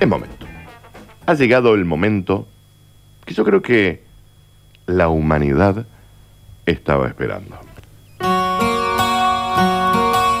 Es 0.00 0.06
momento. 0.06 0.46
Ha 1.26 1.34
llegado 1.34 1.74
el 1.74 1.84
momento 1.84 2.46
que 3.24 3.34
yo 3.34 3.44
creo 3.44 3.62
que 3.62 4.04
la 4.86 5.08
humanidad 5.08 5.86
estaba 6.66 7.08
esperando. 7.08 7.58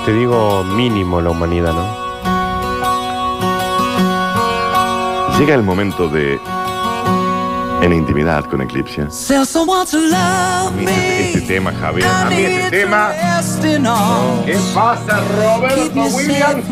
Te 0.04 0.12
digo 0.14 0.64
mínimo 0.64 1.20
la 1.20 1.30
humanidad, 1.30 1.72
¿no? 1.74 2.08
Llega 5.38 5.54
el 5.54 5.62
momento 5.62 6.08
de 6.08 6.40
En 7.82 7.92
intimidad 7.92 8.44
con 8.44 8.60
Eclipse. 8.62 9.06
A 10.66 10.70
mí 10.70 10.84
este, 10.84 11.26
este 11.26 11.40
tema, 11.42 11.72
Javier, 11.72 12.06
a 12.08 12.24
mí 12.30 12.36
este 12.36 12.70
tema. 12.70 13.12
¿Qué 14.44 14.56
pasa, 14.74 15.20
Roberto 15.36 16.00
Williams? 16.16 16.64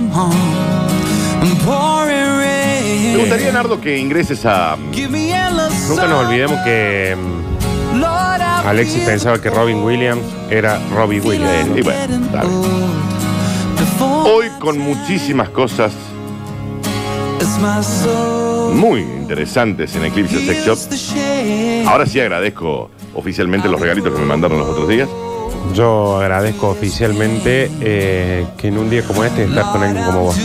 Me 2.87 3.16
gustaría, 3.18 3.53
Nardo, 3.53 3.80
que 3.80 3.98
ingreses 3.98 4.45
a. 4.46 4.76
Nunca 4.76 6.07
nos 6.07 6.27
olvidemos 6.27 6.58
que 6.64 7.17
mm, 7.17 8.04
Alexis 8.67 9.03
pensaba 9.04 9.40
que 9.40 9.50
Robin 9.50 9.82
Williams 9.82 10.22
era 10.50 10.81
Robbie 10.94 11.21
Williams. 11.21 11.77
Y 11.77 11.82
bueno, 11.82 12.27
dale. 12.32 12.49
Hoy 14.00 14.49
con 14.58 14.79
muchísimas 14.79 15.49
cosas 15.50 15.93
muy 18.72 19.00
interesantes 19.00 19.94
en 19.96 20.05
Eclipse 20.05 20.44
Sex 20.44 20.66
Shop. 20.66 21.89
Ahora 21.89 22.07
sí 22.07 22.21
agradezco 22.21 22.91
oficialmente 23.14 23.68
los 23.68 23.80
regalitos 23.80 24.13
que 24.13 24.21
me 24.21 24.27
mandaron 24.27 24.58
los 24.58 24.68
otros 24.68 24.89
días. 24.89 25.08
Yo 25.75 26.18
agradezco 26.18 26.68
oficialmente 26.68 27.71
eh, 27.80 28.46
que 28.57 28.68
en 28.68 28.79
un 28.79 28.89
día 28.91 29.03
como 29.03 29.25
este 29.25 29.44
estar 29.44 29.72
con 29.72 29.82
alguien 29.82 30.05
como 30.05 30.25
vos. 30.25 30.36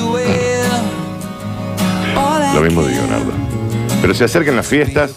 Lo 2.55 2.61
mismo 2.61 2.83
digo, 2.83 3.05
Nardo. 3.07 3.31
Pero 4.01 4.13
se 4.13 4.23
acercan 4.25 4.55
las 4.55 4.67
fiestas 4.67 5.15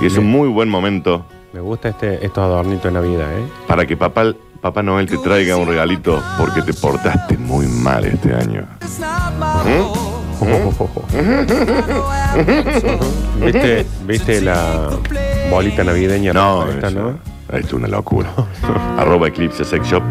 y 0.00 0.06
es 0.06 0.16
un 0.16 0.26
muy 0.30 0.48
buen 0.48 0.68
momento 0.68 1.24
Me 1.52 1.60
gusta 1.60 1.88
este, 1.90 2.24
estos 2.26 2.42
adornitos 2.42 2.84
de 2.84 2.90
Navidad, 2.92 3.32
¿eh? 3.38 3.44
para 3.68 3.86
que 3.86 3.96
papá, 3.96 4.32
papá 4.60 4.82
Noel 4.82 5.06
te 5.06 5.16
traiga 5.18 5.56
un 5.56 5.68
regalito 5.68 6.20
porque 6.38 6.62
te 6.62 6.74
portaste 6.74 7.38
muy 7.38 7.66
mal 7.68 8.04
este 8.04 8.34
año. 8.34 8.66
¿Mm? 8.82 10.72
fault. 10.72 11.12
¿Viste, 13.44 13.86
¿Viste 14.06 14.40
la 14.40 14.90
bolita 15.50 15.84
navideña? 15.84 16.32
No, 16.32 16.66
esta, 16.68 16.88
eso- 16.88 17.00
¿no? 17.00 17.10
esto 17.56 17.66
es 17.68 17.72
una 17.74 17.88
locura. 17.88 18.30
Arroba 18.98 19.28
Eclipse 19.28 19.64
Sex 19.64 19.86
Shop. 19.86 20.02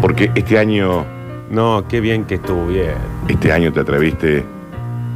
Porque 0.00 0.30
este 0.34 0.58
año, 0.58 1.04
No, 1.50 1.84
qué 1.88 2.00
bien 2.00 2.24
que 2.24 2.34
estuvo 2.34 2.66
bien. 2.66 2.94
este 3.28 3.52
año 3.52 3.72
te 3.72 3.80
atreviste. 3.80 4.44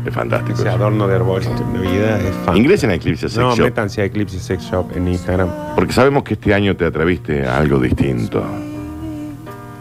Es 0.06 0.14
fantástico. 0.14 0.52
Ese 0.54 0.68
eso. 0.68 0.76
adorno 0.76 1.08
de 1.08 1.16
arbolito 1.16 1.52
es 1.52 2.36
fan. 2.44 2.56
Ingresen 2.56 2.90
a 2.90 2.94
Eclipse 2.94 3.28
Sex 3.28 3.38
No, 3.38 3.56
Shop. 3.56 3.64
métanse 3.64 4.02
a 4.02 4.04
Eclipse 4.04 4.38
Sex 4.38 4.62
Shop 4.62 4.96
en 4.96 5.08
Instagram. 5.08 5.48
Porque 5.74 5.92
sabemos 5.92 6.22
que 6.22 6.34
este 6.34 6.54
año 6.54 6.76
te 6.76 6.84
atreviste 6.84 7.44
a 7.46 7.58
algo 7.58 7.80
distinto. 7.80 8.44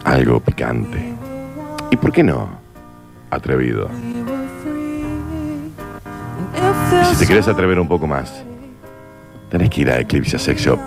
Algo 0.04 0.40
picante. 0.40 1.12
¿Y 1.90 1.96
por 1.96 2.10
qué 2.12 2.24
no? 2.24 2.48
Atrevido. 3.30 3.88
Y 7.02 7.04
si 7.14 7.16
te 7.16 7.26
querés 7.26 7.46
atrever 7.46 7.78
un 7.78 7.88
poco 7.88 8.06
más, 8.06 8.42
tenés 9.50 9.70
que 9.70 9.82
ir 9.82 9.90
a 9.90 10.00
Eclipse 10.00 10.38
Sex 10.38 10.60
Shop. 10.60 10.78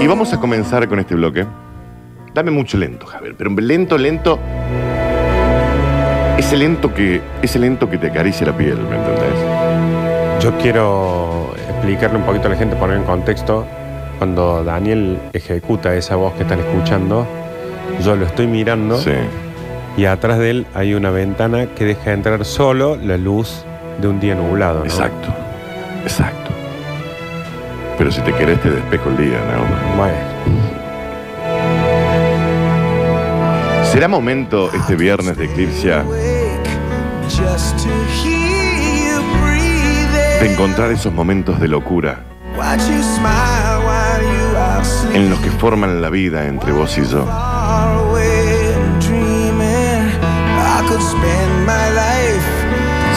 Y 0.00 0.06
vamos 0.06 0.32
a 0.32 0.38
comenzar 0.38 0.86
con 0.88 1.00
este 1.00 1.14
bloque. 1.14 1.46
Dame 2.32 2.50
mucho 2.52 2.78
lento, 2.78 3.06
Javier, 3.06 3.34
pero 3.36 3.50
lento, 3.50 3.98
lento. 3.98 4.38
Ese 6.38 6.56
lento 6.56 6.92
que, 6.92 7.20
ese 7.42 7.58
lento 7.58 7.88
que 7.88 7.98
te 7.98 8.08
acaricia 8.08 8.46
la 8.46 8.56
piel, 8.56 8.78
¿me 8.78 8.96
entendés? 8.96 10.42
Yo 10.42 10.56
quiero 10.58 11.52
explicarle 11.68 12.18
un 12.18 12.24
poquito 12.24 12.46
a 12.48 12.50
la 12.50 12.56
gente, 12.56 12.76
poner 12.76 12.96
en 12.96 13.04
contexto. 13.04 13.66
Cuando 14.18 14.64
Daniel 14.64 15.18
ejecuta 15.32 15.94
esa 15.94 16.16
voz 16.16 16.34
que 16.34 16.42
están 16.42 16.58
escuchando, 16.60 17.26
yo 18.02 18.16
lo 18.16 18.26
estoy 18.26 18.46
mirando 18.46 18.98
Sí. 18.98 19.12
y 19.96 20.04
atrás 20.06 20.38
de 20.38 20.50
él 20.50 20.66
hay 20.74 20.94
una 20.94 21.10
ventana 21.10 21.66
que 21.74 21.84
deja 21.84 22.12
entrar 22.12 22.44
solo 22.44 22.96
la 22.96 23.16
luz 23.16 23.64
de 24.00 24.08
un 24.08 24.20
día 24.20 24.34
nublado. 24.34 24.80
¿no? 24.80 24.84
Exacto. 24.84 25.28
Exacto. 26.02 26.50
Pero 27.98 28.10
si 28.10 28.20
te 28.22 28.32
querés 28.32 28.60
te 28.60 28.70
despejo 28.70 29.10
el 29.10 29.16
día, 29.18 29.38
¿no? 29.38 29.96
Bueno, 29.96 30.14
¿Será 33.90 34.06
momento 34.06 34.70
este 34.72 34.94
viernes 34.94 35.36
de 35.36 35.48
you 35.48 36.04
de 40.40 40.52
encontrar 40.52 40.92
esos 40.92 41.12
momentos 41.12 41.58
de 41.58 41.66
locura 41.66 42.24
en 45.12 45.28
los 45.28 45.40
que 45.40 45.50
forman 45.50 46.00
la 46.00 46.08
vida 46.08 46.46
entre 46.46 46.70
vos 46.70 46.96
y 46.98 47.02
yo? 47.02 47.26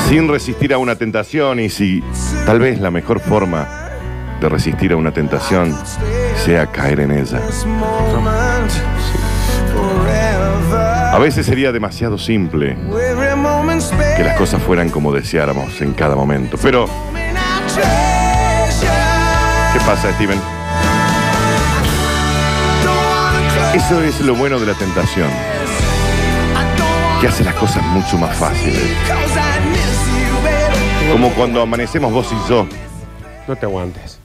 Sin 0.10 0.28
resistir 0.28 0.74
a 0.74 0.80
una 0.80 0.96
tentación 0.96 1.60
y 1.60 1.70
si 1.70 2.04
tal 2.48 2.60
vez 2.60 2.82
la 2.82 2.90
mejor 2.90 3.20
forma 3.20 3.68
de 4.42 4.50
resistir 4.50 4.92
a 4.94 4.96
una 4.96 5.12
tentación 5.12 5.78
sea 6.44 6.66
caer 6.66 7.02
en 7.02 7.12
ella. 7.12 7.40
A 11.14 11.20
veces 11.20 11.46
sería 11.46 11.72
demasiado 11.72 12.18
simple 12.18 12.76
que 14.18 14.24
las 14.24 14.36
cosas 14.36 14.60
fueran 14.64 14.90
como 14.90 15.14
deseáramos 15.14 15.80
en 15.80 15.94
cada 15.94 16.16
momento. 16.16 16.58
Pero. 16.60 16.88
¿qué 19.74 19.80
pasa, 19.86 20.12
Steven? 20.14 20.40
Eso 23.76 24.04
es 24.04 24.22
lo 24.22 24.34
bueno 24.34 24.60
de 24.60 24.66
la 24.66 24.74
tentación, 24.74 25.30
que 27.22 27.28
hace 27.28 27.44
las 27.44 27.54
cosas 27.56 27.84
mucho 27.84 28.18
más 28.18 28.36
fáciles. 28.36 28.82
Como 31.12 31.30
cuando 31.36 31.62
amanecemos 31.62 32.12
vos 32.12 32.28
y 32.32 32.50
yo, 32.50 32.66
no 33.48 33.56
te 33.56 33.68
aguantes. 33.68 34.23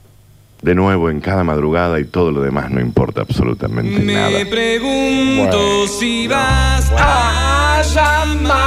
De 0.61 0.75
nuevo 0.75 1.09
en 1.09 1.21
cada 1.21 1.43
madrugada 1.43 1.99
y 1.99 2.05
todo 2.05 2.31
lo 2.31 2.41
demás 2.41 2.69
no 2.69 2.79
importa 2.81 3.21
absolutamente 3.21 3.99
nada. 4.01 4.29
Me 4.29 4.45
pregunto 4.45 5.57
Bueno. 5.57 5.87
si 5.87 6.27
vas 6.27 6.91
a 6.97 7.81
llamar. 7.93 8.59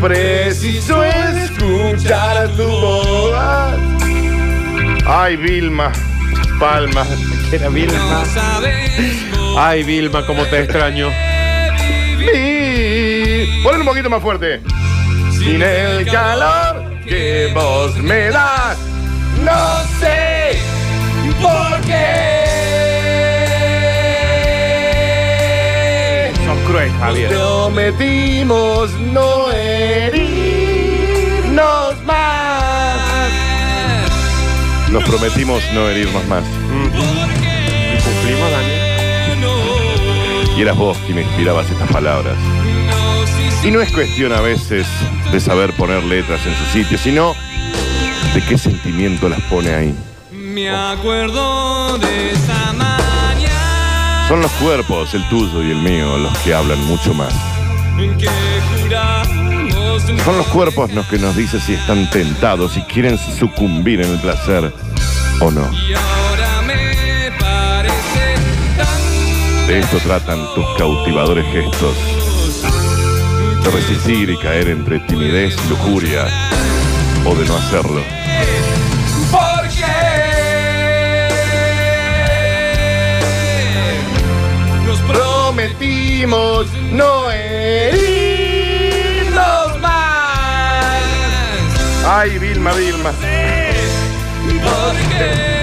Preciso 0.00 1.02
escuchar 1.02 2.48
tu 2.56 2.62
voz. 2.62 3.34
Ay, 5.06 5.36
Vilma, 5.36 5.90
Palma. 6.60 7.04
Era 7.50 7.68
Vilma. 7.68 8.22
Ay, 9.56 9.82
Vilma, 9.84 10.24
cómo 10.26 10.44
te 10.44 10.60
extraño. 10.60 11.08
Ponle 13.62 13.80
un 13.80 13.86
poquito 13.86 14.10
más 14.10 14.22
fuerte. 14.22 14.60
Sin 15.32 15.62
el 15.62 16.04
calor 16.06 16.85
que 17.06 17.50
vos 17.54 17.96
me 17.98 18.30
das, 18.30 18.78
no 19.44 19.82
sé 20.00 20.58
por 21.40 21.80
qué. 21.82 22.24
Son 26.44 26.58
cruel, 26.64 26.90
Javier. 26.98 27.28
Prometimos 27.28 28.90
no 29.12 29.52
herirnos 29.52 30.24
más. 32.04 33.30
Nos 34.90 35.04
prometimos 35.04 35.62
no 35.74 35.88
herirnos 35.88 36.26
más. 36.26 36.44
¿Y 36.44 37.98
cumplimos, 38.02 38.50
Daniel? 38.50 38.96
Y 40.56 40.62
eras 40.62 40.76
vos 40.76 40.96
quien 41.06 41.18
inspirabas 41.18 41.70
estas 41.70 41.90
palabras. 41.92 42.36
Y 43.66 43.72
no 43.72 43.80
es 43.80 43.90
cuestión 43.90 44.32
a 44.32 44.40
veces 44.40 44.86
de 45.32 45.40
saber 45.40 45.72
poner 45.72 46.04
letras 46.04 46.40
en 46.46 46.54
su 46.54 46.64
sitio, 46.66 46.96
sino 46.96 47.34
de 48.32 48.40
qué 48.42 48.56
sentimiento 48.56 49.28
las 49.28 49.40
pone 49.42 49.74
ahí. 49.74 49.94
Me 50.30 50.70
acuerdo 50.70 51.98
de 51.98 52.30
esa 52.30 52.72
mañana 52.74 54.28
Son 54.28 54.40
los 54.40 54.52
cuerpos, 54.52 55.12
el 55.14 55.28
tuyo 55.28 55.64
y 55.64 55.72
el 55.72 55.78
mío, 55.78 56.16
los 56.16 56.38
que 56.38 56.54
hablan 56.54 56.78
mucho 56.86 57.12
más. 57.12 57.34
Son 60.24 60.36
los 60.36 60.46
cuerpos 60.46 60.92
los 60.92 61.04
que 61.06 61.18
nos 61.18 61.34
dicen 61.34 61.60
si 61.60 61.74
están 61.74 62.08
tentados, 62.10 62.70
si 62.70 62.82
quieren 62.82 63.18
sucumbir 63.18 64.00
en 64.00 64.12
el 64.12 64.20
placer 64.20 64.72
o 65.40 65.50
no. 65.50 65.68
De 69.66 69.80
esto 69.80 69.98
tratan 70.04 70.38
tus 70.54 70.64
cautivadores 70.78 71.44
gestos 71.46 72.25
resistir 73.70 74.30
y 74.30 74.36
caer 74.38 74.68
entre 74.68 75.00
timidez 75.00 75.56
y 75.64 75.68
lujuria, 75.68 76.26
o 77.24 77.34
de 77.34 77.44
no 77.46 77.56
hacerlo. 77.56 78.02
Porque 79.30 79.86
nos 84.86 85.00
prometimos 85.00 86.66
no 86.92 87.30
herirnos 87.32 88.60
más. 89.80 91.02
Ay, 92.06 92.38
Vilma, 92.38 92.72
Vilma. 92.72 93.12
Porque 94.62 95.55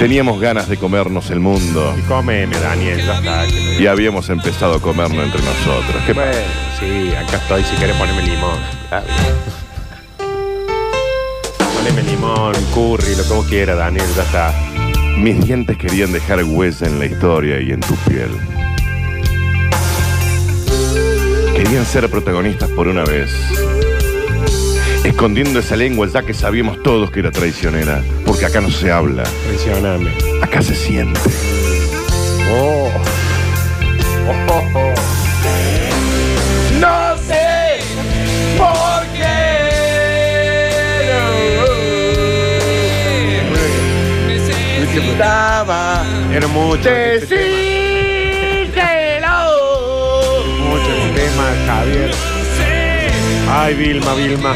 Teníamos 0.00 0.40
ganas 0.40 0.66
de 0.68 0.78
comernos 0.78 1.30
el 1.30 1.40
mundo 1.40 1.94
Y 1.98 2.00
cómeme, 2.08 2.56
Daniel, 2.58 3.04
ya 3.04 3.18
está. 3.18 3.46
que 3.46 3.52
lo- 3.76 3.80
y 3.82 3.86
habíamos 3.86 4.28
empezado 4.30 4.74
a 4.76 4.80
comernos 4.80 5.22
entre 5.24 5.42
nosotros. 5.42 6.02
¿Qué 6.06 6.12
Bueno, 6.14 6.32
sí, 6.78 7.12
acá 7.14 7.36
estoy 7.36 7.62
si 7.64 7.76
quieres 7.76 7.96
ponerme 7.96 8.22
limón. 8.22 8.58
Está 8.84 9.00
bien. 9.00 9.34
Poneme 11.74 12.02
limón, 12.10 12.54
curry, 12.74 13.14
lo 13.14 13.24
que 13.24 13.32
vos 13.34 13.46
quieras, 13.46 13.76
Daniel, 13.76 14.06
ya 14.16 14.22
está. 14.22 14.54
Mis 15.18 15.44
dientes 15.44 15.76
querían 15.76 16.12
dejar 16.12 16.42
huella 16.44 16.86
en 16.86 16.98
la 16.98 17.04
historia 17.06 17.60
y 17.60 17.70
en 17.72 17.80
tu 17.80 17.94
piel. 18.08 18.30
Querían 21.54 21.84
ser 21.84 22.08
protagonistas 22.08 22.70
por 22.70 22.88
una 22.88 23.04
vez. 23.04 23.30
Escondiendo 25.10 25.58
esa 25.58 25.74
lengua 25.74 26.06
ya 26.06 26.22
que 26.22 26.32
sabíamos 26.32 26.80
todos 26.84 27.10
que 27.10 27.18
era 27.18 27.32
traicionera. 27.32 28.00
Porque 28.24 28.46
acá 28.46 28.60
no 28.60 28.70
se 28.70 28.92
habla, 28.92 29.24
Presioname. 29.48 30.12
acá 30.40 30.62
se 30.62 30.72
siente. 30.74 31.18
Oh. 32.52 32.88
Oh, 34.28 34.52
oh, 34.52 34.62
oh. 34.74 34.94
No 36.78 37.16
sé 37.18 37.80
por 38.56 39.00
Necesitaba 44.78 46.04
Era 46.32 46.46
mucho. 46.48 46.88
este 46.90 47.36
tema. 47.36 47.50
Mucho 50.68 50.94
el 50.94 51.14
tema, 51.14 51.44
Javier. 51.66 52.10
Ay, 53.52 53.74
Vilma, 53.74 54.14
Vilma. 54.14 54.54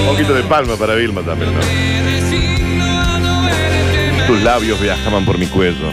Un 0.00 0.06
poquito 0.06 0.34
de 0.34 0.42
palma 0.42 0.76
para 0.76 0.94
Vilma 0.94 1.22
también, 1.22 1.54
¿no? 1.54 1.60
Tus 4.26 4.42
labios 4.42 4.80
viajaban 4.80 5.24
por 5.24 5.38
mi 5.38 5.46
cuello. 5.46 5.90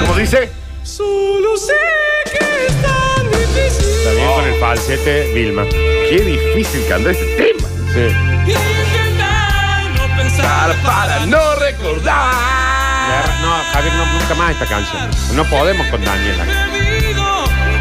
¿Cómo 0.00 0.14
dice? 0.14 0.50
Solo 0.82 1.56
sé 1.56 1.72
que 2.24 2.66
es 2.66 2.82
tan 2.82 3.30
difícil 3.30 3.88
Está 3.88 4.12
bien 4.12 4.32
con 4.32 4.44
el 4.44 4.60
falsete, 4.60 5.32
Vilma. 5.34 5.64
Qué 6.08 6.20
difícil 6.20 6.86
cantar 6.88 7.12
este 7.12 7.26
tema. 7.36 7.68
Sí. 7.92 8.00
intentar 8.46 9.90
no 9.94 10.16
pensar 10.16 10.76
Para 10.82 11.26
no 11.26 11.54
recordar. 11.56 12.68
No, 13.40 13.54
Javier, 13.72 13.94
no, 13.94 14.04
nunca 14.18 14.34
más 14.34 14.50
esta 14.52 14.66
canción. 14.66 15.10
No 15.34 15.44
podemos 15.44 15.86
con 15.88 16.04
Daniela. 16.04 16.44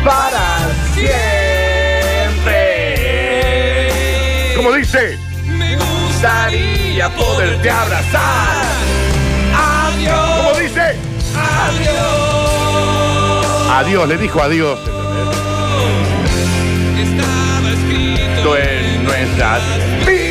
Para 0.06 0.70
siempre. 0.98 2.54
¿Cómo 4.56 4.72
dice? 4.74 5.18
Me 5.46 5.76
Gustaría 5.76 7.10
poderte 7.10 7.70
abrazar. 7.70 8.66
Adiós. 9.56 10.30
¿Cómo 10.38 10.60
dice? 10.60 10.96
Adiós. 11.36 12.28
Adiós, 13.72 14.08
le 14.08 14.18
dijo 14.18 14.42
adiós. 14.42 14.80
Estaba 16.98 17.70
escrito 17.72 18.58
en 18.58 19.04
nuestras 19.04 19.62
vidas. 20.06 20.27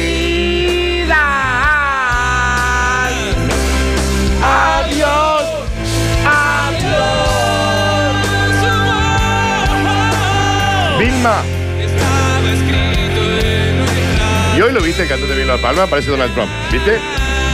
Y 14.56 14.60
hoy 14.60 14.72
lo 14.72 14.80
viste 14.80 15.02
el 15.02 15.08
cantante 15.08 15.34
Vilma 15.34 15.56
Palma, 15.58 15.86
parece 15.86 16.10
Donald 16.10 16.32
Trump. 16.34 16.50
¿Viste? 16.72 16.98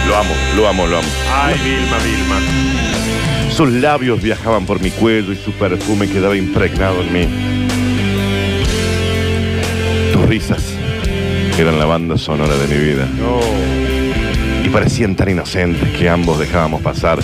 Lo 0.06 0.16
amo, 0.16 0.34
lo 0.56 0.68
amo, 0.68 0.86
lo 0.86 0.98
amo. 0.98 1.08
Ay, 1.32 1.54
Vilma, 1.64 1.98
Vilma. 1.98 2.36
Sus 3.54 3.70
labios 3.70 4.22
viajaban 4.22 4.66
por 4.66 4.80
mi 4.80 4.90
cuello 4.90 5.32
y 5.32 5.36
su 5.36 5.52
perfume 5.52 6.08
quedaba 6.08 6.36
impregnado 6.36 7.02
en 7.02 7.12
mí. 7.12 7.28
Tus 10.12 10.22
risas 10.26 10.62
eran 11.58 11.78
la 11.78 11.84
banda 11.84 12.16
sonora 12.16 12.54
de 12.56 12.66
mi 12.66 12.82
vida 12.82 13.06
No. 13.18 13.40
y 14.64 14.68
parecían 14.70 15.14
tan 15.16 15.28
inocentes 15.28 15.88
que 15.96 16.08
ambos 16.08 16.38
dejábamos 16.38 16.80
pasar 16.80 17.18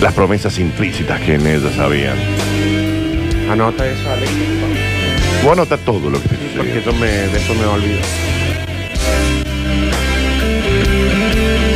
las 0.00 0.12
promesas 0.14 0.58
implícitas 0.58 1.20
que 1.20 1.34
en 1.34 1.46
ellas 1.46 1.76
habían. 1.78 2.16
Anota 3.50 3.86
eso, 3.86 4.10
Alex. 4.10 4.30
Vos 5.44 5.52
anota 5.52 5.76
todo 5.78 6.10
lo 6.10 6.20
que 6.20 6.28
te 6.28 6.34
Porque 6.56 6.74
sucedió. 6.74 6.92
yo 6.92 6.98
me, 6.98 7.06
después 7.06 7.58
me 7.58 7.64
olvido. 7.66 8.00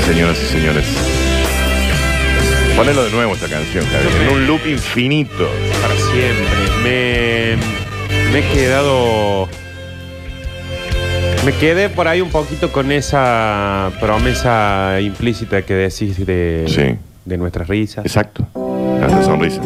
Señoras 0.06 0.38
y 0.42 0.46
señores. 0.46 0.84
Ponelo 2.76 3.04
de 3.04 3.10
nuevo 3.12 3.34
esta 3.34 3.48
canción, 3.48 3.84
Javier. 3.86 4.22
En 4.22 4.28
un 4.34 4.46
loop 4.46 4.66
infinito. 4.66 5.48
Para 5.80 5.94
siempre. 5.94 6.56
Me, 6.82 8.32
me 8.32 8.38
he 8.40 8.52
quedado. 8.52 9.48
Me 11.44 11.52
quedé 11.52 11.88
por 11.88 12.08
ahí 12.08 12.20
un 12.20 12.30
poquito 12.30 12.70
con 12.72 12.92
esa 12.92 13.90
promesa 14.00 14.98
implícita 15.00 15.62
que 15.62 15.74
decís 15.74 16.24
de, 16.24 16.64
Sí. 16.68 16.96
de 17.24 17.36
nuestras 17.38 17.68
risas. 17.68 18.04
Exacto. 18.06 18.46
Las 19.00 19.24
sonrisas. 19.24 19.64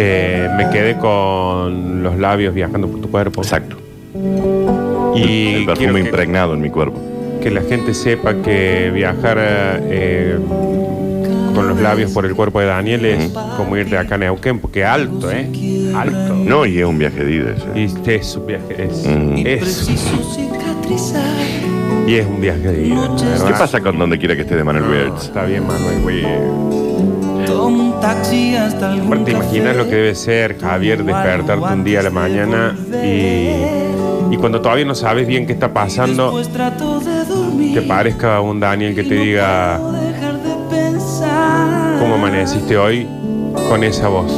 Eh, 0.00 0.48
me 0.56 0.70
quedé 0.70 0.96
con 0.96 2.02
los 2.04 2.16
labios 2.18 2.54
viajando 2.54 2.86
por 2.88 3.00
tu 3.00 3.10
cuerpo. 3.10 3.42
Exacto. 3.42 3.76
Y 5.16 5.54
el 5.54 5.66
perfume 5.66 5.94
que, 5.94 6.06
impregnado 6.06 6.54
en 6.54 6.60
mi 6.60 6.70
cuerpo. 6.70 7.00
que 7.42 7.50
la 7.50 7.62
gente 7.62 7.94
sepa 7.94 8.34
que 8.34 8.90
viajar 8.94 9.36
eh, 9.40 10.38
con 11.54 11.66
los 11.68 11.80
labios 11.80 12.12
por 12.12 12.24
el 12.26 12.34
cuerpo 12.36 12.60
de 12.60 12.66
Daniel 12.66 13.04
es 13.06 13.30
como 13.56 13.76
ir 13.76 13.88
de 13.90 13.98
acá 13.98 14.14
a 14.14 14.18
Neuquén, 14.18 14.60
porque 14.60 14.84
alto, 14.84 15.30
¿eh? 15.32 15.48
Alto. 15.96 16.34
No, 16.34 16.64
y 16.64 16.78
es 16.78 16.84
un 16.86 16.98
viaje 16.98 17.24
de 17.24 17.32
ida. 17.34 17.54
Y 17.74 17.84
es 18.10 18.36
un 18.36 18.46
viaje, 18.46 18.84
es, 18.84 19.04
Mm. 19.06 19.46
es- 19.46 19.90
y 22.06 22.14
es 22.14 22.26
un 22.26 22.40
viaje 22.40 22.60
de 22.68 22.86
ida. 22.86 23.10
¿Qué 23.46 23.52
pasa 23.52 23.80
con 23.80 23.98
donde 23.98 24.16
quiera 24.18 24.36
que 24.36 24.42
esté 24.42 24.54
de 24.56 24.62
Manuel 24.64 25.08
No, 25.08 25.16
está 25.16 25.44
bien, 25.44 25.66
Manuel. 25.66 26.00
güey. 26.02 26.87
Un 27.68 28.00
taxi 28.00 28.56
hasta 28.56 28.92
algún 28.92 29.06
Aparte, 29.12 29.32
café. 29.32 29.44
imaginas 29.44 29.76
lo 29.76 29.84
que 29.84 29.94
debe 29.96 30.14
ser, 30.14 30.58
Javier, 30.58 31.04
despertarte 31.04 31.64
un 31.74 31.84
día 31.84 32.00
a 32.00 32.02
la 32.04 32.10
mañana 32.10 32.74
y, 33.04 33.50
y 34.34 34.36
cuando 34.38 34.60
todavía 34.62 34.84
no 34.86 34.94
sabes 34.94 35.26
bien 35.26 35.46
qué 35.46 35.52
está 35.52 35.72
pasando, 35.72 36.40
te 37.74 37.82
parezca 37.82 38.40
un 38.40 38.58
Daniel 38.60 38.94
que 38.94 39.02
te 39.04 39.14
diga 39.14 39.78
cómo 42.00 42.14
amaneciste 42.14 42.76
hoy 42.78 43.06
con 43.68 43.84
esa 43.84 44.08
voz. 44.08 44.32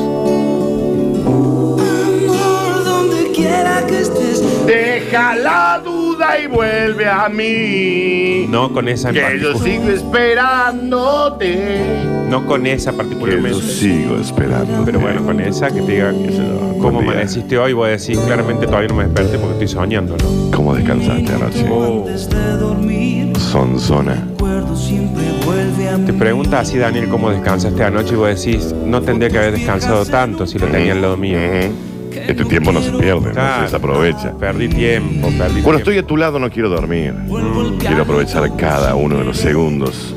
Amor, 1.77 2.85
donde 2.85 3.31
quiera 3.33 3.87
que 3.87 4.01
estés. 4.01 4.43
Deja 4.67 5.37
la 5.37 5.81
duda 6.21 6.39
y 6.39 6.47
vuelve 6.47 7.09
a 7.09 7.29
mí. 7.29 8.47
No 8.49 8.73
con 8.73 8.89
esa 8.89 9.09
en 9.09 9.15
Que 9.15 9.21
yo 9.21 9.53
particular. 9.53 9.63
sigo 9.65 9.89
esperándote. 9.91 11.81
No 12.29 12.47
con 12.47 12.67
esa 12.67 12.91
Que 12.91 12.97
yo 12.97 13.03
particularmente. 13.03 13.61
sigo 13.61 14.17
esperando. 14.17 14.83
Pero 14.85 15.01
bueno, 15.01 15.25
con 15.25 15.41
esa 15.41 15.69
que 15.71 15.81
te 15.83 15.93
diga 15.93 16.13
cómo 16.13 16.93
Buen 16.93 17.05
día. 17.05 17.13
amaneciste 17.13 17.59
hoy, 17.59 17.73
voy 17.73 17.89
a 17.89 17.93
decir 17.93 18.19
claramente 18.19 18.67
todavía 18.67 18.89
no 18.89 18.97
me 18.97 19.05
desperté 19.05 19.39
porque 19.39 19.53
estoy 19.65 19.69
soñando, 19.69 20.17
¿no? 20.19 20.51
¿Cómo 20.57 20.75
descansaste 20.75 21.33
anoche? 21.33 21.67
Oh. 21.71 22.05
Antes 22.07 22.29
de 22.29 22.57
dormir. 22.59 23.33
Son 23.39 23.81
zona. 23.81 24.15
Recuerdo 24.31 24.77
siempre 24.77 25.25
vuelve 25.45 25.89
a 25.89 25.97
Te 25.97 26.13
mí. 26.13 26.19
pregunta 26.19 26.61
así, 26.61 26.77
Daniel, 26.79 27.09
cómo 27.09 27.31
descansaste 27.31 27.83
anoche 27.83 28.13
y 28.15 28.17
vos 28.17 28.29
decís, 28.45 28.75
no 28.85 29.01
tendría 29.03 29.31
que 29.31 29.39
haber 29.39 29.53
descansado 29.53 30.05
tanto 30.05 30.47
si 30.47 30.59
lo 30.59 30.67
tenía 30.67 30.93
al 30.93 31.01
lado 31.03 31.17
mío. 31.17 31.39
Este 32.13 32.45
tiempo 32.45 32.73
no 32.73 32.83
se 32.83 32.91
pierde, 32.93 33.33
no 33.33 33.57
se 33.57 33.63
desaprovecha. 33.63 34.33
Perdí 34.39 34.69
tiempo, 34.69 35.29
perdí 35.29 35.37
Cuando 35.37 35.51
tiempo. 35.63 35.79
estoy 35.79 35.99
a 35.99 36.07
tu 36.07 36.17
lado 36.17 36.39
no 36.39 36.51
quiero 36.51 36.69
dormir. 36.69 37.15
Quiero 37.79 38.03
aprovechar 38.03 38.57
cada 38.57 38.95
uno 38.95 39.19
de 39.19 39.25
los 39.25 39.37
segundos 39.39 40.15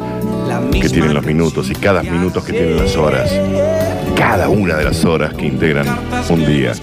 que 0.71 0.89
tienen 0.89 1.13
los 1.13 1.25
minutos 1.25 1.69
y 1.69 1.75
cada 1.75 2.03
minutos 2.03 2.43
que 2.43 2.53
tienen 2.53 2.77
las 2.77 2.95
horas. 2.95 3.31
Cada 4.15 4.50
una 4.50 4.75
de 4.75 4.83
las 4.85 5.03
horas 5.05 5.33
que 5.33 5.45
integran 5.45 5.88
un 6.29 6.45
día. 6.45 6.73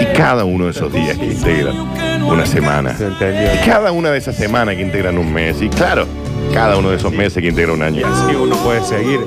Y 0.00 0.16
cada 0.16 0.44
uno 0.44 0.64
de 0.64 0.70
esos 0.72 0.92
días 0.92 1.16
que 1.16 1.26
integran 1.26 1.76
una 2.24 2.46
semana. 2.46 2.96
Y 2.98 3.66
cada 3.66 3.92
una 3.92 4.10
de 4.10 4.18
esas 4.18 4.36
semanas 4.36 4.76
que 4.76 4.82
integran 4.82 5.18
un 5.18 5.32
mes. 5.32 5.60
Y 5.62 5.68
claro, 5.68 6.06
cada 6.52 6.76
uno 6.76 6.90
de 6.90 6.96
esos 6.96 7.12
meses 7.12 7.42
que 7.42 7.48
integra 7.48 7.72
un 7.72 7.82
año. 7.82 8.06
Así 8.06 8.34
uno 8.34 8.56
puede 8.56 8.82
seguir 8.82 9.20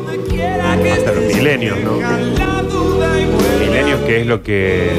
hasta 0.93 1.12
los 1.12 1.33
milenios, 1.33 1.77
¿no? 1.79 2.56
Que 4.07 4.21
es 4.21 4.27
lo 4.27 4.41
que 4.41 4.91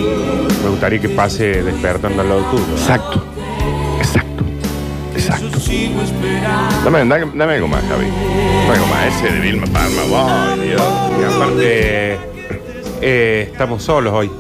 me 0.63 0.69
gustaría 0.71 1.01
que 1.01 1.09
pase 1.09 1.63
despertando 1.63 2.23
al 2.23 2.29
lado 2.29 2.43
tuyo. 2.51 2.65
Exacto. 2.77 3.25
Exacto. 4.01 4.45
Exacto. 5.15 5.59
Dame, 6.85 6.99
dame, 7.01 7.27
dame 7.35 7.55
algo 7.55 7.69
más, 7.69 7.83
Javi. 7.89 8.07
Dame 8.07 8.75
algo 8.75 8.87
más. 8.87 9.07
Ese 9.07 9.33
de 9.35 9.41
Vilma 9.41 9.67
Palma. 9.67 10.53
¡Ay, 10.53 10.61
Dios! 10.69 10.83
Y 11.21 11.25
aparte, 11.25 12.19
Eh, 13.01 13.49
estamos 13.53 13.83
solos 13.83 14.13
hoy. 14.13 14.31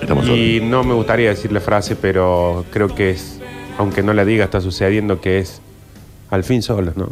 Estamos 0.00 0.24
solos. 0.26 0.38
Y 0.38 0.60
no 0.60 0.82
me 0.84 0.94
gustaría 0.94 1.30
decir 1.30 1.52
la 1.52 1.60
frase, 1.60 1.96
pero 1.96 2.64
creo 2.72 2.94
que 2.94 3.10
es, 3.10 3.40
aunque 3.78 4.02
no 4.02 4.12
la 4.12 4.24
diga, 4.24 4.44
está 4.44 4.60
sucediendo 4.60 5.20
que 5.20 5.38
es 5.38 5.60
al 6.30 6.44
fin 6.44 6.62
solos, 6.62 6.96
¿no? 6.96 7.08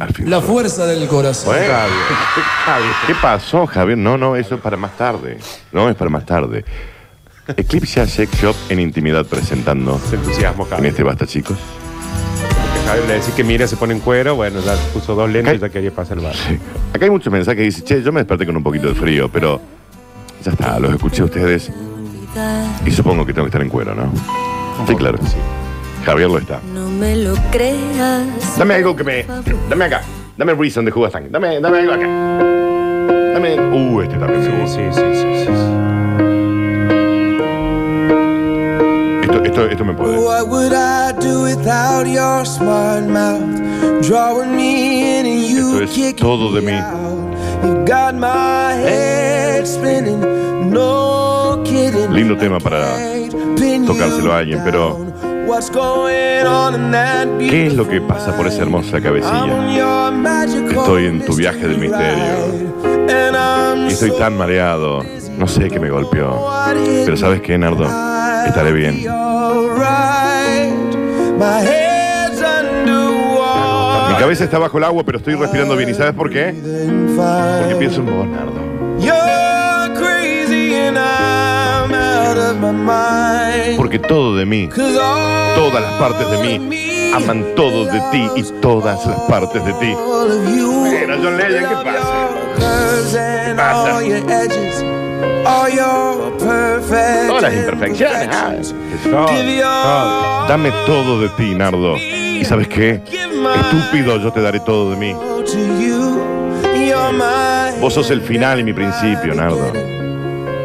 Al 0.00 0.12
fin. 0.12 0.28
La 0.28 0.40
fuerza 0.40 0.86
del 0.86 1.06
corazón. 1.08 1.54
Bueno, 1.54 1.74
¿Qué 3.06 3.14
pasó, 3.14 3.66
Javier? 3.66 3.98
No, 3.98 4.18
no, 4.18 4.36
eso 4.36 4.56
es 4.56 4.60
para 4.60 4.76
más 4.76 4.96
tarde. 4.96 5.38
No, 5.72 5.88
es 5.88 5.96
para 5.96 6.10
más 6.10 6.26
tarde. 6.26 6.64
Eclipse 7.56 8.06
Sex 8.06 8.40
Shop 8.40 8.54
en 8.68 8.78
intimidad 8.80 9.26
presentando 9.26 9.98
Se 10.08 10.16
entusiasmo, 10.16 10.64
en 10.64 10.70
Javier. 10.70 10.90
este 10.90 11.02
Basta, 11.02 11.26
chicos. 11.26 11.58
Porque 11.58 12.86
Javier 12.88 13.06
le 13.08 13.14
decía 13.14 13.34
que 13.34 13.44
mira, 13.44 13.66
se 13.66 13.76
pone 13.76 13.94
en 13.94 14.00
cuero. 14.00 14.36
Bueno, 14.36 14.60
ya 14.60 14.74
puso 14.92 15.14
dos 15.14 15.28
lentes 15.30 15.54
y 15.54 15.58
ya 15.58 15.68
quería 15.68 15.90
pasar 15.90 16.18
el 16.18 16.24
bar. 16.24 16.34
Sí. 16.34 16.58
Acá 16.92 17.04
hay 17.04 17.10
muchos 17.10 17.32
mensajes 17.32 17.56
que 17.58 17.64
dicen, 17.64 17.84
che, 17.84 18.02
yo 18.02 18.12
me 18.12 18.20
desperté 18.20 18.46
con 18.46 18.56
un 18.56 18.62
poquito 18.62 18.88
de 18.88 18.94
frío, 18.94 19.30
pero 19.30 19.60
ya 20.44 20.52
está, 20.52 20.78
los 20.78 20.92
escuché 20.92 21.22
a 21.22 21.24
ustedes 21.26 21.70
y 22.86 22.90
supongo 22.90 23.26
que 23.26 23.32
tengo 23.34 23.44
que 23.44 23.50
estar 23.50 23.62
en 23.62 23.68
cuero, 23.68 23.94
¿no? 23.94 24.10
Sí, 24.86 24.94
claro. 24.96 25.18
Sí. 25.18 25.36
Javier 26.04 26.28
lo 26.30 26.38
está. 26.38 26.60
No 26.74 26.88
me 26.88 27.16
lo 27.16 27.34
creas. 27.50 28.58
Dame 28.58 28.74
algo 28.74 28.96
que 28.96 29.04
me. 29.04 29.24
Dame 29.68 29.84
acá. 29.84 30.02
Dame 30.36 30.54
Reason 30.54 30.84
de 30.84 30.90
Jugasang. 30.90 31.30
Dame, 31.30 31.60
dame 31.60 31.78
algo 31.78 31.92
acá. 31.92 32.06
Dame. 33.34 33.60
Uh, 33.72 34.00
este 34.02 34.16
también. 34.16 34.42
Sí, 34.44 34.50
sí, 34.66 34.80
sí, 34.92 35.00
sí, 35.14 35.44
sí. 35.46 35.52
Esto, 39.22 39.44
esto, 39.44 39.66
esto 39.66 39.84
me 39.84 39.94
puede. 39.94 40.18
What 40.18 40.48
would 40.48 40.72
I 40.72 41.12
do 41.20 41.42
without 41.44 42.06
your 42.06 42.44
smart 42.44 43.04
mouth? 43.06 43.60
Drawing 44.06 44.56
me 44.56 45.20
in 45.20 45.26
and 45.26 45.42
you 45.46 45.74
Esto 45.80 45.84
es 45.84 45.90
kicking 45.90 46.16
todo 46.16 46.52
de 46.52 46.60
me 46.60 46.72
mí. 46.72 46.78
out. 46.78 47.64
You 47.64 47.84
got 47.86 48.14
my 48.14 48.72
head 48.74 49.64
spinning, 49.66 50.20
no 50.70 51.62
kidding. 51.64 52.12
Lindo 52.12 52.36
tema 52.36 52.58
para 52.58 52.84
tocárselo 53.86 54.32
a 54.32 54.38
alguien, 54.38 54.60
pero 54.64 54.98
down. 55.42 55.48
What's 55.48 55.70
going 55.70 56.46
on 56.46 56.74
in 56.74 56.90
that 56.92 57.28
¿qué 57.38 57.66
es 57.66 57.74
lo 57.74 57.88
que 57.88 58.00
pasa 58.00 58.36
por 58.36 58.46
esa 58.46 58.62
hermosa 58.62 59.00
cabecilla? 59.00 60.10
Estoy 60.70 61.06
en 61.06 61.24
tu 61.24 61.34
viaje 61.34 61.66
del 61.66 61.78
misterio. 61.78 62.72
Y 63.88 63.92
estoy 63.92 64.12
tan 64.18 64.36
mareado. 64.36 65.02
No 65.38 65.46
sé 65.46 65.68
qué 65.68 65.80
me 65.80 65.90
golpeó. 65.90 66.48
Pero 67.04 67.16
¿sabes 67.16 67.40
qué, 67.40 67.58
Nardo? 67.58 67.84
Estaré 68.46 68.72
bien. 68.72 68.96
Mi 74.08 74.18
cabeza 74.18 74.44
está 74.44 74.58
bajo 74.58 74.78
el 74.78 74.84
agua, 74.84 75.02
pero 75.04 75.18
estoy 75.18 75.34
respirando 75.34 75.76
bien. 75.76 75.90
¿Y 75.90 75.94
sabes 75.94 76.14
por 76.14 76.30
qué? 76.30 76.54
Porque 77.60 77.76
pienso 77.76 78.00
en 78.00 78.06
vos, 78.06 78.26
Nardo. 78.26 79.51
Porque 83.76 83.98
todo 83.98 84.36
de 84.36 84.46
mí, 84.46 84.68
'Cause 84.68 84.96
all 84.98 85.54
todas 85.56 85.82
las 85.82 85.92
partes 85.94 86.30
de 86.30 86.38
mí, 86.38 87.10
aman 87.14 87.44
todo 87.56 87.84
de 87.86 88.00
ti 88.12 88.28
y 88.36 88.42
todas 88.60 89.04
las 89.06 89.20
partes 89.22 89.64
de 89.64 89.72
ti. 89.74 89.92
of 89.92 90.56
you. 90.56 90.70
Bueno, 90.80 91.16
John 91.22 91.36
Legend, 91.36 91.68
¿qué 91.68 91.74
pasa? 91.84 92.28
Curves 92.56 93.14
and 93.16 93.56
pasa? 93.58 93.96
all 93.96 94.02
your 94.04 94.30
edges. 94.30 94.84
All 95.44 95.68
your 95.72 96.36
perfect 96.38 97.26
Todas 97.28 97.42
las 97.42 97.54
imperfecciones. 97.54 98.28
ah. 98.32 98.52
Todo, 99.10 99.26
Give 99.28 99.56
your 99.56 99.64
todo. 99.64 100.46
Dame 100.48 100.70
todo 100.86 101.20
de 101.20 101.28
ti, 101.30 101.54
Nardo. 101.56 101.96
¿Y 101.96 102.44
sabes 102.44 102.68
qué? 102.68 103.02
Estúpido, 103.04 104.18
yo 104.18 104.32
te 104.32 104.40
daré 104.40 104.60
todo 104.60 104.90
de 104.92 104.96
mí. 104.96 105.12
all 105.12 105.42
to 105.44 105.58
you. 105.58 106.22
You're 106.86 107.12
my 107.12 107.80
Vos 107.80 107.94
sos 107.94 108.10
el 108.10 108.20
final 108.20 108.60
y 108.60 108.64
mi 108.64 108.72
principio, 108.72 109.34
Nardo. 109.34 109.72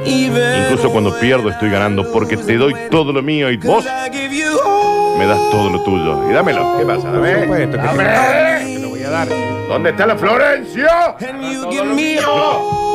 Even 0.08 0.64
Incluso 0.64 0.92
cuando 0.92 1.18
pierdo 1.20 1.50
estoy 1.50 1.70
ganando 1.70 2.12
porque 2.12 2.38
te 2.38 2.58
doy 2.58 2.74
todo 2.90 3.12
lo 3.14 3.22
mío 3.22 3.50
y 3.52 3.58
vos 3.58 3.86
I 3.86 4.10
give 4.12 4.36
you 4.36 4.58
all. 4.66 5.18
me 5.18 5.26
das 5.26 5.40
todo 5.52 5.70
lo 5.70 5.82
tuyo. 5.84 6.30
Y 6.30 6.34
dámelo. 6.34 6.78
¿Qué 6.78 6.86
pasa? 6.86 7.12
Por 7.12 7.14
Dame. 7.22 7.42
supuesto 7.44 7.72
que 7.78 7.84
Dame. 7.84 8.04
te 8.76 8.80
lo 8.80 8.90
voy 8.90 9.04
a 9.04 9.10
dar. 9.10 9.28
¿Dónde 9.70 9.90
está 9.90 10.06
la 10.06 10.16
Florencia? 10.16 11.16
And 11.20 11.42
you 11.54 11.70
give 11.70 11.86
me 11.86 12.18
all. 12.20 12.86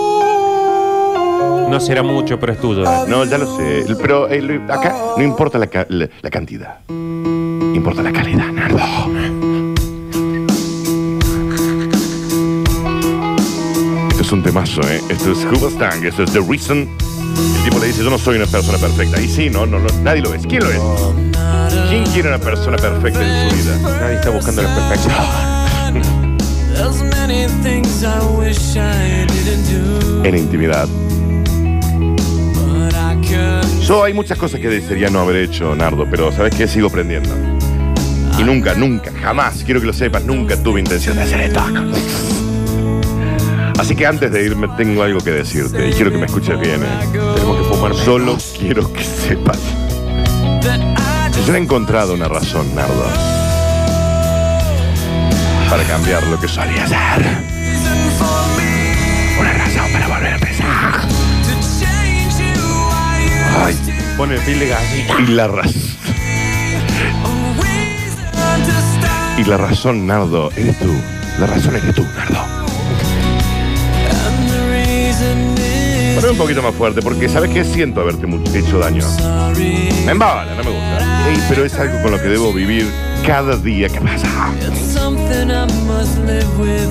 No 1.71 1.81
será 1.81 2.02
mucho, 2.02 2.38
pero 2.38 2.52
es 2.52 2.61
tuyo. 2.61 2.83
Dani. 2.83 3.11
No, 3.11 3.25
ya 3.25 3.38
lo 3.38 3.57
sé. 3.57 3.85
Pero 4.00 4.28
eh, 4.28 4.42
lo- 4.42 4.73
acá 4.73 4.95
no 5.16 5.23
importa 5.23 5.59
la, 5.59 5.66
ca- 5.69 5.87
la- 5.88 6.09
la 6.21 6.31
cantidad. 6.31 6.78
Importa 6.88 8.02
la 8.02 8.12
calidad, 8.12 8.47
Nardo. 8.52 8.78
Temazo, 14.52 14.82
¿eh? 14.82 15.00
Esto 15.09 15.32
es 15.32 15.38
Hubastang, 15.47 16.04
esto 16.04 16.25
es 16.25 16.32
The 16.32 16.40
Reason. 16.40 16.78
El 16.78 17.64
tipo 17.64 17.78
le 17.78 17.87
dice, 17.87 18.04
yo 18.04 18.11
no 18.11 18.18
soy 18.18 18.37
una 18.37 18.47
persona 18.47 18.76
perfecta. 18.76 19.18
Y 19.18 19.26
sí, 19.26 19.49
no, 19.49 19.64
no, 19.64 19.78
no, 19.78 19.87
nadie 20.02 20.21
lo 20.21 20.35
es. 20.35 20.47
¿Quién 20.47 20.62
lo 20.62 20.71
es? 20.71 20.80
¿Quién 21.88 22.04
quiere 22.04 22.28
una 22.28 22.38
persona 22.38 22.76
perfecta 22.76 23.21
en 23.23 23.50
su 23.50 23.56
vida? 23.56 23.78
Nadie 23.99 24.16
está 24.16 24.28
buscando 24.28 24.62
la 24.62 24.75
perfección. 24.75 25.14
En 30.23 30.37
intimidad. 30.37 30.87
Yo 33.80 34.04
hay 34.04 34.12
muchas 34.12 34.37
cosas 34.37 34.61
que 34.61 34.68
desearía 34.68 35.09
no 35.09 35.21
haber 35.21 35.37
hecho, 35.37 35.75
Nardo, 35.75 36.06
pero 36.11 36.30
¿sabes 36.30 36.54
qué? 36.54 36.68
Sigo 36.68 36.88
aprendiendo. 36.88 37.30
Y 38.38 38.42
nunca, 38.44 38.75
nunca, 38.75 39.11
jamás, 39.18 39.62
quiero 39.64 39.80
que 39.80 39.87
lo 39.87 39.94
sepas, 39.94 40.25
nunca 40.25 40.62
tuve 40.62 40.80
intención 40.80 41.16
de 41.16 41.23
hacer 41.23 41.40
esto. 41.40 41.62
Así 43.79 43.97
que 43.97 44.07
antes 44.07 44.31
de 44.31 44.45
irme 44.45 44.69
tengo 44.76 45.02
algo 45.02 45.21
que 45.21 45.31
decirte 45.31 45.88
y 45.88 45.93
quiero 45.93 46.11
que 46.11 46.19
me 46.19 46.26
escuches 46.26 46.59
bien. 46.61 46.83
¿eh? 46.83 47.09
Tenemos 47.12 47.59
que 47.59 47.75
fumar. 47.75 47.95
Solo 47.95 48.38
quiero 48.59 48.93
que 48.93 49.02
sepas. 49.05 49.59
Yo 51.47 51.55
he 51.55 51.59
encontrado 51.59 52.14
una 52.14 52.29
razón, 52.29 52.73
Nardo, 52.75 53.05
para 55.69 55.83
cambiar 55.85 56.23
lo 56.29 56.38
que 56.38 56.47
solía 56.47 56.87
ser. 56.87 57.26
Una 59.41 59.52
razón 59.55 59.93
para 59.93 60.07
volver 60.07 60.33
a 60.33 60.35
empezar. 60.35 61.09
Ay, 63.64 63.76
Pone 64.17 64.37
el 64.37 64.45
de 64.45 64.76
y 65.19 65.26
la 65.33 65.49
razón. 65.49 65.83
Y 69.38 69.45
la 69.45 69.57
razón, 69.57 70.07
Nardo, 70.07 70.50
eres 70.57 70.79
tú. 70.79 70.95
La 71.41 71.47
razón 71.47 71.75
eres 71.75 71.95
tú, 71.95 72.05
Nardo. 72.14 72.51
Un 76.31 76.38
poquito 76.38 76.62
más 76.62 76.75
fuerte, 76.75 77.02
porque 77.02 77.29
¿sabes 77.29 77.50
qué? 77.50 77.64
Siento 77.64 78.00
haberte 78.00 78.26
hecho 78.57 78.79
daño. 78.79 79.05
Me 80.05 80.12
embala, 80.12 80.55
no 80.55 80.64
me 80.64 80.71
gusta. 80.71 81.29
Ey, 81.29 81.38
pero 81.49 81.64
es 81.64 81.75
algo 81.75 82.00
con 82.02 82.12
lo 82.12 82.21
que 82.21 82.29
debo 82.29 82.52
vivir 82.52 82.87
cada 83.26 83.57
día 83.57 83.88
que 83.88 84.00
pasa. 84.00 84.29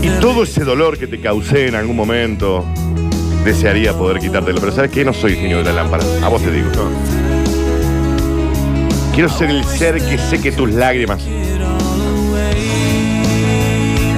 Y 0.01 0.09
todo 0.19 0.43
ese 0.43 0.63
dolor 0.63 0.97
que 0.97 1.07
te 1.07 1.19
causé 1.19 1.67
en 1.67 1.75
algún 1.75 1.95
momento, 1.95 2.65
desearía 3.43 3.93
poder 3.93 4.19
quitártelo. 4.19 4.59
Pero 4.59 4.71
¿sabes 4.71 4.91
qué? 4.91 5.05
No 5.05 5.13
soy 5.13 5.35
genio 5.35 5.59
de 5.59 5.65
la 5.65 5.73
lámpara. 5.73 6.03
A 6.23 6.27
vos 6.29 6.41
te 6.41 6.51
digo. 6.51 6.69
Quiero 9.13 9.29
ser 9.29 9.49
el 9.49 9.63
ser 9.65 10.01
que 10.01 10.17
seque 10.17 10.51
tus 10.51 10.71
lágrimas. 10.71 11.21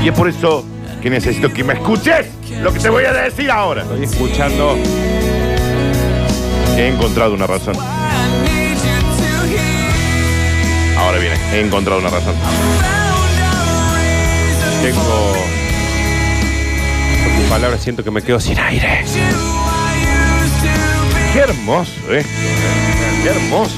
Y 0.03 0.08
es 0.08 0.13
por 0.13 0.27
eso 0.27 0.65
que 1.01 1.10
necesito 1.10 1.51
que 1.51 1.63
me 1.63 1.74
escuches 1.74 2.27
lo 2.63 2.72
que 2.72 2.79
te 2.79 2.89
voy 2.89 3.03
a 3.03 3.12
decir 3.12 3.51
ahora. 3.51 3.82
Estoy 3.82 4.03
escuchando. 4.03 4.77
He 6.77 6.88
encontrado 6.88 7.34
una 7.34 7.46
razón. 7.46 7.75
Ahora 10.98 11.17
viene, 11.20 11.36
he 11.51 11.60
encontrado 11.60 12.00
una 12.00 12.10
razón. 12.10 12.34
Tengo. 14.82 15.34
Por 17.24 17.34
tus 17.36 17.50
palabras 17.50 17.82
siento 17.82 18.03
que 18.03 18.12
me 18.12 18.22
quedo 18.22 18.39
sin 18.39 18.58
aire. 18.58 19.03
Qué 21.34 21.39
hermoso, 21.39 21.91
¿eh? 22.10 22.25
Qué 23.24 23.29
hermoso. 23.29 23.75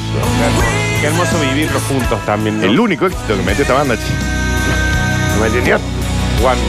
Qué 1.01 1.07
hermoso 1.07 1.39
vivirlo 1.39 1.79
juntos 1.81 2.23
también. 2.25 2.59
¿no? 2.59 2.65
El 2.65 2.79
único 2.79 3.07
éxito 3.07 3.35
que 3.35 3.43
metió 3.43 3.63
esta 3.63 3.73
banda, 3.73 3.97
chi. 3.97 4.13
¿No 5.33 5.41
me 5.41 5.47
entendió? 5.47 5.75
One, 6.43 6.59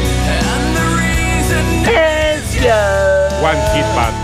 one 3.46 3.62
hit 3.72 3.86
band. 3.94 4.14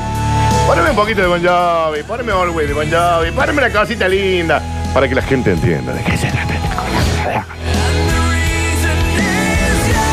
Poneme 0.67 0.91
un 0.91 0.97
poquito 0.97 1.21
de 1.21 1.29
Bon 1.29 1.41
Jovi, 1.43 2.03
poneme 2.03 2.33
Always 2.33 2.69
de 2.69 2.75
Bon 2.75 2.91
Jovi, 2.91 3.31
poneme 3.31 3.59
una 3.59 3.71
cosita 3.71 4.09
linda 4.09 4.61
para 4.93 5.09
que 5.09 5.15
la 5.15 5.23
gente 5.23 5.53
entienda 5.53 5.93
de 5.93 6.03
qué 6.03 6.17
se 6.17 6.27
trata 6.29 6.55
esta 6.55 6.69
cosa. 6.69 7.47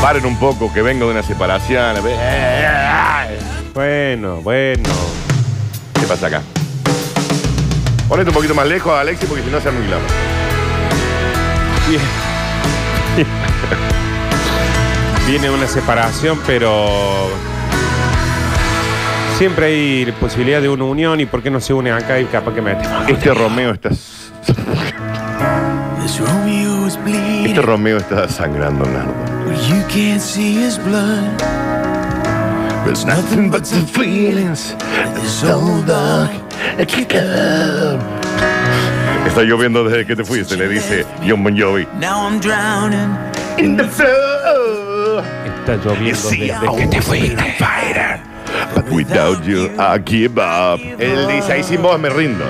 Paren 0.00 0.24
un 0.24 0.36
poco, 0.36 0.72
que 0.72 0.82
vengo 0.82 1.06
de 1.06 1.12
una 1.12 1.22
separación. 1.22 1.96
Bueno, 3.74 4.36
bueno. 4.42 4.88
¿Qué 5.94 6.06
pasa 6.06 6.28
acá? 6.28 6.42
Ponete 8.08 8.30
un 8.30 8.34
poquito 8.34 8.54
más 8.54 8.66
lejos, 8.66 8.98
Alexi, 8.98 9.26
porque 9.26 9.42
si 9.42 9.50
no 9.50 9.60
se. 9.60 9.70
Bien. 11.88 12.00
Viene 15.26 15.50
una 15.50 15.66
separación, 15.66 16.40
pero 16.46 17.28
Siempre 19.40 19.66
hay 19.68 20.12
posibilidad 20.20 20.60
de 20.60 20.68
una 20.68 20.84
unión 20.84 21.18
y 21.18 21.24
por 21.24 21.42
qué 21.42 21.50
no 21.50 21.60
se 21.62 21.72
une 21.72 21.90
acá 21.90 22.20
y 22.20 22.26
capaz 22.26 22.52
que 22.52 22.60
metemos. 22.60 23.08
Este 23.08 23.32
Romeo 23.32 23.70
está. 23.70 23.88
Este 27.46 27.62
Romeo 27.62 27.96
está 27.96 28.28
sangrando, 28.28 28.84
Nardo. 28.84 29.14
You 29.66 29.82
can't 29.88 30.20
see 30.20 30.62
his 30.62 30.76
blood. 30.84 31.38
There's 32.84 33.06
nothing 33.06 33.50
but 33.50 33.62
the 33.64 33.80
feelings. 33.86 34.76
It's 35.16 35.30
so 35.30 35.82
dark. 35.86 36.32
Está 39.26 39.42
lloviendo 39.42 39.84
desde 39.84 40.04
que 40.04 40.16
te 40.16 40.24
fuiste, 40.24 40.54
le 40.58 40.68
dice 40.68 41.06
John 41.26 41.42
Bon 41.42 41.58
Jovi. 41.58 41.86
Now 41.98 42.28
I'm 42.28 42.40
drowning. 42.40 43.16
In 43.56 43.78
the 43.78 43.84
flow. 43.84 45.22
Está 45.46 45.76
lloviendo 45.76 46.28
desde 46.28 46.76
que 46.76 46.86
te 46.88 47.00
fuiste. 47.00 47.56
Without 48.92 49.44
you, 49.44 49.70
I 49.78 49.98
give 49.98 50.38
up. 50.38 50.80
Él 50.80 51.26
dice, 51.28 51.52
ahí 51.52 51.62
sin 51.62 51.80
vos 51.82 51.98
me 51.98 52.08
rindo. 52.08 52.44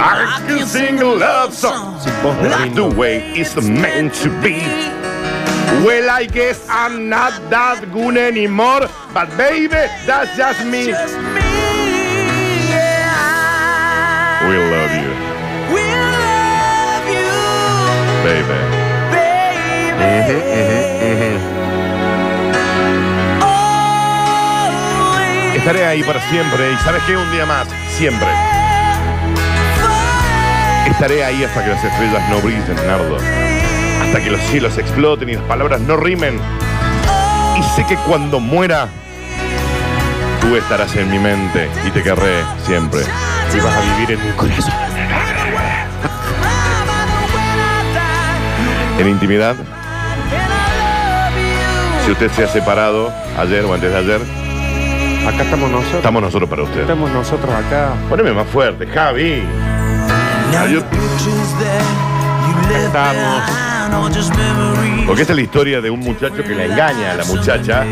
I 0.00 0.40
can 0.46 0.66
sing 0.66 0.98
a 1.00 1.04
love 1.04 1.52
song. 1.54 1.98
Sin 2.00 2.12
vos 2.22 2.34
me 2.42 2.48
Like 2.48 2.74
the 2.74 2.82
rindo. 2.82 2.96
way 2.96 3.22
it's 3.34 3.54
meant 3.62 4.14
to 4.22 4.28
be. 4.42 4.58
Well, 5.84 6.08
I 6.10 6.24
guess 6.26 6.66
I'm 6.70 7.08
not 7.08 7.32
that 7.50 7.84
good 7.92 8.16
anymore, 8.16 8.88
but 9.12 9.28
baby, 9.36 9.68
that's 10.06 10.34
just 10.36 10.64
me. 10.64 10.86
Just 10.86 11.16
me. 11.18 11.40
Yeah. 13.18 14.48
We 14.48 14.56
love 14.56 14.92
you, 15.02 15.10
We 15.74 15.82
love 16.16 17.06
you, 17.12 17.30
baby. 18.24 18.58
Uh-huh, 20.08 20.32
uh-huh, 20.32 21.06
uh-huh. 21.06 21.77
Estaré 25.58 25.84
ahí 25.84 26.02
para 26.04 26.20
siempre 26.30 26.72
y 26.72 26.76
sabes 26.76 27.02
que 27.02 27.16
un 27.16 27.30
día 27.32 27.44
más, 27.44 27.66
siempre. 27.90 28.28
Estaré 30.86 31.24
ahí 31.24 31.44
hasta 31.44 31.64
que 31.64 31.70
las 31.70 31.84
estrellas 31.84 32.22
no 32.30 32.40
brillen, 32.40 32.76
Nardo. 32.86 33.18
Hasta 34.00 34.22
que 34.22 34.30
los 34.30 34.40
cielos 34.42 34.78
exploten 34.78 35.28
y 35.28 35.34
las 35.34 35.42
palabras 35.44 35.80
no 35.80 35.96
rimen. 35.96 36.40
Y 37.58 37.62
sé 37.74 37.84
que 37.86 37.96
cuando 37.96 38.38
muera, 38.40 38.88
tú 40.40 40.56
estarás 40.56 40.94
en 40.96 41.10
mi 41.10 41.18
mente 41.18 41.68
y 41.84 41.90
te 41.90 42.02
querré 42.02 42.44
siempre. 42.64 43.00
Y 43.52 43.58
vas 43.58 43.74
a 43.74 43.80
vivir 43.80 44.12
en 44.12 44.26
mi 44.26 44.32
corazón. 44.36 44.72
En 48.98 49.08
intimidad, 49.08 49.56
si 52.06 52.12
usted 52.12 52.30
se 52.30 52.44
ha 52.44 52.48
separado 52.48 53.12
ayer 53.36 53.64
o 53.64 53.74
antes 53.74 53.90
de 53.90 53.98
ayer, 53.98 54.47
Acá 55.28 55.42
estamos 55.42 55.70
nosotros. 55.70 55.96
estamos 55.96 56.22
nosotros 56.22 56.48
para 56.48 56.62
usted. 56.62 56.80
Estamos 56.80 57.10
nosotros 57.10 57.54
acá. 57.54 57.92
Poneme 58.08 58.32
más 58.32 58.46
fuerte, 58.46 58.86
Javi. 58.86 59.42
Left 60.50 60.86
Estamos. 62.86 63.42
Porque 65.06 65.22
esta 65.22 65.32
es 65.34 65.36
la 65.36 65.42
historia 65.42 65.80
de 65.82 65.90
un 65.90 66.00
muchacho 66.00 66.42
que 66.42 66.54
la 66.54 66.64
engaña 66.64 67.12
a 67.12 67.14
la 67.16 67.24
muchacha. 67.24 67.84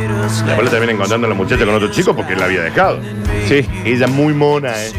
La 0.47 0.53
abuela 0.53 0.71
termina 0.71 0.93
encontrando 0.93 1.27
a 1.27 1.31
la 1.31 1.37
muchacha 1.37 1.67
con 1.67 1.75
otro 1.75 1.91
chico 1.91 2.17
porque 2.17 2.33
él 2.33 2.39
la 2.39 2.47
había 2.47 2.63
dejado. 2.63 3.01
Sí. 3.47 3.67
Ella 3.85 4.07
muy 4.07 4.33
mona, 4.33 4.71
¿eh? 4.71 4.93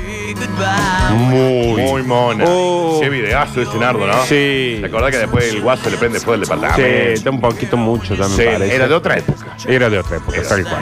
Muy. 1.12 1.82
Muy 1.82 2.04
mona. 2.04 2.44
Oh. 2.48 3.00
Qué 3.02 3.10
videazo 3.10 3.62
ese 3.62 3.78
nardo, 3.78 4.06
¿no? 4.06 4.24
Sí. 4.26 4.78
¿Te 4.82 4.88
acordás 4.88 5.12
que 5.12 5.18
después 5.18 5.46
el 5.54 5.62
guaso 5.62 5.90
le 5.90 5.98
prende 5.98 6.20
fuego 6.20 6.40
del 6.40 6.46
Sí, 6.48 6.54
departamento? 6.54 7.12
está 7.14 7.30
un 7.30 7.42
poquito 7.42 7.78
mucho, 7.78 8.16
Sí, 8.16 8.22
parece. 8.44 8.76
era 8.76 8.88
de 8.88 8.94
otra 8.94 9.18
época. 9.18 9.46
Era 9.68 9.90
de 9.90 10.00
otra 10.00 10.18
época, 10.18 10.42
tal 10.48 10.64
cual. 10.64 10.82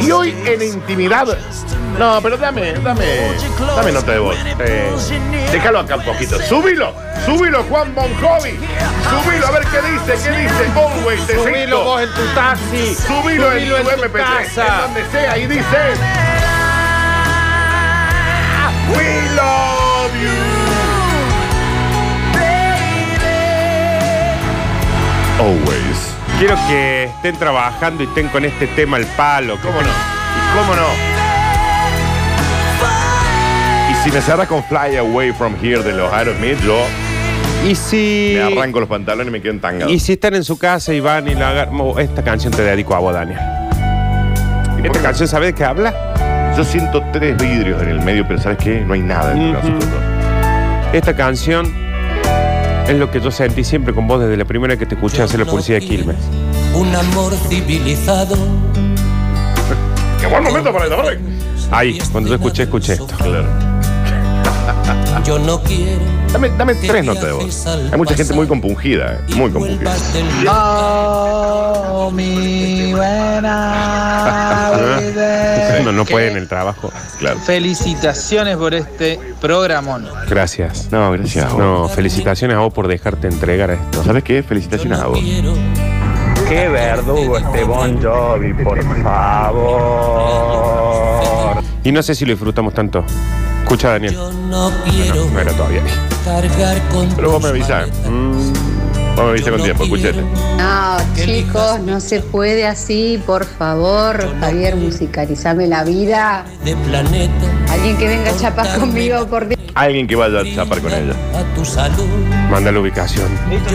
Y 0.00 0.10
hoy 0.10 0.34
en 0.46 0.62
intimidad. 0.62 1.26
No, 1.98 2.20
pero 2.22 2.36
dame, 2.36 2.74
dame. 2.74 3.04
Dame 3.76 3.92
nota 3.92 4.12
de 4.12 4.18
voz. 4.18 4.36
Eh, 4.60 4.90
déjalo 5.50 5.80
acá 5.80 5.96
un 5.96 6.04
poquito. 6.04 6.40
Súbilo, 6.42 6.92
súbilo, 7.26 7.62
Juan 7.64 7.92
Bonjovi. 7.94 8.50
Súbilo, 9.10 9.46
a 9.46 9.50
ver 9.50 9.62
qué 9.64 9.78
dice, 10.12 10.24
qué 10.30 10.36
dice. 10.42 10.64
Always 10.76 11.26
te 11.26 11.34
Subilo 11.34 11.84
vos 11.84 12.02
en 12.02 12.08
tu 12.10 12.22
taxi. 12.34 12.94
Subilo 12.94 13.52
en 13.52 13.68
tu 13.68 13.74
MP3, 13.90 14.22
casa. 14.44 14.66
en 14.66 14.80
donde 14.82 15.10
sea, 15.10 15.38
y 15.38 15.46
dice. 15.46 16.37
We 18.96 19.04
love 19.36 20.12
you. 20.22 20.36
Always. 25.40 26.14
Quiero 26.38 26.56
que 26.68 27.04
estén 27.04 27.36
trabajando 27.36 28.02
y 28.02 28.06
estén 28.06 28.28
con 28.28 28.44
este 28.44 28.66
tema 28.68 28.96
al 28.96 29.06
palo. 29.16 29.56
que 29.56 29.62
¿Cómo 29.68 29.80
no? 29.82 29.88
¿Y 29.88 30.56
cómo 30.58 30.74
no? 30.74 30.88
Y 33.90 33.94
si 34.04 34.10
me 34.12 34.20
cerras 34.20 34.46
con 34.48 34.62
Fly 34.64 34.96
Away 34.96 35.32
From 35.32 35.54
Here 35.62 35.82
de 35.82 35.92
los 35.92 36.12
Aerosmith, 36.12 36.60
yo 36.64 36.84
Y 37.66 37.74
si. 37.74 38.34
me 38.36 38.58
arranco 38.58 38.80
los 38.80 38.88
pantalones 38.88 39.28
y 39.28 39.30
me 39.32 39.40
quedo 39.42 39.52
entangado. 39.52 39.90
Y 39.90 39.98
si 39.98 40.12
están 40.12 40.34
en 40.34 40.44
su 40.44 40.58
casa 40.58 40.92
y 40.92 41.00
van 41.00 41.26
y 41.28 41.34
la 41.34 41.50
agarran. 41.50 41.80
Esta 41.98 42.22
canción 42.22 42.52
te 42.52 42.62
dedico 42.62 42.94
a 42.94 42.98
vos, 43.00 43.12
Daniel. 43.14 43.38
¿Y 44.78 44.82
por 44.82 44.86
¿Esta 44.86 44.98
qué? 45.00 45.04
canción 45.04 45.28
sabes 45.28 45.48
de 45.48 45.54
qué 45.54 45.64
habla? 45.64 46.07
Yo 46.58 46.64
siento 46.64 47.00
tres 47.12 47.36
vidrios 47.36 47.80
en 47.80 47.88
el 47.88 48.02
medio, 48.02 48.26
pero 48.26 48.40
¿sabes 48.40 48.58
qué? 48.58 48.80
No 48.80 48.94
hay 48.94 49.00
nada 49.00 49.30
entre 49.30 49.52
nosotros 49.52 49.78
dos. 49.78 50.00
Esta 50.92 51.14
canción 51.14 51.72
es 52.88 52.96
lo 52.96 53.08
que 53.12 53.20
yo 53.20 53.30
sentí 53.30 53.62
siempre 53.62 53.94
con 53.94 54.08
vos 54.08 54.20
desde 54.20 54.36
la 54.36 54.44
primera 54.44 54.76
que 54.76 54.84
te 54.84 54.96
escuché 54.96 55.22
hacer 55.22 55.38
la 55.38 55.46
publicidad 55.46 55.78
de 55.78 55.86
Quilmes. 55.86 56.16
Un 56.74 56.92
amor 56.96 57.32
civilizado. 57.48 58.34
¡Qué 60.20 60.26
buen 60.26 60.42
momento 60.42 60.72
para 60.72 60.86
el 60.86 60.92
hombre! 60.94 61.20
Ahí, 61.70 61.96
cuando 62.10 62.28
yo 62.28 62.34
escuché, 62.34 62.64
escuché 62.64 62.94
esto. 62.94 63.06
Claro. 63.06 63.46
Yo 65.24 65.38
no 65.38 65.60
quiero. 65.62 66.00
Dame, 66.32 66.50
dame 66.56 66.74
tres 66.74 67.04
notas 67.04 67.24
de 67.24 67.32
voz. 67.32 67.66
Hay 67.66 67.96
mucha 67.98 68.14
gente 68.14 68.32
muy 68.34 68.46
compungida, 68.46 69.14
eh, 69.28 69.34
muy 69.34 69.50
compungida. 69.50 69.94
Oh, 70.50 72.10
mi 72.12 72.92
buena 72.92 74.70
vida. 75.00 75.78
Uno 75.80 75.92
no 75.92 76.04
puede 76.04 76.30
en 76.30 76.36
el 76.36 76.48
trabajo. 76.48 76.90
Claro. 77.18 77.38
Felicitaciones 77.40 78.56
por 78.56 78.74
este 78.74 79.18
programón. 79.40 80.06
Gracias. 80.28 80.88
No, 80.90 81.10
gracias 81.12 81.44
a 81.46 81.48
vos. 81.48 81.58
No, 81.58 81.88
felicitaciones 81.88 82.56
a 82.56 82.60
vos 82.60 82.72
por 82.72 82.88
dejarte 82.88 83.26
entregar 83.28 83.70
a 83.70 83.74
esto. 83.74 84.04
¿Sabes 84.04 84.22
qué? 84.24 84.42
Felicitaciones 84.42 84.98
a 85.00 85.06
vos. 85.08 85.18
Qué 86.48 86.68
verdugo 86.68 87.36
este 87.38 87.64
Bon 87.64 88.02
Jovi, 88.02 88.54
por 88.54 88.82
favor. 89.02 89.98
Y 91.84 91.92
no 91.92 92.02
sé 92.02 92.14
si 92.14 92.24
lo 92.24 92.32
disfrutamos 92.32 92.74
tanto. 92.74 93.04
Escucha, 93.62 93.90
Daniel. 93.90 94.14
Yo 94.14 94.32
no 94.32 94.72
quiero 94.84 95.26
no 95.30 95.40
era 95.40 95.52
todavía 95.52 95.82
cargar 96.24 96.80
con. 96.88 97.08
Pero 97.14 97.30
vos 97.32 97.42
me 97.42 97.48
avisás. 97.48 97.88
maletas. 97.88 98.68
Vos 99.16 99.24
me 99.24 99.30
avisas 99.30 99.50
con 99.50 99.62
tiempo, 99.62 99.84
escuchate. 99.84 100.22
No, 100.58 100.96
chicos, 101.14 101.80
no 101.80 102.00
se 102.00 102.20
puede 102.20 102.66
así, 102.66 103.20
por 103.26 103.44
favor. 103.44 104.38
Javier, 104.40 104.76
musicalizame 104.76 105.66
la 105.66 105.84
vida. 105.84 106.44
De 106.64 106.76
planeta. 106.76 107.32
Alguien 107.70 107.96
que 107.96 108.08
venga 108.08 108.30
a 108.30 108.36
chapar 108.36 108.78
conmigo, 108.78 109.26
por 109.26 109.48
Dios. 109.48 109.60
Alguien 109.74 110.06
que 110.06 110.16
vaya 110.16 110.40
a 110.40 110.44
chapar 110.54 110.80
con 110.80 110.92
ella. 110.92 111.14
A 111.34 111.54
tu 111.54 111.64
salud. 111.64 112.06
Manda 112.50 112.72
la 112.72 112.80
ubicación. 112.80 113.28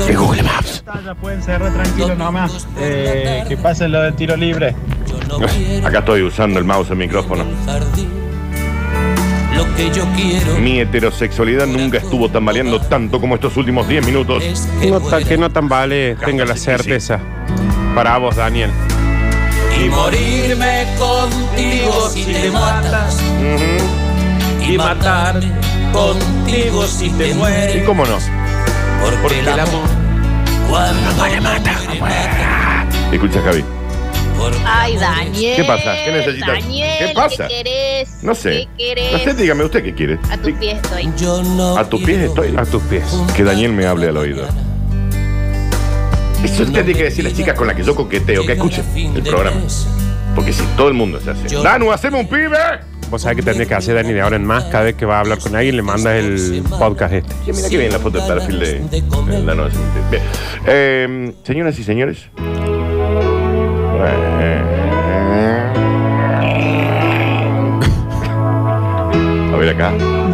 De 0.08 0.16
Google 0.16 0.44
Maps. 0.44 0.84
Ya 1.06 1.16
pueden 1.16 1.42
cerrar 1.42 1.74
tranquilos 1.74 2.18
nomás. 2.18 2.68
Eh, 2.80 3.44
que 3.48 3.58
pasen 3.58 3.92
lo 3.92 4.02
del 4.02 4.16
tiro 4.16 4.36
libre. 4.36 4.76
No 5.28 5.38
Acá 5.88 6.00
estoy 6.00 6.22
usando 6.24 6.60
el 6.60 6.66
mouse, 6.66 6.90
el 6.92 6.98
micrófono. 6.98 7.44
un 7.44 7.66
jardín. 7.66 8.10
Lo 9.56 9.76
que 9.76 9.92
yo 9.92 10.04
quiero 10.16 10.56
Mi 10.58 10.80
heterosexualidad 10.80 11.68
nunca 11.68 12.00
estuvo 12.00 12.28
tambaleando 12.30 12.80
tanto 12.82 13.20
como 13.22 13.36
estos 13.36 13.56
últimos 13.56 13.88
10 13.88 14.06
minutos. 14.06 14.44
es 14.44 14.68
que 14.82 14.88
No, 14.90 14.98
ta- 14.98 15.02
mueras 15.04 15.26
que 15.30 15.38
no 15.38 15.50
tan 15.52 15.70
vale, 15.70 16.16
tenga 16.16 16.44
la 16.46 16.56
certeza. 16.58 17.20
Para 17.94 18.18
vos, 18.18 18.36
Daniel. 18.36 18.72
y 19.80 19.90
morirme 19.90 20.86
contigo 20.98 22.10
si 22.10 22.24
te 22.26 22.50
matas. 22.52 23.20
Y 24.68 24.78
matarme 24.78 25.52
contigo 25.92 26.86
si 26.88 27.10
te 27.12 27.30
¿Y 27.30 27.34
mueres. 27.36 27.84
cómo 27.86 28.06
no? 28.06 28.18
Porque 29.22 29.40
el 29.40 29.50
amor 29.50 29.84
cuando 30.70 31.12
muere 31.18 31.42
mata. 31.42 31.76
Escucha, 33.12 33.42
Javi. 33.44 33.64
Ay, 34.66 34.98
Daniel. 34.98 35.56
¿Qué 35.56 35.64
pasa? 35.64 35.96
¿Qué 36.06 36.12
necesitas? 36.12 36.48
Daniel, 36.48 36.90
¿Qué 37.00 37.14
pasa? 37.14 37.48
¿Qué 37.48 37.64
querés? 37.64 38.24
No 38.24 38.36
sé. 38.36 38.68
¿Qué 38.78 38.96
querés? 38.96 39.12
No 39.14 39.20
sé, 39.20 39.34
dígame 39.34 39.64
usted 39.64 39.84
qué 39.84 39.94
quiere. 39.94 40.20
A 40.30 40.38
tus 40.38 40.54
pies 40.54 40.76
estoy. 40.76 41.10
yo 41.18 41.44
no 41.44 41.78
A 41.78 41.90
tus 41.90 42.04
pies 42.04 42.18
estoy. 42.20 42.56
A 42.58 42.66
tus 42.66 42.82
pies. 42.84 43.04
Que 43.36 43.44
Daniel 43.44 43.74
me 43.74 43.86
hable 43.86 44.08
al 44.08 44.18
oído. 44.18 44.48
Eso 46.44 46.64
usted 46.64 46.84
tiene 46.84 46.94
que 46.94 47.04
decir 47.06 47.24
las 47.24 47.34
chicas 47.34 47.58
con 47.58 47.68
las 47.68 47.76
que 47.76 47.84
yo 47.84 47.96
coqueteo, 47.96 48.46
que 48.46 48.54
escuchen 48.54 48.84
el 49.16 49.24
programa. 49.24 49.62
Porque 50.36 50.52
si 50.52 50.64
todo 50.76 50.88
el 50.90 50.94
mundo 50.94 51.20
se 51.22 51.32
hace. 51.32 51.56
Danu, 51.64 51.92
hacemos 51.92 52.22
un 52.22 52.28
pibe. 52.28 52.58
Vos 53.10 53.22
sabés 53.22 53.38
que 53.38 53.44
tendría 53.44 53.68
que 53.68 53.76
hacer 53.76 53.94
Dani 53.96 54.12
de 54.12 54.22
ahora 54.22 54.36
en 54.38 54.44
más. 54.44 54.64
Cada 54.66 54.86
vez 54.86 54.96
que 54.96 55.06
va 55.06 55.18
a 55.18 55.20
hablar 55.20 55.38
con 55.38 55.56
alguien, 55.56 55.76
le 55.76 55.84
mandas 55.84 56.16
el 56.16 56.64
podcast 56.80 57.14
este. 57.14 57.34
Que 57.46 57.54
mira 57.54 57.70
que 57.70 57.78
bien 57.78 57.94
la 57.94 58.00
foto 58.00 58.20
de 58.20 58.28
perfil 58.28 58.60
de, 58.60 58.80
de 58.80 59.02
Danu. 59.46 59.70
Bien. 60.10 60.24
Eh, 60.66 61.34
señoras 61.44 61.78
y 61.78 61.84
señores. 61.84 62.28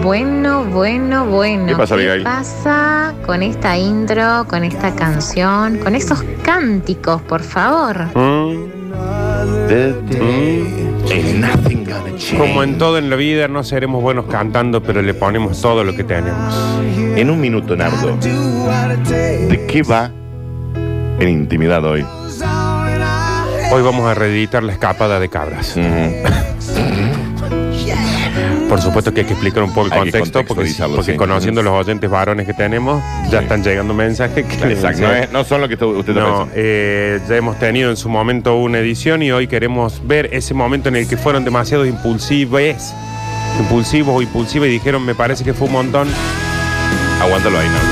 Bueno, 0.04 0.66
bueno, 0.66 1.26
bueno. 1.26 1.66
¿Qué 1.68 1.76
pasa, 1.76 1.96
Abigail? 1.96 2.24
pasa 2.24 3.14
con 3.26 3.42
esta 3.44 3.78
intro, 3.78 4.46
con 4.48 4.64
esta 4.64 4.94
canción, 4.96 5.78
con 5.78 5.96
esos 5.96 6.24
cánticos, 6.44 7.22
por 7.22 7.42
favor? 7.42 8.08
Gonna 11.10 11.56
change. 11.70 12.38
Como 12.38 12.64
en 12.64 12.78
todo 12.78 12.98
en 12.98 13.10
la 13.10 13.16
vida, 13.16 13.48
no 13.48 13.64
seremos 13.64 14.02
buenos 14.02 14.26
cantando, 14.26 14.84
pero 14.84 15.02
le 15.02 15.14
ponemos 15.14 15.62
todo 15.62 15.84
lo 15.84 15.96
que 15.96 16.04
tenemos. 16.04 16.54
En 17.16 17.30
un 17.30 17.40
minuto, 17.40 17.76
Nardo, 17.76 18.18
¿de 18.18 19.66
qué 19.68 19.84
va 19.84 20.12
en 21.20 21.30
intimidad 21.30 21.84
hoy? 21.86 22.06
Hoy 23.72 23.82
vamos 23.84 24.06
a 24.06 24.14
reeditar 24.14 24.64
la 24.64 24.74
escapada 24.74 25.20
de 25.20 25.30
cabras. 25.30 25.76
Por 28.70 28.80
supuesto 28.80 29.12
que 29.12 29.22
hay 29.22 29.26
que 29.26 29.34
explicar 29.34 29.64
un 29.64 29.74
poco 29.74 29.88
el 29.88 29.94
Hay 29.94 30.00
que 30.04 30.12
contexto, 30.12 30.40
porque, 30.40 30.48
contextualizarlo, 30.50 30.96
porque 30.98 31.12
sí. 31.14 31.18
conociendo 31.18 31.64
los 31.64 31.74
oyentes 31.74 32.08
varones 32.08 32.46
que 32.46 32.54
tenemos, 32.54 33.02
ya 33.32 33.40
están 33.40 33.64
llegando 33.64 33.96
mensajes 33.96 34.46
que 34.46 34.72
Exacto. 34.72 35.02
No, 35.02 35.12
es- 35.16 35.32
no 35.32 35.44
son 35.44 35.62
lo 35.62 35.68
que 35.68 35.74
usted 35.74 35.88
está 36.10 36.14
No, 36.14 36.28
pensando. 36.46 36.52
eh, 36.56 37.20
ya 37.28 37.36
hemos 37.36 37.58
tenido 37.58 37.90
en 37.90 37.98
su 37.98 38.10
momento 38.10 38.56
una 38.58 38.78
edición 38.78 39.24
y 39.24 39.32
hoy 39.32 39.48
queremos 39.48 40.06
ver 40.08 40.30
ese 40.34 40.54
momento 40.54 40.88
en 40.90 40.98
el 40.98 41.08
que 41.08 41.18
fueron 41.18 41.44
demasiado 41.44 41.84
impulsivos, 41.88 42.94
impulsivos 43.60 44.16
o 44.16 44.22
impulsivas 44.22 44.70
y 44.70 44.72
dijeron, 44.74 45.04
me 45.04 45.16
parece 45.16 45.44
que 45.44 45.56
fue 45.56 45.66
un 45.66 45.74
montón. 45.74 46.08
Aguántalo 47.22 47.58
ahí, 47.60 47.68
Nardo. 47.68 47.88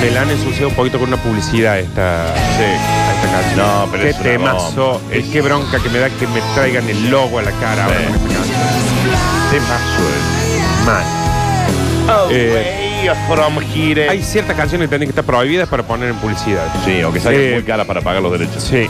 Me 0.00 0.10
la 0.10 0.22
han 0.22 0.30
ensuciado 0.30 0.68
un 0.70 0.74
poquito 0.74 0.98
con 0.98 1.08
una 1.08 1.18
publicidad 1.22 1.78
esta, 1.78 2.24
a 2.32 2.34
esta 3.24 3.40
canción. 3.40 3.58
No, 3.66 3.88
pero 3.90 4.02
Qué 4.04 4.10
es 4.10 4.16
una 4.16 4.24
temazo, 4.24 4.92
bomba. 5.00 5.14
el 5.14 5.30
qué 5.30 5.40
bronca 5.42 5.78
que 5.80 5.88
me 5.88 5.98
da 5.98 6.10
que 6.10 6.26
me 6.26 6.40
traigan 6.54 6.88
el 6.88 7.10
logo 7.10 7.38
a 7.38 7.42
la 7.42 7.50
cara 7.52 7.84
ahora 7.84 7.98
Sí. 8.00 8.06
con 8.06 8.14
esta 8.14 8.34
canción. 8.34 9.50
Temazo 9.50 10.02
es. 10.08 10.86
Mal. 10.86 11.04
Away 12.06 13.08
from 13.28 13.58
here. 13.74 14.08
Hay 14.08 14.22
ciertas 14.22 14.56
canciones 14.56 14.86
que 14.86 14.90
tienen 14.90 15.08
que 15.08 15.12
estar 15.12 15.24
prohibidas 15.24 15.68
para 15.68 15.82
poner 15.82 16.10
en 16.10 16.16
publicidad. 16.16 16.66
Sí, 16.84 17.00
aunque 17.00 17.20
salga 17.20 17.38
Eh, 17.38 17.52
muy 17.54 17.62
cara 17.62 17.84
para 17.84 18.00
pagar 18.02 18.22
los 18.22 18.32
derechos. 18.32 18.62
Sí. 18.62 18.86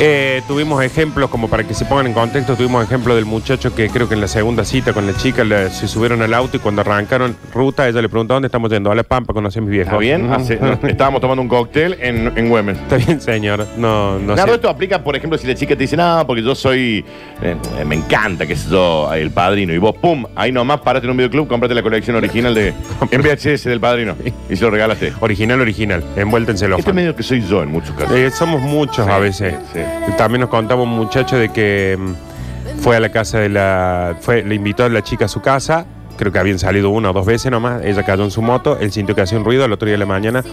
Eh, 0.00 0.42
tuvimos 0.48 0.82
ejemplos, 0.82 1.30
como 1.30 1.48
para 1.48 1.62
que 1.62 1.74
se 1.74 1.84
pongan 1.84 2.08
en 2.08 2.12
contexto, 2.12 2.56
tuvimos 2.56 2.82
ejemplo 2.84 3.14
del 3.14 3.24
muchacho 3.24 3.72
que 3.72 3.88
creo 3.88 4.08
que 4.08 4.14
en 4.14 4.20
la 4.20 4.26
segunda 4.26 4.64
cita 4.64 4.92
con 4.92 5.06
la 5.06 5.14
chica 5.16 5.44
se 5.70 5.86
subieron 5.86 6.22
al 6.22 6.34
auto 6.34 6.56
y 6.56 6.60
cuando 6.60 6.80
arrancaron 6.80 7.36
ruta, 7.54 7.86
ella 7.88 8.02
le 8.02 8.08
preguntó 8.08 8.34
dónde 8.34 8.46
estamos 8.46 8.68
yendo. 8.70 8.90
A 8.90 8.96
La 8.96 9.04
Pampa, 9.04 9.32
conocí 9.32 9.60
a 9.60 9.62
mis 9.62 9.70
viejos. 9.70 9.92
¿Está 9.92 9.98
bien? 10.00 10.24
Ujú. 10.24 10.34
Hace- 10.34 10.56
no, 10.58 10.72
estábamos 10.88 11.20
tomando 11.20 11.40
un 11.42 11.48
cóctel 11.48 11.96
en, 12.00 12.32
en 12.36 12.48
Güemes. 12.48 12.78
Está 12.78 12.96
bien, 12.96 13.20
señor. 13.20 13.64
No, 13.76 14.18
no 14.18 14.34
Nada, 14.34 14.48
sé. 14.48 14.54
esto 14.54 14.68
aplica, 14.68 15.04
por 15.04 15.14
ejemplo, 15.14 15.38
si 15.38 15.46
la 15.46 15.54
chica 15.54 15.76
te 15.76 15.82
dice, 15.84 15.96
no, 15.96 16.24
porque 16.26 16.42
yo 16.42 16.54
soy, 16.56 17.04
eh, 17.40 17.54
eh, 17.78 17.84
me 17.84 17.94
encanta, 17.94 18.44
que 18.44 18.54
es 18.54 18.68
yo, 18.68 19.12
el 19.14 19.30
padrino, 19.30 19.72
y 19.72 19.78
vos, 19.78 19.94
pum, 20.00 20.24
ahí 20.34 20.50
nomás 20.50 20.80
parate 20.80 21.06
en 21.06 21.12
un 21.12 21.16
videoclub, 21.18 21.46
comprate 21.46 21.74
la 21.76 21.82
colección 21.82 22.16
original 22.16 22.54
de 22.54 22.74
en 23.10 23.22
VHS 23.22 23.64
del 23.64 23.78
padrino 23.78 24.16
y 24.50 24.56
se 24.56 24.64
lo 24.64 24.70
regalaste. 24.70 25.12
Original, 25.20 25.60
original. 25.60 26.02
Envuelta 26.16 26.50
en 26.50 26.56
Este 26.56 26.66
celofán. 26.66 26.94
medio 26.96 27.14
que 27.14 27.22
soy 27.22 27.40
yo 27.46 27.62
en 27.62 27.68
muchos 27.70 27.94
casos. 27.94 28.16
Eh, 28.16 28.30
somos 28.32 28.60
muchos 28.62 29.06
a 29.06 29.18
veces. 29.20 29.54
sí, 29.72 29.78
También 30.16 30.40
nos 30.40 30.50
contaba 30.50 30.82
un 30.82 30.90
muchacho 30.90 31.36
de 31.36 31.50
que 31.50 31.96
mm, 31.98 32.80
fue 32.80 32.96
a 32.96 33.00
la 33.00 33.10
casa 33.10 33.38
de 33.38 33.48
la. 33.48 34.16
Fue, 34.20 34.42
le 34.42 34.54
invitó 34.54 34.84
a 34.84 34.88
la 34.88 35.02
chica 35.02 35.26
a 35.26 35.28
su 35.28 35.40
casa. 35.40 35.86
Creo 36.16 36.30
que 36.30 36.38
habían 36.38 36.58
salido 36.58 36.90
una 36.90 37.10
o 37.10 37.12
dos 37.12 37.26
veces 37.26 37.50
nomás. 37.50 37.82
Ella 37.84 38.02
cayó 38.02 38.24
en 38.24 38.30
su 38.30 38.42
moto. 38.42 38.78
Él 38.78 38.92
sintió 38.92 39.14
que 39.14 39.22
hacía 39.22 39.38
un 39.38 39.44
ruido. 39.44 39.64
Al 39.64 39.72
otro 39.72 39.86
día 39.86 39.94
de 39.94 39.98
la 39.98 40.06
mañana 40.06 40.44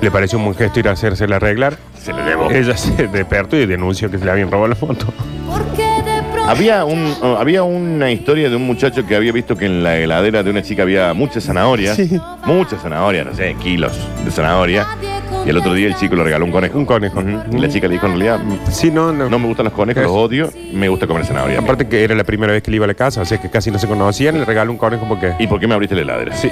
le 0.00 0.10
pareció 0.10 0.38
un 0.38 0.44
buen 0.46 0.56
gesto 0.56 0.80
ir 0.80 0.88
a 0.88 0.92
hacérsela 0.92 1.36
arreglar. 1.36 1.78
Se 1.98 2.12
le 2.12 2.22
llevó. 2.24 2.50
Ella 2.50 2.76
se 2.76 3.08
despertó 3.08 3.56
y 3.56 3.66
denunció 3.66 4.10
que 4.10 4.18
se 4.18 4.24
le 4.24 4.30
habían 4.30 4.50
robado 4.50 4.68
la 4.68 4.76
moto. 4.80 5.06
Había, 6.46 6.84
un, 6.84 7.14
oh, 7.22 7.36
había 7.38 7.62
una 7.62 8.10
historia 8.10 8.50
de 8.50 8.56
un 8.56 8.66
muchacho 8.66 9.06
que 9.06 9.16
había 9.16 9.32
visto 9.32 9.56
que 9.56 9.64
en 9.64 9.82
la 9.82 9.96
heladera 9.96 10.42
de 10.42 10.50
una 10.50 10.62
chica 10.62 10.82
había 10.82 11.14
muchas 11.14 11.44
zanahorias. 11.44 11.98
Muchas 12.44 12.82
zanahorias, 12.82 13.24
no 13.24 13.34
sé, 13.34 13.54
kilos 13.54 13.92
de 14.22 14.30
zanahoria. 14.30 14.86
Y 15.46 15.50
el 15.50 15.58
otro 15.58 15.74
día 15.74 15.88
el 15.88 15.94
chico 15.96 16.16
le 16.16 16.24
regaló 16.24 16.44
un 16.46 16.52
conejo. 16.52 16.78
Un 16.78 16.86
conejo. 16.86 17.22
Y 17.52 17.58
la 17.58 17.68
chica 17.68 17.86
le 17.86 17.94
dijo, 17.94 18.06
en 18.06 18.12
realidad, 18.18 18.40
Sí, 18.70 18.90
no, 18.90 19.12
no. 19.12 19.28
no 19.28 19.38
me 19.38 19.46
gustan 19.46 19.64
los 19.64 19.74
conejos, 19.74 20.02
los 20.02 20.12
odio, 20.12 20.50
me 20.72 20.88
gusta 20.88 21.06
comer 21.06 21.26
zanahoria. 21.26 21.58
Aparte 21.58 21.86
que 21.86 22.02
era 22.02 22.14
la 22.14 22.24
primera 22.24 22.52
vez 22.52 22.62
que 22.62 22.70
le 22.70 22.76
iba 22.76 22.84
a 22.84 22.88
la 22.88 22.94
casa, 22.94 23.20
o 23.20 23.24
sea 23.26 23.38
que 23.38 23.50
casi 23.50 23.70
no 23.70 23.78
se 23.78 23.86
conocían. 23.86 24.38
Le 24.38 24.44
regaló 24.46 24.70
un 24.72 24.78
conejo 24.78 25.06
porque. 25.06 25.34
¿Y 25.38 25.46
por 25.46 25.60
qué 25.60 25.66
me 25.66 25.74
abriste 25.74 25.94
la 25.96 26.02
heladera? 26.02 26.34
Sí. 26.36 26.50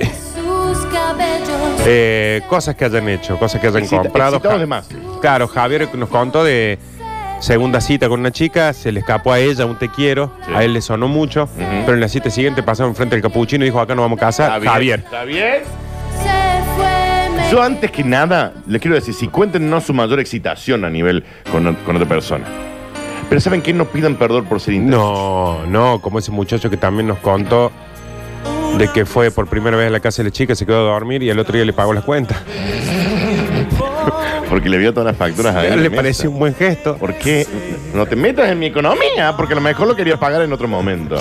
Eh, 1.84 2.42
cosas 2.48 2.74
que 2.76 2.84
hayan 2.84 3.08
hecho, 3.08 3.38
cosas 3.38 3.60
que 3.60 3.66
hayan 3.66 3.82
Excita- 3.82 4.02
comprado. 4.02 4.36
excitados 4.36 4.56
Ja- 4.56 4.60
de 4.60 4.66
más. 4.66 4.88
Claro, 5.20 5.48
Javier 5.48 5.88
nos 5.94 6.08
contó 6.08 6.44
de 6.44 6.78
segunda 7.40 7.80
cita 7.80 8.08
con 8.08 8.20
una 8.20 8.30
chica, 8.30 8.72
se 8.72 8.92
le 8.92 9.00
escapó 9.00 9.32
a 9.32 9.40
ella 9.40 9.66
un 9.66 9.76
te 9.76 9.88
quiero, 9.88 10.32
Sí. 10.46 10.52
a 10.54 10.62
él 10.62 10.74
le 10.74 10.80
sonó 10.80 11.08
mucho, 11.08 11.48
pero 11.84 11.94
en 11.94 12.00
la 12.00 12.08
cita 12.08 12.30
siguiente 12.30 12.62
pasaron 12.62 12.94
frente 12.94 13.16
al 13.16 13.22
capuchino 13.22 13.64
y 13.64 13.68
dijo, 13.68 13.80
acá 13.80 13.96
nos 13.96 14.04
vamos 14.04 14.18
a 14.18 14.20
casar. 14.26 14.62
Javier. 14.62 15.00
¿Está 15.00 15.24
bien? 15.24 15.62
Yo 17.52 17.62
antes 17.62 17.90
que 17.90 18.02
nada, 18.02 18.54
les 18.66 18.80
quiero 18.80 18.94
decir, 18.94 19.12
si 19.12 19.28
cuenten 19.28 19.68
no 19.68 19.78
su 19.82 19.92
mayor 19.92 20.18
excitación 20.18 20.86
a 20.86 20.88
nivel 20.88 21.22
con, 21.50 21.74
con 21.74 21.96
otra 21.96 22.08
persona. 22.08 22.46
Pero 23.28 23.42
¿saben 23.42 23.60
qué? 23.60 23.74
No 23.74 23.84
pidan 23.84 24.16
perdón 24.16 24.46
por 24.46 24.58
ser 24.58 24.72
intensos. 24.72 25.02
No, 25.02 25.66
no, 25.66 26.00
como 26.00 26.18
ese 26.18 26.30
muchacho 26.30 26.70
que 26.70 26.78
también 26.78 27.08
nos 27.08 27.18
contó 27.18 27.70
de 28.78 28.88
que 28.88 29.04
fue 29.04 29.30
por 29.30 29.48
primera 29.48 29.76
vez 29.76 29.88
a 29.88 29.90
la 29.90 30.00
casa 30.00 30.22
de 30.22 30.30
la 30.30 30.32
chica, 30.32 30.54
se 30.54 30.64
quedó 30.64 30.88
a 30.88 30.92
dormir 30.94 31.22
y 31.22 31.28
al 31.28 31.38
otro 31.38 31.54
día 31.54 31.66
le 31.66 31.74
pagó 31.74 31.92
las 31.92 32.04
cuentas. 32.04 32.38
Porque 34.48 34.70
le 34.70 34.78
vio 34.78 34.94
todas 34.94 35.08
las 35.08 35.18
facturas 35.18 35.54
a 35.54 35.66
él. 35.66 35.82
le 35.82 35.90
pareció 35.90 36.30
un 36.30 36.38
buen 36.38 36.54
gesto. 36.54 36.96
¿Por 36.96 37.18
qué 37.18 37.46
no 37.92 38.06
te 38.06 38.16
metas 38.16 38.48
en 38.48 38.58
mi 38.58 38.64
economía? 38.64 39.34
Porque 39.36 39.52
a 39.52 39.56
lo 39.56 39.62
mejor 39.62 39.88
lo 39.88 39.94
quería 39.94 40.16
pagar 40.16 40.40
en 40.40 40.54
otro 40.54 40.68
momento. 40.68 41.16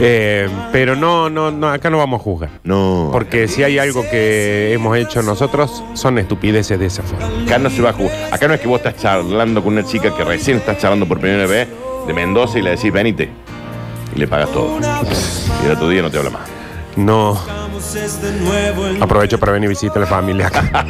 Eh, 0.00 0.48
pero 0.72 0.96
no, 0.96 1.30
no, 1.30 1.50
no, 1.50 1.68
acá 1.68 1.88
no 1.90 1.98
vamos 1.98 2.20
a 2.20 2.24
juzgar. 2.24 2.50
No. 2.64 3.10
Porque 3.12 3.48
si 3.48 3.62
hay 3.62 3.78
algo 3.78 4.02
que 4.10 4.72
hemos 4.72 4.96
hecho 4.96 5.22
nosotros, 5.22 5.84
son 5.94 6.18
estupideces 6.18 6.78
de 6.78 6.86
esa 6.86 7.02
forma. 7.02 7.26
Acá 7.44 7.58
no 7.58 7.70
se 7.70 7.82
va 7.82 7.90
a 7.90 7.92
jugar. 7.92 8.12
Acá 8.32 8.48
no 8.48 8.54
es 8.54 8.60
que 8.60 8.68
vos 8.68 8.78
estás 8.78 8.96
charlando 8.96 9.62
con 9.62 9.74
una 9.74 9.84
chica 9.84 10.14
que 10.16 10.24
recién 10.24 10.58
estás 10.58 10.78
charlando 10.78 11.06
por 11.06 11.20
primera 11.20 11.46
vez 11.46 11.68
de 12.06 12.12
Mendoza 12.12 12.58
y 12.58 12.62
le 12.62 12.70
decís, 12.70 12.92
venite. 12.92 13.30
Y 14.14 14.18
le 14.18 14.28
pagas 14.28 14.50
todo. 14.52 14.78
Y 15.62 15.66
el 15.66 15.72
otro 15.72 15.88
día 15.88 16.02
no 16.02 16.10
te 16.10 16.18
habla 16.18 16.30
más. 16.30 16.48
No. 16.96 17.38
Aprovecho 19.00 19.38
para 19.38 19.52
venir 19.52 19.66
y 19.66 19.70
visitar 19.70 19.98
a 19.98 20.00
la 20.00 20.06
familia 20.06 20.46
acá. 20.48 20.86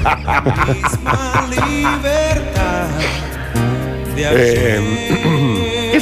Eh, 4.16 5.08
¿Qué 5.08 5.23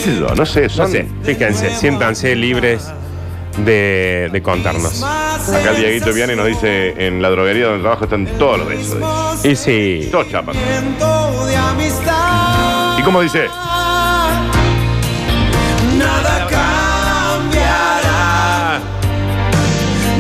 sé 0.03 0.19
yo? 0.19 0.35
No 0.35 0.47
sé. 0.47 0.63
no 0.63 0.69
Son, 0.71 0.91
sé, 0.91 1.07
fíjense, 1.23 1.71
siéntanse 1.77 2.35
libres 2.37 2.91
de, 3.65 4.29
de 4.33 4.43
contarnos. 4.43 5.03
Acá 5.03 5.71
el 5.71 5.77
Dieguito 5.77 6.13
viene 6.13 6.33
y 6.35 6.37
nos 6.37 6.47
dice, 6.47 6.95
en 7.07 7.21
la 7.23 7.31
droguería 7.31 7.67
donde 7.67 7.81
trabajo 7.83 8.05
están 8.05 8.27
todos 8.39 8.59
los 8.61 8.69
besos. 8.69 8.99
dice. 9.43 9.49
Y 9.49 9.57
sí, 9.57 10.09
Todos 10.11 11.47
de 11.47 11.57
amistad. 11.57 12.99
¿Y 12.99 13.03
cómo 13.03 13.21
dice? 13.21 13.47
Nada 15.99 16.47
cambiará. 17.43 18.81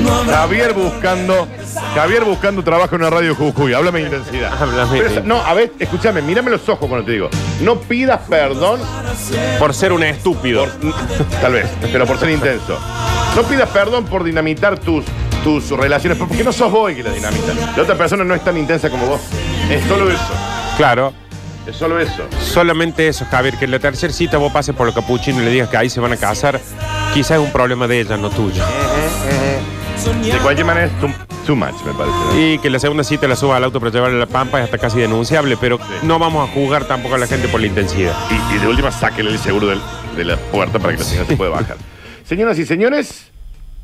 No 0.02 0.14
habrá 0.14 0.36
Javier 0.38 0.72
buscando, 0.74 1.48
Javier 1.94 2.24
buscando 2.24 2.64
trabajo 2.64 2.94
en 2.96 3.02
una 3.02 3.10
radio 3.10 3.34
Jujuy. 3.34 3.74
Háblame 3.74 4.00
de 4.00 4.04
intensidad. 4.06 4.52
Háblame 4.60 4.90
Pero 4.92 5.04
de- 5.10 5.14
esa- 5.16 5.20
no, 5.26 5.36
a 5.42 5.52
ver, 5.54 5.72
escúchame, 5.78 6.22
mírame 6.22 6.50
los 6.50 6.66
ojos 6.68 6.88
cuando 6.88 7.04
te 7.04 7.12
digo. 7.12 7.28
No 7.60 7.78
pidas 7.80 8.20
perdón 8.28 8.80
por 9.58 9.74
ser 9.74 9.92
un 9.92 10.02
estúpido. 10.02 10.66
Tal 11.40 11.52
vez, 11.52 11.66
pero 11.92 12.06
por 12.06 12.18
ser 12.18 12.30
intenso. 12.30 12.78
No 13.36 13.42
pidas 13.42 13.68
perdón 13.70 14.04
por 14.06 14.24
dinamitar 14.24 14.78
tus, 14.78 15.04
tus 15.44 15.68
relaciones, 15.70 16.18
porque 16.18 16.42
no 16.42 16.52
sos 16.52 16.70
vos 16.72 16.90
el 16.90 16.96
que 16.96 17.02
la 17.02 17.10
dinamita. 17.10 17.52
La 17.76 17.82
otra 17.82 17.94
persona 17.96 18.24
no 18.24 18.34
es 18.34 18.42
tan 18.42 18.56
intensa 18.56 18.88
como 18.88 19.06
vos. 19.06 19.20
Es 19.70 19.84
solo 19.84 20.10
eso. 20.10 20.32
Claro, 20.78 21.12
Es 21.66 21.76
solo 21.76 22.00
eso. 22.00 22.24
solamente 22.42 23.06
eso, 23.06 23.26
Javier, 23.30 23.56
que 23.58 23.66
en 23.66 23.70
la 23.70 23.78
tercera 23.78 24.12
cita 24.12 24.38
vos 24.38 24.50
pases 24.52 24.74
por 24.74 24.86
los 24.86 24.94
capuchinos 24.94 25.42
y 25.42 25.44
le 25.44 25.50
digas 25.50 25.68
que 25.68 25.76
ahí 25.76 25.90
se 25.90 26.00
van 26.00 26.12
a 26.12 26.16
casar, 26.16 26.58
quizás 27.12 27.32
es 27.32 27.44
un 27.44 27.52
problema 27.52 27.86
de 27.86 28.00
ella, 28.00 28.16
no 28.16 28.30
tuyo. 28.30 28.62
De 30.04 30.38
cualquier 30.38 30.66
manera 30.66 30.86
es 30.86 30.92
too, 31.00 31.08
too 31.46 31.56
much, 31.56 31.74
me 31.86 31.92
parece. 31.92 32.16
¿no? 32.34 32.40
Y 32.40 32.58
que 32.58 32.70
la 32.70 32.78
segunda 32.78 33.04
cita 33.04 33.28
la 33.28 33.36
suba 33.36 33.56
al 33.56 33.64
auto 33.64 33.78
para 33.80 33.92
llevarle 33.92 34.16
a 34.16 34.20
la 34.20 34.26
pampa 34.26 34.58
es 34.58 34.64
hasta 34.64 34.78
casi 34.78 34.98
denunciable, 34.98 35.56
pero 35.60 35.78
no 36.02 36.18
vamos 36.18 36.48
a 36.48 36.52
juzgar 36.52 36.84
tampoco 36.86 37.14
a 37.14 37.18
la 37.18 37.26
gente 37.26 37.48
por 37.48 37.60
la 37.60 37.66
intensidad. 37.66 38.14
Y, 38.30 38.56
y 38.56 38.58
de 38.58 38.66
última, 38.68 38.90
sáquele 38.90 39.30
el 39.30 39.38
seguro 39.38 39.68
del- 39.68 39.80
de 40.16 40.24
la 40.24 40.36
puerta 40.36 40.78
para 40.78 40.92
que 40.94 40.98
la 41.00 41.04
señora 41.04 41.26
se 41.26 41.36
pueda 41.36 41.50
bajar. 41.52 41.76
Señoras 42.24 42.58
y 42.58 42.64
señores, 42.66 43.30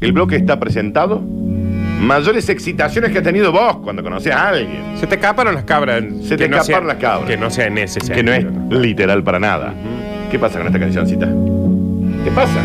el 0.01 0.13
bloque 0.13 0.37
está 0.37 0.59
presentado. 0.61 1.21
Mayores 1.21 2.49
excitaciones 2.49 3.11
que 3.11 3.19
has 3.19 3.25
tenido 3.25 3.51
vos 3.51 3.79
cuando 3.79 4.03
conocías 4.03 4.37
a 4.37 4.49
alguien. 4.51 4.97
Se 4.99 5.07
te 5.07 5.17
escaparon 5.17 5.55
las 5.55 5.65
cabras. 5.65 6.05
Se 6.27 6.37
te 6.37 6.45
escaparon 6.45 6.87
las 6.87 6.97
cabras. 6.99 7.29
Que 7.29 7.37
no 7.37 7.51
sea 7.51 7.67
en 7.67 7.79
ese 7.79 7.99
Que 8.01 8.23
no 8.23 8.33
es 8.33 8.43
sentido, 8.45 8.81
literal 8.81 9.23
para 9.25 9.39
nada. 9.41 9.75
¿Qué 10.31 10.39
pasa 10.39 10.59
con 10.59 10.69
esta 10.69 10.79
cancioncita? 10.79 11.27
¿Qué 12.25 12.31
pasa? 12.31 12.61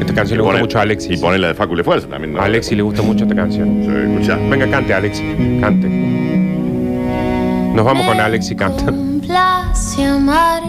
Esta 0.00 0.14
canción 0.14 0.38
le 0.38 0.44
gusta 0.44 0.60
mucho 0.60 0.78
a 0.78 0.82
Alexis. 0.82 1.18
Y 1.18 1.22
pone 1.22 1.38
la 1.38 1.48
de 1.48 1.54
Facu 1.54 1.76
de 1.76 1.84
Fuerza 1.84 2.08
también. 2.08 2.34
¿no? 2.34 2.40
A 2.40 2.44
Alexis 2.44 2.76
le 2.76 2.82
gusta 2.82 3.02
mucho 3.02 3.24
esta 3.24 3.34
canción. 3.34 3.82
Sí, 3.82 4.12
escucha. 4.12 4.36
Venga, 4.48 4.70
cante, 4.70 4.94
Alexis. 4.94 5.24
Cante. 5.60 5.88
Nos 7.74 7.84
vamos 7.84 8.06
con 8.06 8.18
Alexis 8.18 8.56
canta. 8.56 8.92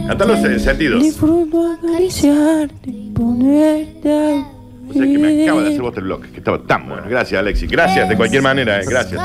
Canta 0.08 0.26
los 0.26 0.44
eh, 0.44 0.60
sentidos. 0.60 1.02
Disfruto 1.02 1.74
acariciarte, 1.74 2.94
ponerte 3.14 4.10
a 4.10 4.46
O 4.90 4.94
sea 4.94 5.04
que 5.04 5.18
me 5.18 5.44
acaba 5.44 5.62
de 5.62 5.70
hacer 5.70 5.82
vos 5.82 5.98
el 5.98 6.04
bloque, 6.04 6.30
que 6.32 6.38
estaba 6.38 6.60
tan 6.64 6.88
bueno. 6.88 7.04
Gracias, 7.10 7.40
Alexis. 7.40 7.70
Gracias, 7.70 8.10
de 8.10 8.16
cualquier 8.16 8.42
manera, 8.42 8.80
eh, 8.82 8.86
gracias. 8.88 9.22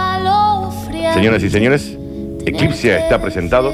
Señoras 1.14 1.42
y 1.42 1.50
señores, 1.50 1.96
Eclipse 2.46 2.96
está 2.96 3.20
presentado. 3.20 3.72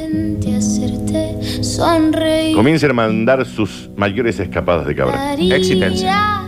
Comiencen 2.55 2.91
a 2.91 2.95
mandar 2.95 3.45
sus 3.47 3.91
mayores 3.97 4.39
escapadas 4.41 4.87
de 4.87 4.95
cabra. 4.95 5.35
Existencia. 5.35 6.43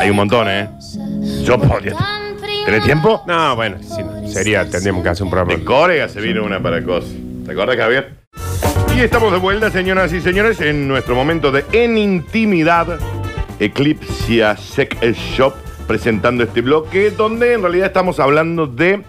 Hay 0.00 0.10
un 0.10 0.16
montón, 0.16 0.48
¿eh? 0.48 0.68
Yo 1.44 1.58
podría. 1.58 1.96
¿Tenés 2.64 2.84
tiempo? 2.84 3.22
No, 3.26 3.56
bueno, 3.56 3.76
no, 3.78 4.28
sería, 4.28 4.68
tendríamos 4.68 5.02
que 5.02 5.08
hacer 5.08 5.24
un 5.24 5.30
programa. 5.30 5.58
De 5.58 5.64
Corea 5.64 6.08
se 6.08 6.20
vino 6.20 6.44
una 6.44 6.62
para 6.62 6.82
cosas. 6.82 7.10
¿Te 7.46 7.52
acuerdas, 7.52 7.76
Javier? 7.76 8.12
Y 8.94 9.00
estamos 9.00 9.32
de 9.32 9.38
vuelta, 9.38 9.70
señoras 9.70 10.12
y 10.12 10.20
señores, 10.20 10.60
en 10.60 10.86
nuestro 10.86 11.14
momento 11.14 11.50
de 11.50 11.64
En 11.72 11.96
Intimidad, 11.96 12.98
Eclipse 13.58 14.54
Sec 14.58 15.02
Shop, 15.14 15.54
presentando 15.86 16.44
este 16.44 16.60
bloque, 16.60 17.10
donde 17.10 17.54
en 17.54 17.62
realidad 17.62 17.86
estamos 17.86 18.20
hablando 18.20 18.66
de 18.66 19.02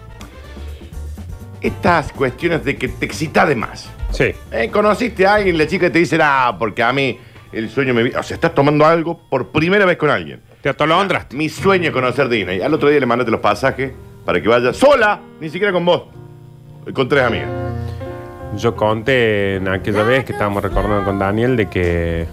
estas 1.60 2.12
cuestiones 2.12 2.64
de 2.64 2.76
que 2.76 2.88
te 2.88 3.04
excita 3.04 3.44
de 3.44 3.56
más. 3.56 3.90
Sí. 4.12 4.32
Eh, 4.52 4.68
Conociste 4.72 5.26
a 5.26 5.34
alguien, 5.34 5.56
la 5.58 5.66
chica 5.66 5.90
te 5.90 5.98
dice, 5.98 6.18
ah, 6.22 6.54
porque 6.58 6.82
a 6.82 6.92
mí 6.92 7.18
el 7.52 7.68
sueño 7.70 7.94
me... 7.94 8.02
vi-". 8.02 8.14
O 8.14 8.22
sea, 8.22 8.34
estás 8.34 8.54
tomando 8.54 8.84
algo 8.84 9.18
por 9.28 9.48
primera 9.48 9.84
vez 9.84 9.96
con 9.96 10.10
alguien. 10.10 10.40
Te 10.62 10.68
atolondraste. 10.68 11.36
Mi 11.36 11.48
sueño 11.48 11.86
es 11.88 11.90
conocer 11.92 12.28
Disney. 12.28 12.60
Al 12.60 12.74
otro 12.74 12.88
día 12.88 13.00
le 13.00 13.06
mandaste 13.06 13.30
los 13.30 13.40
pasajes 13.40 13.92
para 14.24 14.40
que 14.42 14.48
vaya 14.48 14.72
sola, 14.72 15.20
ni 15.40 15.48
siquiera 15.48 15.72
con 15.72 15.84
vos, 15.84 16.02
con 16.92 17.08
tres 17.08 17.24
amigas. 17.24 17.48
Yo 18.56 18.74
conté 18.76 19.56
en 19.56 19.68
aquella 19.68 20.02
vez 20.02 20.24
que 20.24 20.32
estábamos 20.32 20.62
recordando 20.62 21.04
con 21.04 21.18
Daniel 21.18 21.56
de 21.56 21.66
que 21.66 22.26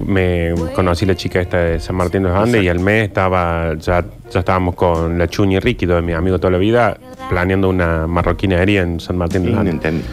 me 0.00 0.52
conocí 0.74 1.06
la 1.06 1.14
chica 1.14 1.40
esta 1.40 1.58
de 1.58 1.78
San 1.80 1.94
Martín 1.94 2.22
de 2.24 2.30
los 2.30 2.38
Andes 2.38 2.62
y 2.62 2.68
al 2.68 2.80
mes 2.80 3.08
estaba 3.08 3.74
ya, 3.78 4.04
ya 4.30 4.40
estábamos 4.40 4.74
con 4.74 5.16
la 5.18 5.28
Chuña 5.28 5.58
y 5.58 5.60
Ricky, 5.60 5.86
de 5.86 6.02
mis 6.02 6.16
amigos 6.16 6.40
toda 6.40 6.50
la 6.52 6.58
vida, 6.58 6.96
planeando 7.28 7.68
una 7.68 8.06
marroquinería 8.06 8.82
en 8.82 8.98
San 8.98 9.16
Martín 9.16 9.44
de 9.44 9.50
los 9.50 9.58
Andes. 9.60 9.74
Entendí. 9.74 10.04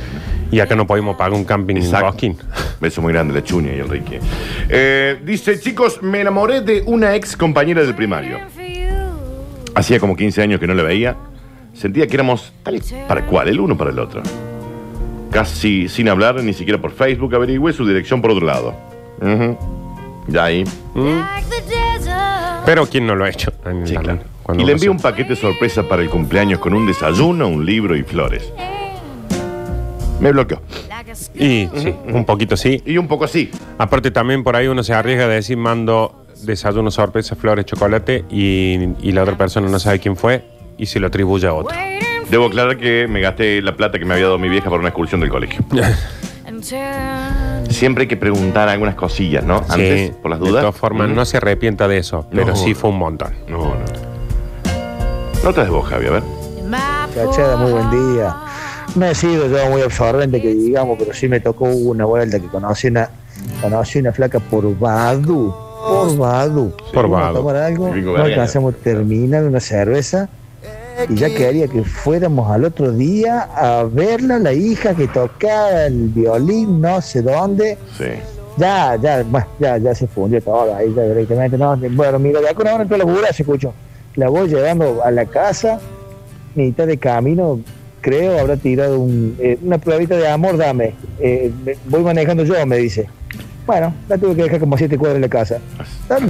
Y 0.52 0.60
acá 0.60 0.76
no 0.76 0.86
podíamos 0.86 1.16
pagar 1.16 1.34
un 1.34 1.46
camping 1.46 1.76
en 1.76 1.84
Exacto. 1.84 2.08
Cosquín. 2.08 2.38
Beso 2.82 3.02
muy 3.02 3.14
grande, 3.14 3.34
la 3.34 3.44
Chuña 3.44 3.74
y 3.74 3.80
Enrique. 3.80 4.20
Eh, 4.70 5.20
dice, 5.24 5.60
chicos, 5.60 6.02
me 6.02 6.20
enamoré 6.20 6.62
de 6.62 6.84
una 6.86 7.16
ex 7.16 7.38
compañera 7.38 7.82
del 7.82 7.96
primario. 7.96 8.38
Hacía 9.74 10.00
como 10.00 10.16
15 10.16 10.42
años 10.42 10.60
que 10.60 10.68
no 10.68 10.74
la 10.74 10.84
veía. 10.84 11.16
Sentía 11.74 12.06
que 12.08 12.16
éramos 12.16 12.52
tal 12.64 12.82
para 13.08 13.26
cual, 13.26 13.48
el 13.48 13.60
uno 13.60 13.78
para 13.78 13.92
el 13.92 14.00
otro. 14.00 14.22
Casi 15.32 15.88
sin 15.88 16.10
hablar, 16.10 16.44
ni 16.44 16.54
siquiera 16.54 16.82
por 16.82 16.92
Facebook, 16.92 17.34
averigüé 17.34 17.72
su 17.72 17.88
dirección 17.88 18.22
por 18.22 18.32
otro 18.32 18.46
lado. 18.46 18.76
Ya 20.28 20.44
ahí. 20.44 20.66
Pero 22.66 22.86
¿quién 22.88 23.08
no 23.08 23.16
lo 23.16 23.24
ha 23.24 23.30
hecho? 23.30 23.54
En 23.66 23.88
Sí, 23.88 23.96
claro. 23.96 24.20
Y 24.58 24.66
le 24.66 24.74
envié 24.74 24.90
un 24.90 25.00
paquete 25.00 25.36
sorpresa 25.38 25.88
para 25.88 26.02
el 26.02 26.10
cumpleaños 26.10 26.60
con 26.60 26.74
un 26.74 26.86
desayuno, 26.86 27.48
un 27.48 27.66
libro 27.66 27.96
y 27.96 28.04
flores. 28.04 28.52
Me 30.22 30.32
bloqueó. 30.32 30.62
Y 31.36 31.68
sí, 31.76 31.94
un 32.14 32.26
poquito 32.26 32.56
sí. 32.56 32.82
Y 32.86 32.98
un 32.98 33.08
poco 33.08 33.26
así. 33.26 33.50
Aparte 33.78 34.12
también 34.12 34.44
por 34.44 34.56
ahí 34.56 34.68
uno 34.68 34.84
se 34.84 34.94
arriesga 34.94 35.28
de 35.28 35.36
decir 35.36 35.58
mando 35.58 36.24
desayuno, 36.44 36.90
sorpresa, 36.92 37.36
flores, 37.36 37.66
chocolate 37.66 38.26
y, 38.30 38.78
y 39.02 39.12
la 39.12 39.24
otra 39.24 39.38
persona 39.38 39.68
no 39.70 39.80
sabe 39.80 40.00
quién 40.00 40.16
fue 40.16 40.44
y 40.78 40.86
se 40.86 41.00
lo 41.00 41.08
atribuye 41.08 41.48
a 41.48 41.54
otro. 41.54 41.76
Debo 42.30 42.46
aclarar 42.46 42.78
que 42.78 43.08
me 43.10 43.20
gasté 43.20 43.62
la 43.62 43.76
plata 43.76 44.00
que 44.00 44.06
me 44.06 44.14
había 44.14 44.26
dado 44.28 44.38
mi 44.40 44.48
vieja 44.50 44.70
por 44.70 44.80
una 44.80 44.90
excursión 44.90 45.20
del 45.22 45.30
colegio. 45.30 45.64
Siempre 47.70 48.04
hay 48.04 48.08
que 48.08 48.18
preguntar 48.18 48.70
algunas 48.70 48.96
cosillas, 48.96 49.44
¿no? 49.44 49.58
Antes, 49.70 50.10
Sí, 50.10 50.14
por 50.22 50.32
las 50.32 50.40
De 50.40 50.48
dudas. 50.50 50.62
todas 50.62 50.76
formas, 50.76 51.10
Mm. 51.10 51.16
no 51.16 51.26
se 51.26 51.38
arrepienta 51.38 51.88
de 51.88 51.98
eso, 51.98 52.28
pero 52.32 52.48
No. 52.48 52.56
sí 52.56 52.74
fue 52.74 52.90
un 52.90 52.98
montón. 53.00 53.34
No, 53.48 53.58
no. 53.58 53.76
No 55.44 55.54
te 55.54 55.62
des 55.62 55.70
vos, 55.70 55.88
Javi, 55.90 56.08
a 56.08 56.12
ver. 56.12 56.24
Cachada, 57.16 57.58
muy 57.58 57.72
buen 57.72 57.90
día. 58.16 58.36
No 58.96 59.06
he 59.06 59.16
sido 59.16 59.48
yo 59.48 59.70
muy 59.70 59.82
absorbente 59.82 60.42
que 60.42 60.54
digamos, 60.54 60.98
pero 61.00 61.14
sí 61.14 61.28
me 61.28 61.40
tocó 61.40 61.66
una 61.66 62.06
vuelta 62.06 62.40
que 62.40 62.48
conocí 62.48 62.88
una, 62.88 63.10
conocí 63.62 64.00
una 64.00 64.12
flaca 64.12 64.40
por 64.40 64.78
Badu. 64.78 65.54
Por 65.88 66.18
Badu. 66.18 66.74
Por 66.94 67.10
Badu. 67.10 67.36
tomar 67.36 67.56
algo, 67.56 67.90
no 67.96 68.18
alcanzamos 68.18 68.74
a 68.74 68.78
terminar 68.78 69.44
una 69.46 69.60
cerveza 69.60 70.30
y 71.10 71.16
ya 71.16 71.30
quería 71.30 71.68
que 71.68 71.84
fuéramos 71.84 72.52
al 72.52 72.66
otro 72.66 72.92
día 72.92 73.48
a 73.56 73.84
verla, 73.84 74.40
la 74.40 74.54
hija 74.54 74.94
que 74.94 75.08
tocaba 75.08 75.86
el 75.86 76.10
violín, 76.10 76.82
no 76.82 77.02
sé 77.02 77.22
dónde. 77.22 77.78
Sí. 77.98 78.06
Ya, 78.58 78.98
ya, 78.98 79.24
bueno, 79.24 79.48
ya, 79.60 79.78
ya 79.78 79.96
se 79.96 80.08
fundió 80.08 80.42
todo 80.42 80.76
ahí 80.76 80.94
ya 80.94 81.04
directamente. 81.04 81.58
No, 81.58 81.78
bueno, 81.78 82.20
mira, 82.20 82.42
de 82.42 82.50
acá 82.50 82.64
no 82.64 82.72
van 82.72 82.80
a 82.80 82.84
entrar 82.84 83.00
los 83.00 83.36
se 83.36 83.44
escucho. 83.44 83.74
La 84.16 84.28
voy 84.28 84.50
llevando 84.50 85.02
a 85.04 85.10
la 85.10 85.26
casa, 85.26 85.80
mitad 86.56 86.86
de 86.86 86.98
camino, 86.98 87.62
creo, 88.02 88.40
habrá 88.40 88.58
tirado 88.58 89.00
un, 89.00 89.36
eh, 89.40 89.58
una 89.62 89.78
pruebita 89.78 90.16
de 90.18 90.28
amor, 90.28 90.58
dame. 90.58 90.94
Eh, 91.20 91.52
me- 91.64 91.76
voy 91.86 92.02
manejando 92.02 92.44
yo, 92.44 92.66
me 92.66 92.78
dice. 92.78 93.08
Bueno, 93.66 93.94
la 94.10 94.18
tuve 94.18 94.36
que 94.36 94.44
dejar 94.44 94.60
como 94.60 94.78
siete 94.78 94.98
cuadras 94.98 95.16
en 95.18 95.22
la 95.22 95.30
casa. 95.30 95.60
Dame. 96.10 96.30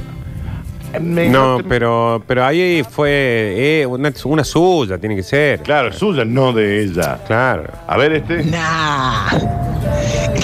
No, 1.30 1.58
pero, 1.66 2.22
pero 2.26 2.44
ahí 2.44 2.82
fue 2.88 3.80
eh, 3.80 3.86
una, 3.86 4.12
una 4.26 4.44
suya, 4.44 4.98
tiene 4.98 5.16
que 5.16 5.22
ser. 5.22 5.60
Claro, 5.60 5.90
suya, 5.90 6.22
no 6.26 6.52
de 6.52 6.82
ella. 6.84 7.18
Claro. 7.26 7.64
A 7.86 7.96
ver, 7.96 8.12
este. 8.12 8.44
Nah. 8.44 9.30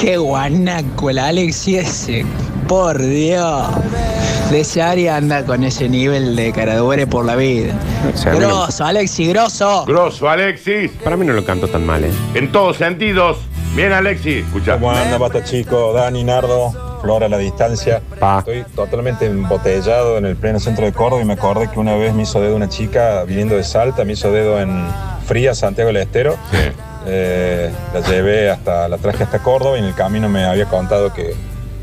Qué 0.00 0.16
guanaco 0.16 1.10
el 1.10 1.18
Alexi 1.18 1.76
ese. 1.76 2.24
Por 2.66 2.98
Dios. 2.98 3.66
Desearía 4.50 5.16
andar 5.16 5.44
con 5.44 5.62
ese 5.62 5.88
nivel 5.88 6.34
de 6.34 6.52
caradure 6.52 7.06
por 7.06 7.24
la 7.26 7.36
vida. 7.36 7.74
O 8.14 8.16
sea, 8.16 8.32
a 8.32 8.34
mí 8.34 8.40
no- 8.40 8.48
Grosso, 8.48 8.84
Alexi, 8.84 9.26
grosso. 9.28 9.84
Grosso, 9.86 10.28
Alexis. 10.28 10.90
para 11.04 11.16
mí 11.18 11.26
no 11.26 11.34
lo 11.34 11.44
canto 11.44 11.68
tan 11.68 11.84
mal, 11.84 12.04
¿eh? 12.04 12.10
En 12.34 12.50
todos 12.50 12.78
sentidos. 12.78 13.38
Bien, 13.76 13.92
Alexis. 13.92 14.46
Escucha. 14.46 14.74
¿Cómo 14.74 14.90
anda, 14.90 15.18
bata 15.18 15.44
chico? 15.44 15.92
Dani, 15.92 16.24
Nardo, 16.24 16.72
Flora 17.02 17.26
a 17.26 17.28
la 17.28 17.36
distancia. 17.38 18.00
Pa. 18.18 18.38
Estoy 18.38 18.64
totalmente 18.74 19.26
embotellado 19.26 20.16
en 20.16 20.24
el 20.24 20.36
pleno 20.36 20.58
centro 20.58 20.86
de 20.86 20.92
Córdoba 20.92 21.20
y 21.22 21.26
me 21.26 21.34
acordé 21.34 21.68
que 21.70 21.78
una 21.78 21.94
vez 21.94 22.14
me 22.14 22.22
hizo 22.22 22.40
dedo 22.40 22.56
una 22.56 22.68
chica 22.70 23.24
viniendo 23.24 23.54
de 23.54 23.62
Salta, 23.64 24.04
me 24.04 24.14
hizo 24.14 24.32
dedo 24.32 24.58
en 24.58 24.86
Fría, 25.26 25.54
Santiago 25.54 25.88
del 25.88 25.98
Estero. 25.98 26.36
Sí. 26.50 26.56
Eh, 27.06 27.70
la 27.94 28.00
llevé 28.00 28.50
hasta, 28.50 28.88
la 28.88 28.96
traje 28.98 29.24
hasta 29.24 29.38
Córdoba 29.40 29.76
y 29.76 29.80
en 29.80 29.86
el 29.86 29.94
camino 29.94 30.28
me 30.28 30.44
había 30.44 30.64
contado 30.66 31.12
que 31.12 31.34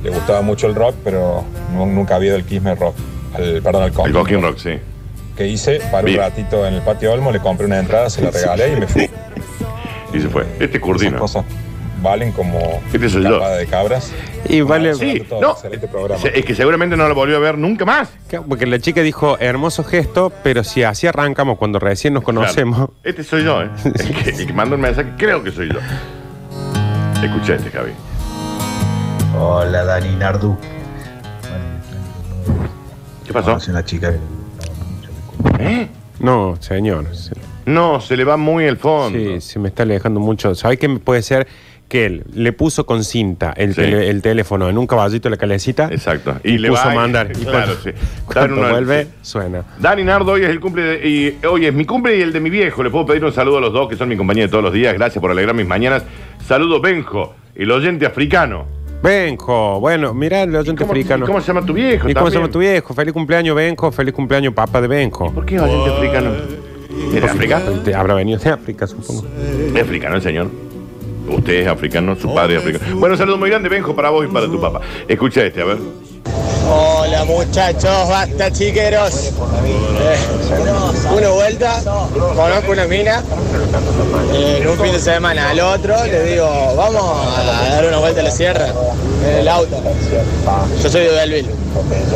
le 0.05 0.11
gustaba 0.11 0.41
mucho 0.41 0.67
el 0.67 0.75
rock, 0.75 0.95
pero 1.03 1.43
nu- 1.73 1.85
nunca 1.87 2.15
había 2.15 2.29
ido 2.29 2.37
al 2.37 2.45
Kismet 2.45 2.79
Rock. 2.79 2.95
Al, 3.33 3.61
perdón, 3.61 3.81
al 3.83 3.87
El 3.89 3.93
Cosquín 3.93 4.13
Cosquín 4.13 4.41
Rock, 4.41 4.57
sí. 4.59 4.79
Que 5.35 5.47
hice, 5.47 5.81
paré 5.91 6.11
un 6.13 6.17
ratito 6.17 6.65
en 6.65 6.75
el 6.75 6.81
patio 6.81 7.11
Olmo, 7.11 7.31
le 7.31 7.39
compré 7.39 7.65
una 7.65 7.79
entrada, 7.79 8.09
se 8.09 8.21
la 8.21 8.31
regalé 8.31 8.73
y 8.73 8.75
me 8.79 8.87
fui. 8.87 9.09
Y 10.13 10.19
se 10.21 10.29
fue. 10.29 10.43
Este 10.43 10.63
es 10.65 10.69
Esas 10.69 10.81
Curdino. 10.81 11.19
cosas 11.19 11.43
valen 12.01 12.31
como 12.33 12.81
Este 12.93 13.09
soy 13.09 13.23
yo. 13.23 13.31
capada 13.39 13.55
de 13.57 13.65
cabras. 13.65 14.11
Y 14.47 14.61
vale, 14.61 14.93
Sí, 14.93 15.21
Todo, 15.27 15.41
no. 15.41 15.51
excelente 15.53 15.87
programa. 15.87 16.21
Se- 16.21 16.37
Es 16.39 16.45
que 16.45 16.53
seguramente 16.53 16.95
no 16.95 17.07
lo 17.09 17.15
volvió 17.15 17.35
a 17.37 17.39
ver 17.39 17.57
nunca 17.57 17.83
más. 17.83 18.09
porque 18.47 18.67
la 18.67 18.77
chica 18.79 19.01
dijo, 19.01 19.37
hermoso 19.39 19.83
gesto, 19.83 20.31
pero 20.43 20.63
si 20.63 20.83
así 20.83 21.07
arrancamos 21.07 21.57
cuando 21.57 21.79
recién 21.79 22.13
nos 22.13 22.23
conocemos, 22.23 22.77
Claro. 22.77 22.93
Este 23.03 23.23
soy 23.23 23.43
yo, 23.43 23.63
¿eh? 23.63 23.69
El 23.85 24.23
que, 24.23 24.29
el 24.29 24.47
que 24.47 24.53
manda 24.53 24.75
un 24.75 24.81
mensaje, 24.81 25.09
creo 25.17 25.41
que 25.43 25.51
soy 25.51 25.67
yo. 25.73 25.79
Escucha 27.23 27.55
este, 27.55 27.71
Javi. 27.71 27.91
Hola 29.38 29.84
Dani 29.84 30.15
Nardu. 30.15 30.58
¿Qué 33.26 33.34
pasó? 33.34 33.48
Conocí 33.48 33.71
una 33.71 33.84
chica 33.84 34.12
que 34.13 34.19
¿Eh? 35.60 35.88
no, 36.19 36.56
señor. 36.60 37.13
se- 37.15 37.34
No, 37.65 38.00
se 38.00 38.15
le 38.15 38.24
va 38.24 38.38
muy 38.38 38.65
el 38.65 38.78
fondo. 38.78 39.17
Sí, 39.17 39.41
se 39.41 39.60
me 39.60 39.69
está 39.69 39.84
alejando 39.84 40.19
mucho. 40.19 40.54
¿Sabes 40.54 40.78
qué 40.80 40.88
puede 40.89 41.21
ser? 41.24 41.48
Que 41.88 42.06
él 42.06 42.24
le 42.34 42.52
puso 42.54 42.86
con 42.86 43.04
cinta 43.04 43.54
el, 43.58 43.74
Sí. 43.74 43.82
tele- 43.82 44.10
el 44.10 44.21
teléfono 44.21 44.69
en 44.69 44.78
un 44.78 44.86
caballito 44.88 45.28
de 45.30 45.32
la 45.32 45.38
calecita 45.38 45.88
Exacto. 45.91 46.36
y, 46.43 46.58
le 46.58 46.69
puso 46.69 46.86
va 46.86 46.91
a 46.91 46.95
mandar. 46.95 47.32
Y 47.39 47.43
Claro, 47.45 47.74
cuando, 47.76 47.82
sí. 47.84 47.91
cuando 48.26 48.69
vuelve, 48.69 49.04
sí. 49.06 49.10
suena. 49.24 49.63
Dani 49.80 50.04
Nardo, 50.04 50.32
hoy 50.34 50.43
es 50.43 50.50
el 50.50 50.60
cumple 50.60 50.82
de- 50.84 51.08
y 51.10 51.45
hoy 51.48 51.65
es 51.65 51.74
mi 51.74 51.86
cumple 51.86 52.17
y 52.17 52.21
el 52.21 52.32
de 52.34 52.39
mi 52.39 52.50
viejo. 52.50 52.84
Le 52.84 52.89
puedo 52.89 53.06
pedir 53.08 53.24
un 53.26 53.34
saludo 53.34 53.58
a 53.58 53.62
los 53.62 53.74
dos 53.74 53.88
que 53.89 53.95
son 53.95 54.10
mi 54.10 54.17
compañía 54.17 54.43
de 54.45 54.50
todos 54.50 54.63
los 54.63 54.74
días. 54.74 54.93
Gracias 54.93 55.19
por 55.21 55.30
alegrar 55.32 55.56
mis 55.56 55.67
mañanas. 55.67 56.04
Saludo 56.48 56.80
Benjo, 56.82 57.36
el 57.56 57.71
oyente 57.71 58.06
africano. 58.06 58.65
Benjo, 59.05 59.79
bueno, 59.79 60.13
mirá 60.15 60.41
el 60.41 60.55
oyente 60.55 60.81
¿Cómo, 60.81 60.93
africano. 60.93 61.25
y 61.25 61.27
cómo 61.27 61.39
se 61.39 61.47
llama 61.47 61.63
tu 61.63 61.73
viejo? 61.73 62.09
¿Y 62.09 62.13
cómo 62.15 62.29
se 62.29 62.37
llama 62.37 62.49
tu 62.49 62.59
viejo? 62.59 62.93
Feliz 62.93 63.13
cumpleaños, 63.13 63.55
Benjo. 63.55 63.91
Feliz 63.91 64.13
cumpleaños, 64.13 64.53
papá 64.53 64.81
de 64.81 64.87
Benjo. 64.87 65.31
¿Por 65.31 65.45
qué 65.45 65.59
oyente 65.59 65.91
africano? 65.91 66.31
¿Es 67.13 67.21
de 67.21 67.27
África? 67.29 67.61
Habrá 67.95 68.15
venido 68.15 68.39
de 68.39 68.49
África, 68.49 68.87
supongo. 68.87 69.25
Es 69.75 69.81
africano 69.81 70.15
el 70.15 70.21
señor. 70.23 70.49
Usted 71.27 71.53
es 71.53 71.67
africano, 71.67 72.15
su 72.15 72.33
padre 72.33 72.55
es 72.55 72.61
africano. 72.61 72.97
Bueno, 72.97 73.13
un 73.13 73.17
saludo 73.17 73.38
muy 73.38 73.49
grande, 73.49 73.69
Benjo, 73.69 73.95
para 73.95 74.09
vos 74.09 74.25
y 74.25 74.31
para 74.31 74.45
tu 74.45 74.59
papá. 74.59 74.81
Escucha 75.07 75.43
este, 75.43 75.61
a 75.61 75.65
ver. 75.65 75.77
Hola 76.67 77.25
muchachos, 77.25 78.09
basta 78.09 78.51
chiqueros. 78.51 79.27
Eh, 79.27 80.17
una 81.15 81.29
vuelta, 81.29 81.81
conozco 82.35 82.71
una 82.71 82.85
mina, 82.85 83.23
eh, 84.33 84.59
en 84.61 84.67
un 84.67 84.77
fin 84.77 84.91
de 84.91 84.99
semana 84.99 85.51
al 85.51 85.59
otro, 85.59 85.95
le 86.05 86.23
digo, 86.23 86.47
vamos 86.75 87.38
a 87.38 87.69
dar 87.69 87.85
una 87.85 87.97
vuelta 87.97 88.21
a 88.21 88.23
la 88.23 88.31
sierra, 88.31 88.67
en 89.27 89.35
el 89.41 89.47
auto. 89.47 89.79
Yo 90.81 90.89
soy 90.89 91.01
de 91.01 91.11
Belleville. 91.11 91.49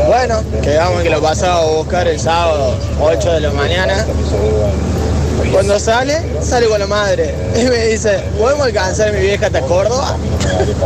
Bueno, 0.08 0.42
quedamos 0.64 1.04
que 1.04 1.10
lo 1.12 1.22
pasaba 1.22 1.62
a 1.62 1.66
buscar 1.66 2.08
el 2.08 2.20
sábado, 2.20 2.76
8 3.00 3.34
de 3.34 3.42
la 3.42 3.52
mañana. 3.52 4.06
Cuando 5.52 5.80
sale, 5.80 6.14
sale 6.42 6.68
con 6.68 6.80
la 6.80 6.88
madre. 6.88 7.34
Y 7.60 7.64
me 7.66 7.88
dice, 7.88 8.20
¿podemos 8.38 8.66
alcanzar 8.68 9.10
a 9.10 9.12
mi 9.12 9.20
vieja 9.22 9.48
hasta 9.48 9.62
Córdoba? 9.62 10.16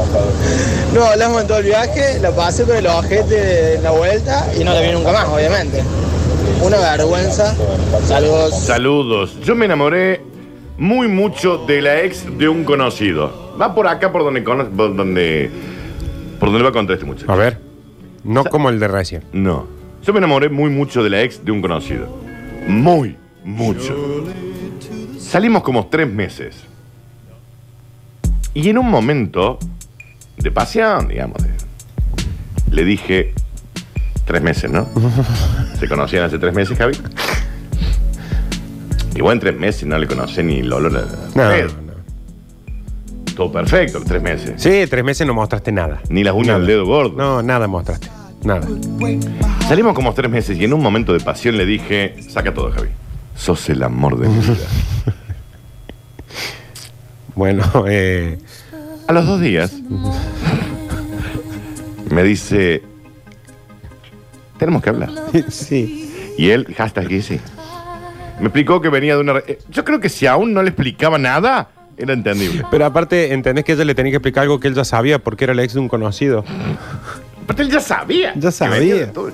no, 0.94 1.04
hablamos 1.06 1.42
en 1.42 1.48
todo 1.48 1.58
el 1.60 1.66
viaje, 1.66 2.20
la 2.20 2.32
pasé 2.32 2.64
con 2.64 2.76
el 2.76 2.88
ojete 2.88 3.76
en 3.76 3.84
la 3.84 3.92
vuelta 3.92 4.48
y 4.60 4.64
no 4.64 4.74
la 4.74 4.82
vi 4.82 4.92
nunca 4.92 5.12
más, 5.12 5.28
obviamente. 5.28 5.84
Una 6.62 6.78
vergüenza. 6.78 7.56
Saludos. 8.08 8.58
Saludos. 8.60 9.36
Yo 9.44 9.56
me 9.56 9.66
enamoré 9.66 10.22
muy 10.78 11.08
mucho 11.08 11.58
de 11.68 11.82
la 11.82 12.02
ex 12.02 12.26
de 12.38 12.48
un 12.48 12.64
conocido. 12.64 13.54
Va 13.62 13.76
por 13.76 13.88
acá 13.88 14.12
por 14.12 14.24
donde 14.24 14.44
cono- 14.44 14.70
por 14.70 14.96
donde 14.96 15.52
por 16.40 16.50
donde 16.50 16.64
va 16.64 16.70
a 16.70 16.74
contar 16.74 16.96
este 16.96 17.06
muchacho. 17.06 17.32
A 17.32 17.36
ver. 17.36 17.58
No 18.24 18.44
como 18.46 18.70
el 18.70 18.80
de 18.80 18.88
recién. 18.88 19.24
No. 19.34 19.68
Yo 20.04 20.14
me 20.14 20.20
enamoré 20.20 20.50
muy 20.50 20.70
mucho 20.70 21.04
de 21.04 21.10
la 21.10 21.22
ex 21.22 21.44
de 21.46 21.52
un 21.52 21.62
conocido. 21.62 22.08
Muy 22.68 23.18
mucho. 23.44 23.96
Salimos 25.20 25.64
como 25.64 25.88
tres 25.88 26.08
meses. 26.12 26.56
Y 28.54 28.70
en 28.70 28.78
un 28.78 28.90
momento 28.90 29.58
de 30.38 30.52
pasión, 30.52 31.08
digamos, 31.08 31.38
de- 31.44 31.50
le 32.72 32.84
dije 32.84 33.34
tres 34.26 34.42
meses, 34.42 34.70
¿no? 34.72 34.88
Se 35.80 35.88
conocían 35.88 36.24
hace 36.26 36.38
tres 36.40 36.54
meses, 36.54 36.78
Javi. 36.78 36.96
Igual 39.16 39.36
en 39.36 39.40
tres 39.40 39.58
meses 39.60 39.86
no 39.88 39.98
le 39.98 40.08
conocí 40.08 40.42
ni 40.44 40.60
el 40.60 40.72
olor 40.74 40.98
a 40.98 41.02
No, 41.02 41.50
Fred. 41.50 41.70
Todo 43.36 43.52
perfecto, 43.52 44.02
tres 44.06 44.22
meses. 44.22 44.54
Sí, 44.62 44.84
tres 44.90 45.04
meses 45.04 45.26
no 45.26 45.34
mostraste 45.34 45.72
nada. 45.72 46.02
Ni 46.10 46.24
las 46.24 46.34
uñas 46.36 46.58
del 46.60 46.68
dedo 46.68 46.86
gordo. 46.86 47.16
No, 47.18 47.42
nada 47.42 47.68
mostraste. 47.68 48.08
Nada. 48.44 48.68
Salimos 49.68 49.94
como 49.94 50.14
tres 50.14 50.30
meses 50.30 50.58
y 50.58 50.66
en 50.66 50.74
un 50.74 50.82
momento 50.82 51.14
de 51.14 51.20
pasión 51.20 51.58
le 51.58 51.66
dije, 51.66 52.16
saca 52.30 52.54
todo, 52.54 52.72
Javi. 52.72 52.90
Sos 53.36 53.70
el 53.70 53.84
amor 53.84 54.20
de 54.20 54.28
mi 54.30 54.40
vida. 54.40 54.56
Bueno, 57.36 57.64
eh, 57.88 58.38
A 59.08 59.14
los 59.14 59.26
dos 59.26 59.42
días 59.42 59.74
me 62.12 62.22
dice, 62.24 62.84
tenemos 64.60 64.84
que 64.84 64.90
hablar. 64.90 65.10
sí. 65.50 66.12
Y 66.38 66.50
él, 66.52 66.72
hashtag 66.78 67.08
que 67.08 67.22
sí. 67.24 67.40
Me 68.40 68.46
explicó 68.46 68.82
que 68.82 68.90
venía 68.90 69.16
de 69.16 69.22
una... 69.22 69.34
re- 69.34 69.44
eh, 69.48 69.60
Yo 69.72 69.84
creo 69.84 70.00
que 70.00 70.10
si 70.10 70.28
aún 70.28 70.54
no 70.54 70.62
le 70.62 70.70
explicaba 70.70 71.18
nada, 71.18 71.70
era 71.98 72.14
entendible. 72.14 72.64
Pero 72.70 72.86
aparte, 72.86 73.34
¿entendés 73.34 73.66
que 73.66 73.74
ella 73.74 73.86
le 73.86 73.96
tenía 73.96 74.12
que 74.12 74.18
explicar 74.18 74.44
algo 74.44 74.60
que 74.60 74.68
él 74.68 74.76
ya 74.76 74.86
sabía 74.86 75.18
porque 75.20 75.46
era 75.46 75.54
el 75.54 75.60
ex 75.60 75.74
de 75.74 75.80
un 75.80 75.88
conocido? 75.90 76.44
Aparte 77.44 77.64
él 77.64 77.72
ya 77.72 77.80
sabía. 77.80 78.34
Ya 78.36 78.52
que 78.52 78.70
venía 78.70 78.94
de 78.96 79.00
sabía. 79.02 79.12
todo. 79.14 79.32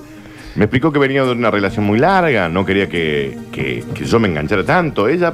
Me 0.60 0.65
explicó 0.65 0.91
que 0.91 1.00
venía 1.00 1.24
de 1.24 1.32
una 1.32 1.50
relación 1.50 1.86
muy 1.86 1.98
larga, 2.00 2.50
no 2.50 2.65
quería 2.65 2.89
que, 2.89 3.38
que- 3.50 3.82
que 3.95 4.04
yo 4.04 4.19
me 4.19 4.28
enganchara 4.28 4.65
tanto. 4.65 5.08
Ella 5.08 5.34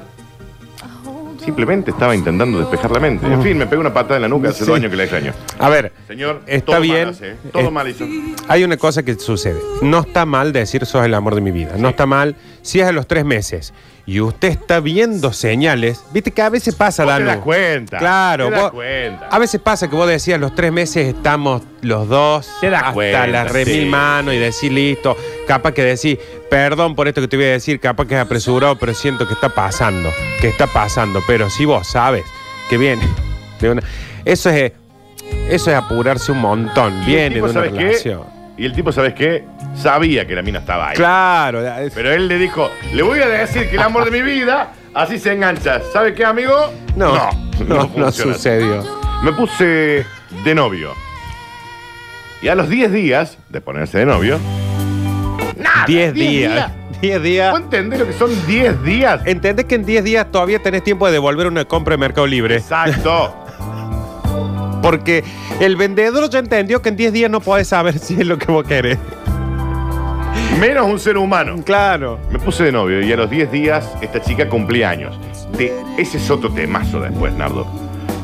simplemente 1.43 1.89
estaba 1.89 2.15
intentando 2.15 2.59
despejar 2.59 2.91
la 2.91 2.99
mente. 2.99 3.25
En 3.25 3.41
fin, 3.41 3.57
me 3.57 3.65
pegó 3.65 3.81
una 3.81 3.91
patada 3.91 4.17
en 4.17 4.21
la 4.21 4.27
nuca 4.27 4.49
hace 4.49 4.59
Sí. 4.59 4.65
dos 4.67 4.75
años 4.77 4.91
que 4.91 4.97
la 4.97 5.03
extraño. 5.03 5.33
A 5.57 5.69
ver, 5.69 5.91
Señor, 6.07 6.41
Está 6.45 6.73
todo 6.73 6.81
bien. 6.81 7.05
mal 7.05 7.09
hace, 7.09 7.35
todo 7.51 7.67
Eh, 7.67 7.71
mal 7.71 7.89
hizo. 7.89 8.05
hay 8.47 8.63
una 8.63 8.77
cosa 8.77 9.01
que 9.01 9.15
sucede. 9.15 9.59
No 9.81 10.01
está 10.01 10.27
mal 10.27 10.53
decir 10.53 10.85
sos 10.85 11.03
el 11.03 11.15
amor 11.15 11.33
de 11.33 11.41
mi 11.41 11.49
vida. 11.49 11.73
No 11.75 11.89
está 11.89 12.05
mal 12.05 12.35
si 12.61 12.79
es 12.81 12.85
a 12.87 12.91
los 12.91 13.07
tres 13.07 13.25
meses 13.25 13.73
y 14.07 14.19
usted 14.19 14.49
está 14.49 14.79
viendo 14.79 15.33
señales. 15.33 16.03
Viste 16.11 16.31
que 16.31 16.41
a 16.41 16.49
veces 16.49 16.75
pasa, 16.75 17.03
Vos 17.05 17.13
te 17.15 17.19
Danu. 17.23 17.35
das 17.35 17.43
cuenta. 17.43 17.97
Claro, 17.97 18.45
Te 18.45 18.51
das 18.51 18.61
vos- 18.61 18.71
cuenta. 18.71 19.27
A 19.31 19.39
veces 19.39 19.59
pasa 19.61 19.89
que 19.89 19.95
vos 19.95 20.07
decías, 20.07 20.39
los 20.39 20.53
tres 20.53 20.71
meses 20.71 21.07
estamos 21.15 21.63
los 21.81 22.07
dos 22.07 22.47
Te 22.61 22.69
das 22.69 22.81
hasta 22.83 22.93
cuenta, 22.93 23.27
las 23.27 23.51
re 23.51 23.65
sí. 23.65 23.71
mil 23.71 23.85
manos 23.89 24.33
y 24.33 24.37
decir 24.37 24.71
listo. 24.71 25.17
Capaz 25.47 25.71
que 25.73 25.83
decir, 25.83 26.19
perdón 26.49 26.95
por 26.95 27.07
esto 27.07 27.21
que 27.21 27.27
te 27.27 27.35
voy 27.37 27.45
a 27.47 27.49
decir, 27.51 27.79
capaz 27.79 28.05
que 28.07 28.13
es 28.15 28.21
apresurado, 28.21 28.77
pero 28.77 28.93
siento 28.93 29.27
que 29.27 29.33
está 29.33 29.49
pasando, 29.49 30.11
que 30.39 30.47
está 30.49 30.67
pasando. 30.67 31.21
Pero 31.25 31.49
si 31.49 31.65
vos 31.65 31.87
sabes 31.87 32.23
que 32.69 32.77
viene 32.77 33.07
de 33.59 33.69
una. 33.71 33.83
Eso 34.23 34.49
es, 34.51 34.71
eso 35.49 35.71
es 35.71 35.75
apurarse 35.77 36.31
un 36.31 36.39
montón. 36.41 36.93
Y 36.93 36.97
el 36.99 37.05
Viene 37.05 37.23
de 37.23 37.29
tipo, 37.35 37.45
una 37.45 37.53
¿sabes 37.53 37.71
qué? 37.71 37.77
relación. 37.79 38.34
Y 38.57 38.65
el 38.65 38.73
tipo, 38.73 38.91
¿sabes 38.91 39.13
qué? 39.13 39.45
Sabía 39.75 40.25
que 40.25 40.33
la 40.35 40.41
mina 40.41 40.59
estaba 40.59 40.89
ahí. 40.89 40.95
Claro. 40.95 41.61
Pero 41.93 42.11
él 42.13 42.27
le 42.27 42.37
dijo, 42.37 42.69
le 42.93 43.03
voy 43.03 43.19
a 43.19 43.27
decir 43.27 43.69
que 43.69 43.75
el 43.75 43.81
amor 43.81 44.05
de 44.05 44.11
mi 44.11 44.21
vida, 44.21 44.71
así 44.93 45.19
se 45.19 45.33
engancha. 45.33 45.81
¿Sabe 45.91 46.13
qué, 46.13 46.23
amigo? 46.23 46.71
No, 46.95 47.13
no, 47.13 47.65
no 47.67 47.81
funciona 47.89 48.07
así. 48.07 48.21
sucedió. 48.21 48.83
Me 49.23 49.33
puse 49.33 50.05
de 50.45 50.55
novio. 50.55 50.93
Y 52.41 52.47
a 52.47 52.55
los 52.55 52.69
10 52.69 52.91
días 52.91 53.37
de 53.49 53.59
ponerse 53.59 53.97
de 53.99 54.05
novio, 54.05 54.39
nada. 55.57 55.85
10 55.87 56.13
10 56.13 56.13
días. 56.13 56.71
10 57.01 57.23
días. 57.23 57.51
¿Vos 57.51 57.61
entendés 57.61 57.99
lo 57.99 58.07
que 58.07 58.13
son 58.13 58.47
10 58.47 58.83
días? 58.83 59.21
¿Entendés 59.25 59.65
que 59.65 59.75
en 59.75 59.85
10 59.85 60.03
días 60.03 60.31
todavía 60.31 60.59
tenés 60.59 60.83
tiempo 60.83 61.07
de 61.07 61.13
devolver 61.13 61.47
una 61.47 61.65
compra 61.65 61.93
de 61.93 61.97
Mercado 61.97 62.27
Libre? 62.27 62.55
Exacto. 62.55 63.35
Porque 64.85 65.23
el 65.59 65.75
vendedor 65.75 66.29
ya 66.29 66.39
entendió 66.39 66.81
que 66.81 66.89
en 66.89 66.95
10 66.95 67.13
días 67.13 67.31
no 67.31 67.39
podés 67.41 67.67
saber 67.69 67.97
si 67.99 68.13
es 68.19 68.25
lo 68.27 68.37
que 68.37 68.51
vos 68.51 68.63
querés. 68.65 68.97
Menos 70.59 70.85
un 70.87 70.99
ser 70.99 71.17
humano. 71.17 71.55
Claro. 71.65 72.19
Me 72.31 72.39
puse 72.39 72.63
de 72.65 72.71
novio 72.71 73.01
y 73.01 73.11
a 73.11 73.17
los 73.17 73.29
10 73.29 73.51
días 73.51 73.91
esta 74.01 74.21
chica 74.21 74.47
cumplía 74.47 74.89
años. 74.89 75.19
De, 75.57 75.73
ese 75.97 76.17
es 76.17 76.29
otro 76.29 76.49
temazo 76.51 76.99
después, 77.01 77.33
Nardo. 77.33 77.65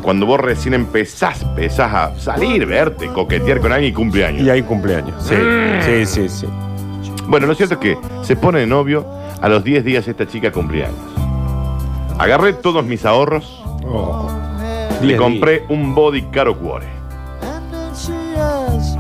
Cuando 0.02 0.26
vos 0.26 0.39
recién 0.39 0.74
empezás, 0.74 1.41
empezás 1.41 1.93
a 1.93 2.19
salir, 2.19 2.65
verte, 2.65 3.08
coquetear 3.08 3.60
con 3.60 3.71
alguien 3.71 3.91
y 3.91 3.95
cumple 3.95 4.26
años. 4.26 4.41
Y 4.41 4.50
hay 4.50 4.62
cumpleaños. 4.63 5.15
Sí, 5.24 5.36
Mm. 5.36 5.82
sí, 5.84 6.06
sí, 6.06 6.30
sí. 6.30 6.47
Bueno, 7.28 7.47
lo 7.47 7.54
cierto 7.56 7.76
es 7.76 7.80
que 7.82 7.97
se 8.24 8.36
pone 8.36 8.60
de 8.60 8.67
novio, 8.67 9.06
a 9.41 9.47
los 9.50 9.63
10 9.63 9.84
días 9.84 10.08
esta 10.08 10.28
chica 10.28 10.52
cumplía 10.52 10.86
años. 10.88 11.00
Agarré 12.17 12.54
todos 12.54 12.84
mis 12.86 13.06
ahorros, 13.06 13.63
le 15.02 15.08
10 15.08 15.20
compré 15.20 15.64
un 15.70 15.94
body 15.94 16.24
caro 16.32 16.58
cuore. 16.58 16.86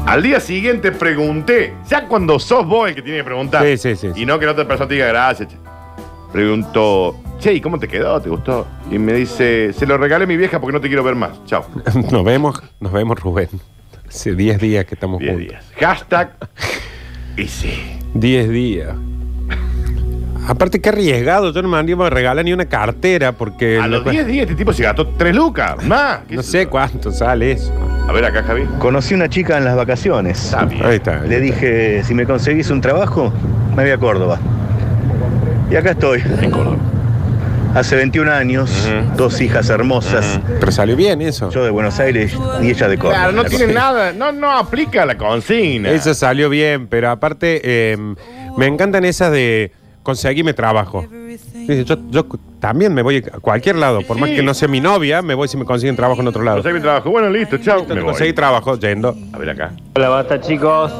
Al 0.05 0.21
día 0.23 0.39
siguiente 0.39 0.91
pregunté, 0.91 1.73
ya 1.87 2.07
cuando 2.07 2.37
sos 2.39 2.67
vos 2.67 2.89
el 2.89 2.95
que 2.95 3.01
tiene 3.01 3.19
que 3.19 3.23
preguntar. 3.23 3.63
Sí, 3.65 3.77
sí, 3.77 3.95
sí, 3.95 4.11
sí. 4.13 4.21
Y 4.21 4.25
no 4.25 4.37
que 4.39 4.45
la 4.45 4.51
otra 4.53 4.67
persona 4.67 4.87
te 4.87 4.95
diga 4.95 5.07
gracias. 5.07 5.49
che". 5.49 5.57
Preguntó, 6.31 7.15
che, 7.39 7.53
¿y 7.53 7.61
cómo 7.61 7.77
te 7.79 7.87
quedó? 7.87 8.19
¿Te 8.21 8.29
gustó? 8.29 8.65
Y 8.89 8.97
me 8.97 9.13
dice, 9.13 9.73
se 9.73 9.85
lo 9.85 9.97
regalé 9.97 10.23
a 10.23 10.27
mi 10.27 10.37
vieja 10.37 10.59
porque 10.59 10.73
no 10.73 10.81
te 10.81 10.87
quiero 10.87 11.03
ver 11.03 11.15
más. 11.15 11.43
Chao. 11.45 11.65
Nos 12.11 12.23
vemos, 12.23 12.61
nos 12.79 12.91
vemos, 12.91 13.19
Rubén. 13.19 13.49
Hace 14.07 14.35
10 14.35 14.59
días 14.59 14.85
que 14.85 14.95
estamos 14.95 15.19
10 15.19 15.31
juntos. 15.31 15.49
días. 15.49 15.65
Hashtag, 15.79 16.35
y 17.37 17.47
sí. 17.47 17.97
10 18.13 18.49
días. 18.49 18.95
Aparte, 20.47 20.81
qué 20.81 20.89
arriesgado. 20.89 21.51
Yo 21.53 21.61
no 21.61 21.69
me 21.69 21.77
animo 21.77 22.03
a 22.03 22.09
regalar 22.09 22.43
ni 22.43 22.51
una 22.53 22.65
cartera 22.65 23.31
porque. 23.31 23.79
A 23.79 23.87
los 23.87 24.03
10 24.03 24.25
días 24.27 24.43
este 24.43 24.55
tipo 24.55 24.73
se 24.73 24.83
gastó 24.83 25.07
3 25.07 25.35
lucas. 25.35 25.83
Más. 25.85 26.19
¿Qué 26.27 26.35
No 26.35 26.43
sé 26.43 26.67
cuánto 26.67 27.11
sale 27.11 27.51
eso. 27.53 27.71
A 28.07 28.11
ver 28.11 28.25
acá, 28.25 28.43
Javi. 28.43 28.63
Conocí 28.79 29.13
una 29.13 29.29
chica 29.29 29.57
en 29.57 29.65
las 29.65 29.75
vacaciones. 29.75 30.43
Está 30.45 30.65
bien. 30.65 30.83
Ahí 30.85 30.95
está. 30.95 31.21
Le 31.21 31.39
dije, 31.39 32.03
si 32.03 32.13
me 32.13 32.25
conseguís 32.25 32.69
un 32.69 32.81
trabajo, 32.81 33.31
me 33.75 33.83
voy 33.83 33.91
a 33.91 33.97
Córdoba. 33.97 34.39
Y 35.69 35.75
acá 35.75 35.91
estoy. 35.91 36.21
En 36.41 36.51
Córdoba. 36.51 36.77
Hace 37.73 37.95
21 37.95 38.29
años, 38.29 38.69
Ujú. 38.85 39.15
dos 39.15 39.39
hijas 39.39 39.69
hermosas. 39.69 40.41
Pero 40.59 40.71
salió 40.73 40.97
bien 40.97 41.21
eso. 41.21 41.49
Yo 41.51 41.63
de 41.63 41.69
Buenos 41.69 41.97
Aires 42.01 42.35
y 42.61 42.69
ella 42.69 42.89
de 42.89 42.97
Córdoba. 42.97 43.15
Claro, 43.17 43.31
no 43.31 43.45
tiene 43.45 43.67
cosa. 43.67 43.79
nada, 43.79 44.11
no, 44.11 44.33
no 44.33 44.51
aplica 44.51 45.05
la 45.05 45.15
consigna. 45.17 45.89
Eso 45.91 46.13
salió 46.13 46.49
bien, 46.49 46.87
pero 46.87 47.09
aparte 47.09 47.61
eh, 47.63 47.97
me 48.57 48.65
encantan 48.67 49.05
esas 49.05 49.31
de 49.31 49.71
conseguirme 50.03 50.53
trabajo. 50.53 51.05
Dice, 51.09 51.83
Yo, 51.85 51.95
yo 52.09 52.25
también 52.59 52.93
me 52.93 53.01
voy 53.01 53.17
a 53.17 53.39
cualquier 53.39 53.75
lado, 53.77 54.01
por 54.01 54.17
más 54.17 54.29
que 54.29 54.41
no 54.43 54.53
sea 54.53 54.67
mi 54.67 54.79
novia, 54.81 55.21
me 55.21 55.33
voy 55.33 55.47
si 55.47 55.57
me 55.57 55.65
consiguen 55.65 55.95
trabajo 55.95 56.21
en 56.21 56.27
otro 56.27 56.43
lado. 56.43 56.57
Conseguí 56.57 56.75
mi 56.75 56.81
trabajo. 56.81 57.09
Bueno, 57.09 57.29
listo, 57.29 57.57
chao. 57.57 57.85
Me 57.87 57.95
voy. 57.95 58.03
Conseguí 58.05 58.33
trabajo 58.33 58.77
yendo. 58.77 59.15
A 59.33 59.37
ver 59.37 59.49
acá. 59.51 59.71
Hola, 59.95 60.09
basta 60.09 60.39
chicos. 60.41 60.91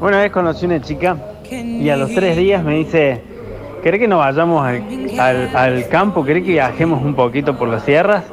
Una 0.00 0.20
vez 0.20 0.30
conocí 0.32 0.66
una 0.66 0.80
chica 0.80 1.16
y 1.50 1.88
a 1.88 1.96
los 1.96 2.12
tres 2.14 2.36
días 2.36 2.62
me 2.64 2.76
dice, 2.76 3.22
¿querés 3.82 4.00
que 4.00 4.08
nos 4.08 4.18
vayamos 4.18 4.64
al, 4.66 4.84
al- 5.18 5.56
al 5.56 5.88
campo? 5.88 6.24
¿Querés 6.24 6.42
que 6.44 6.50
viajemos 6.52 7.02
un 7.02 7.14
poquito 7.14 7.56
por 7.56 7.68
las 7.68 7.84
sierras? 7.84 8.24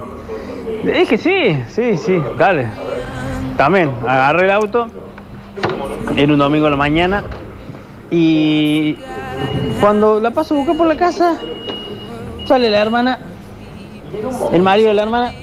Le 0.83 0.91
dije, 0.99 1.17
sí, 1.17 1.57
sí, 1.69 1.97
sí, 1.97 2.19
dale. 2.37 2.67
También, 3.57 3.91
agarré 4.07 4.45
el 4.45 4.51
auto, 4.51 4.87
era 6.15 6.33
un 6.33 6.39
domingo 6.39 6.65
a 6.67 6.69
la 6.71 6.75
mañana 6.77 7.23
y 8.09 8.97
cuando 9.79 10.19
la 10.19 10.31
paso 10.31 10.53
a 10.53 10.57
buscar 10.57 10.75
por 10.77 10.87
la 10.87 10.97
casa, 10.97 11.37
sale 12.47 12.69
la 12.69 12.81
hermana, 12.81 13.19
el 14.51 14.61
marido 14.61 14.89
de 14.89 14.93
la 14.93 15.03
hermana, 15.03 15.33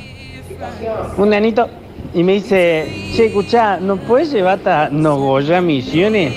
un 1.17 1.31
nenito, 1.31 1.69
y 2.15 2.23
me 2.25 2.33
dice, 2.35 3.11
che, 3.15 3.27
escuchá, 3.27 3.79
¿no 3.79 3.97
puedes 3.97 4.33
llevarte 4.33 4.71
a 4.71 4.89
Nogoyá 4.91 5.61
Misiones? 5.61 6.35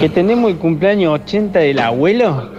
Que 0.00 0.08
tenemos 0.08 0.50
el 0.50 0.56
cumpleaños 0.58 1.20
80 1.20 1.58
del 1.58 1.80
abuelo. 1.80 2.50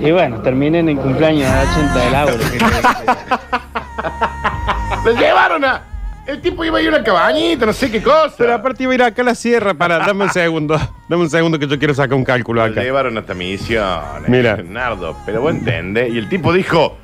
Y 0.00 0.10
bueno, 0.10 0.40
terminé 0.42 0.80
en 0.80 0.88
el 0.88 0.98
cumpleaños 0.98 1.52
de 1.52 1.58
80 1.70 1.98
del 1.98 2.12
Lauro. 2.12 2.38
que 2.38 2.58
¡Lo 5.04 5.12
llevaron 5.18 5.64
a! 5.64 5.91
El 6.26 6.40
tipo 6.40 6.64
iba 6.64 6.78
a 6.78 6.80
ir 6.80 6.86
a 6.88 6.90
una 6.96 7.02
cabañita, 7.04 7.66
no 7.66 7.72
sé 7.72 7.90
qué 7.90 8.00
cosa. 8.00 8.34
Pero 8.38 8.54
aparte 8.54 8.84
iba 8.84 8.92
a 8.92 8.94
ir 8.94 9.02
acá 9.02 9.22
a 9.22 9.24
la 9.24 9.34
sierra 9.34 9.74
para. 9.74 9.98
Dame 9.98 10.24
un 10.24 10.30
segundo. 10.30 10.78
Dame 11.08 11.22
un 11.22 11.30
segundo 11.30 11.58
que 11.58 11.66
yo 11.66 11.78
quiero 11.78 11.94
sacar 11.94 12.14
un 12.14 12.24
cálculo 12.24 12.64
Lo 12.64 12.70
acá. 12.72 12.80
llevaron 12.82 13.18
hasta 13.18 13.34
misiones. 13.34 14.28
Mira. 14.28 14.56
Nardo, 14.62 15.16
pero 15.26 15.40
vos 15.40 15.50
entendés. 15.52 16.12
Y 16.14 16.18
el 16.18 16.28
tipo 16.28 16.52
dijo: 16.52 16.96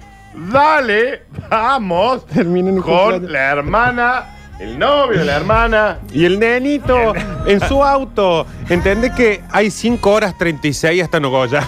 Dale, 0.52 1.22
vamos 1.50 2.26
Termina 2.26 2.68
en 2.68 2.76
un 2.76 2.82
con 2.82 3.32
la 3.32 3.50
hermana, 3.50 4.24
el 4.60 4.78
novio 4.78 5.18
de 5.18 5.24
la 5.24 5.36
hermana. 5.36 5.98
Y 6.12 6.24
el 6.24 6.38
nenito 6.38 7.12
en 7.44 7.60
su 7.66 7.82
auto. 7.82 8.46
¿Entendés 8.68 9.12
que 9.12 9.42
hay 9.50 9.70
5 9.72 10.10
horas 10.12 10.38
36 10.38 11.02
hasta 11.02 11.18
Nogoya? 11.18 11.66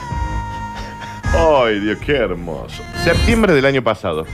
Ay, 1.33 1.79
Dios, 1.81 1.99
qué 2.05 2.17
hermoso. 2.17 2.83
Septiembre 3.05 3.55
del 3.55 3.65
año 3.65 3.83
pasado. 3.83 4.27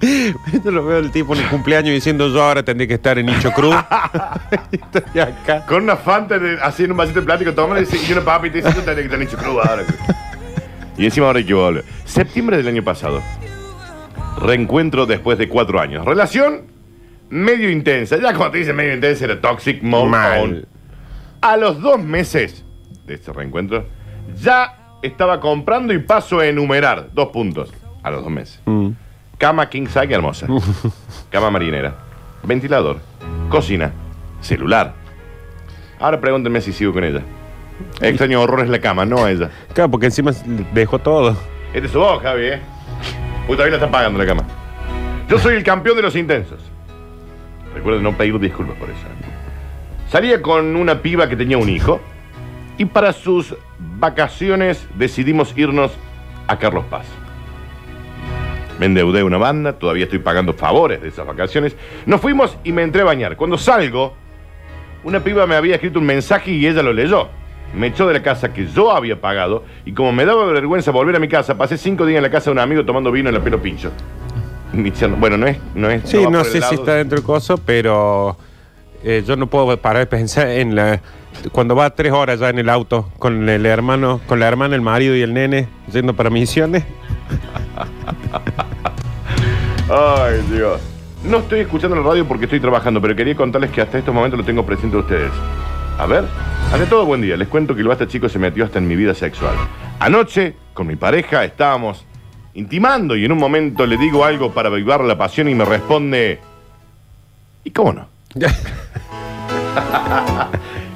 Yo 0.64 0.70
lo 0.70 0.84
veo 0.84 0.98
el 0.98 1.10
tipo 1.10 1.34
en 1.34 1.42
el 1.42 1.48
cumpleaños 1.48 1.92
diciendo 1.92 2.28
yo 2.28 2.42
ahora 2.42 2.62
tendría 2.62 2.88
que 2.88 2.94
estar 2.94 3.18
en 3.18 3.26
Nicho 3.26 3.52
Cruz. 3.52 3.74
Estoy 4.72 5.20
acá. 5.20 5.66
Con 5.66 5.82
una 5.84 5.96
fanta 5.96 6.38
de- 6.38 6.58
así 6.62 6.84
en 6.84 6.92
un 6.92 6.96
vasito 6.96 7.20
de 7.20 7.26
plástico, 7.26 7.52
toma 7.52 7.76
y 7.78 7.84
dice- 7.84 7.98
y 8.08 8.12
una 8.12 8.22
papa 8.22 8.46
y 8.46 8.50
te 8.50 8.62
dice: 8.62 8.72
tenés 8.80 8.94
que 8.96 9.02
estar 9.02 9.20
en 9.20 9.26
Cruz 9.28 9.66
ahora. 9.66 9.82
Y 10.96 11.04
encima 11.04 11.26
ahora 11.26 11.38
hay 11.40 11.44
que 11.44 11.52
volver. 11.54 11.84
Septiembre 12.06 12.56
del 12.56 12.68
año 12.68 12.82
pasado. 12.82 13.20
Reencuentro 14.40 15.04
después 15.06 15.36
de 15.38 15.48
cuatro 15.48 15.78
años. 15.80 16.04
Relación 16.06 16.62
medio 17.28 17.68
intensa. 17.70 18.16
Ya 18.16 18.32
cuando 18.34 18.52
te 18.52 18.58
dicen 18.58 18.74
medio 18.76 18.94
intensa 18.94 19.24
era 19.26 19.38
toxic 19.40 19.82
mode 19.82 20.08
Mal. 20.08 20.40
on. 20.40 20.66
A 21.42 21.56
los 21.58 21.80
dos 21.80 22.02
meses 22.02 22.64
de 23.06 23.14
este 23.14 23.32
reencuentro, 23.34 23.86
ya 24.42 24.79
estaba 25.02 25.40
comprando 25.40 25.92
y 25.92 25.98
paso 25.98 26.40
a 26.40 26.46
enumerar 26.46 27.08
dos 27.12 27.28
puntos. 27.28 27.72
A 28.02 28.10
los 28.10 28.22
dos 28.22 28.30
meses. 28.32 28.60
Mm. 28.64 28.90
Cama 29.38 29.68
king 29.68 29.86
size 29.86 30.12
hermosa. 30.12 30.46
Cama 31.30 31.50
marinera. 31.50 31.94
Ventilador. 32.42 32.98
Cocina. 33.48 33.92
Celular. 34.40 34.94
Ahora 35.98 36.20
pregúntenme 36.20 36.60
si 36.60 36.72
sigo 36.72 36.92
con 36.92 37.04
ella. 37.04 37.22
Extraño 38.00 38.40
horror 38.40 38.60
es 38.60 38.68
la 38.68 38.80
cama, 38.80 39.04
no 39.04 39.24
a 39.24 39.30
ella. 39.30 39.50
Claro, 39.74 39.90
porque 39.90 40.06
encima 40.06 40.32
dejó 40.72 40.98
todo. 40.98 41.36
Este 41.72 41.86
es 41.86 41.92
su 41.92 41.98
voz, 41.98 42.22
Javi, 42.22 42.46
¿eh? 42.46 42.60
Uy, 43.48 43.54
todavía 43.56 43.70
la 43.70 43.76
están 43.76 43.90
pagando 43.90 44.18
la 44.18 44.26
cama. 44.26 44.44
Yo 45.28 45.38
soy 45.38 45.56
el 45.56 45.62
campeón 45.62 45.96
de 45.96 46.02
los 46.02 46.16
intensos. 46.16 46.58
Recuerden 47.74 48.02
no 48.02 48.16
pedir 48.16 48.38
disculpas 48.38 48.76
por 48.76 48.88
eso. 48.90 49.00
Salía 50.08 50.42
con 50.42 50.74
una 50.74 51.02
piba 51.02 51.28
que 51.28 51.36
tenía 51.36 51.56
un 51.56 51.68
hijo 51.68 52.00
y 52.80 52.86
para 52.86 53.12
sus 53.12 53.54
vacaciones 53.98 54.88
decidimos 54.94 55.52
irnos 55.54 55.92
a 56.46 56.58
Carlos 56.58 56.86
Paz. 56.88 57.04
Me 58.78 58.86
endeudé 58.86 59.22
una 59.22 59.36
banda, 59.36 59.74
todavía 59.74 60.04
estoy 60.04 60.20
pagando 60.20 60.54
favores 60.54 61.02
de 61.02 61.08
esas 61.08 61.26
vacaciones. 61.26 61.76
Nos 62.06 62.22
fuimos 62.22 62.56
y 62.64 62.72
me 62.72 62.82
entré 62.82 63.02
a 63.02 63.04
bañar. 63.04 63.36
Cuando 63.36 63.58
salgo, 63.58 64.14
una 65.04 65.22
piba 65.22 65.46
me 65.46 65.56
había 65.56 65.74
escrito 65.74 65.98
un 65.98 66.06
mensaje 66.06 66.52
y 66.52 66.66
ella 66.66 66.82
lo 66.82 66.94
leyó. 66.94 67.28
Me 67.74 67.88
echó 67.88 68.06
de 68.06 68.14
la 68.14 68.22
casa 68.22 68.54
que 68.54 68.66
yo 68.66 68.90
había 68.92 69.20
pagado 69.20 69.62
y 69.84 69.92
como 69.92 70.10
me 70.12 70.24
daba 70.24 70.46
vergüenza 70.46 70.90
volver 70.90 71.14
a 71.16 71.18
mi 71.18 71.28
casa, 71.28 71.58
pasé 71.58 71.76
cinco 71.76 72.06
días 72.06 72.16
en 72.16 72.22
la 72.22 72.30
casa 72.30 72.46
de 72.46 72.52
un 72.52 72.60
amigo 72.60 72.86
tomando 72.86 73.12
vino 73.12 73.28
en 73.28 73.34
la 73.34 73.44
pelo 73.44 73.60
pincho. 73.60 73.92
Bueno, 75.18 75.36
no 75.36 75.46
es... 75.46 75.58
No 75.74 75.90
es 75.90 76.08
Sí, 76.08 76.26
no 76.26 76.44
sé 76.44 76.62
si 76.62 76.76
está 76.76 76.94
dentro 76.94 77.16
del 77.16 77.26
coso, 77.26 77.58
pero 77.58 78.38
eh, 79.02 79.22
yo 79.26 79.36
no 79.36 79.46
puedo 79.48 79.76
parar 79.76 80.00
de 80.00 80.06
pensar 80.06 80.48
en 80.48 80.74
la. 80.74 81.00
Cuando 81.52 81.76
va 81.76 81.90
tres 81.90 82.12
horas 82.12 82.40
ya 82.40 82.50
en 82.50 82.58
el 82.58 82.68
auto 82.68 83.08
con 83.18 83.48
el 83.48 83.64
hermano, 83.64 84.20
con 84.26 84.40
la 84.40 84.48
hermana, 84.48 84.74
el 84.74 84.82
marido 84.82 85.14
y 85.16 85.22
el 85.22 85.32
nene 85.32 85.68
yendo 85.92 86.14
para 86.14 86.28
misiones. 86.28 86.84
Ay, 89.88 90.40
Dios. 90.52 90.80
No 91.24 91.38
estoy 91.38 91.60
escuchando 91.60 91.96
la 91.96 92.02
radio 92.02 92.26
porque 92.26 92.44
estoy 92.44 92.60
trabajando, 92.60 93.00
pero 93.00 93.14
quería 93.14 93.36
contarles 93.36 93.70
que 93.70 93.80
hasta 93.80 93.98
estos 93.98 94.14
momentos 94.14 94.38
lo 94.38 94.44
tengo 94.44 94.64
presente 94.64 94.96
a 94.96 95.00
ustedes. 95.00 95.30
A 95.98 96.06
ver, 96.06 96.24
ante 96.72 96.86
todo, 96.86 97.04
buen 97.04 97.20
día. 97.20 97.36
Les 97.36 97.48
cuento 97.48 97.74
que 97.74 97.82
el 97.82 97.88
basta 97.88 98.08
chico 98.08 98.28
se 98.28 98.38
metió 98.38 98.64
hasta 98.64 98.78
en 98.78 98.88
mi 98.88 98.96
vida 98.96 99.14
sexual. 99.14 99.54
Anoche, 99.98 100.54
con 100.72 100.86
mi 100.86 100.96
pareja, 100.96 101.44
estábamos 101.44 102.04
intimando 102.54 103.16
y 103.16 103.24
en 103.24 103.32
un 103.32 103.38
momento 103.38 103.86
le 103.86 103.96
digo 103.96 104.24
algo 104.24 104.52
para 104.52 104.68
avivar 104.68 105.02
la 105.02 105.16
pasión 105.16 105.48
y 105.48 105.54
me 105.54 105.64
responde... 105.64 106.40
¿Y 107.64 107.70
cómo 107.70 107.92
no? 107.92 108.19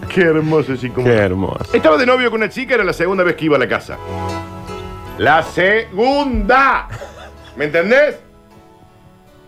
Qué 0.09 0.21
hermoso, 0.23 0.73
como... 0.95 1.07
Qué 1.07 1.13
hermoso. 1.13 1.65
Estaba 1.73 1.97
de 1.97 2.07
novio 2.07 2.31
con 2.31 2.41
una 2.41 2.49
chica, 2.49 2.75
era 2.75 2.85
la 2.85 2.93
segunda 2.93 3.25
vez 3.25 3.35
que 3.37 3.47
iba 3.47 3.57
a 3.57 3.59
la 3.59 3.69
casa. 3.69 3.99
La 5.19 5.43
segunda. 5.43 6.89
¿Me 7.57 7.65
entendés? 7.67 8.17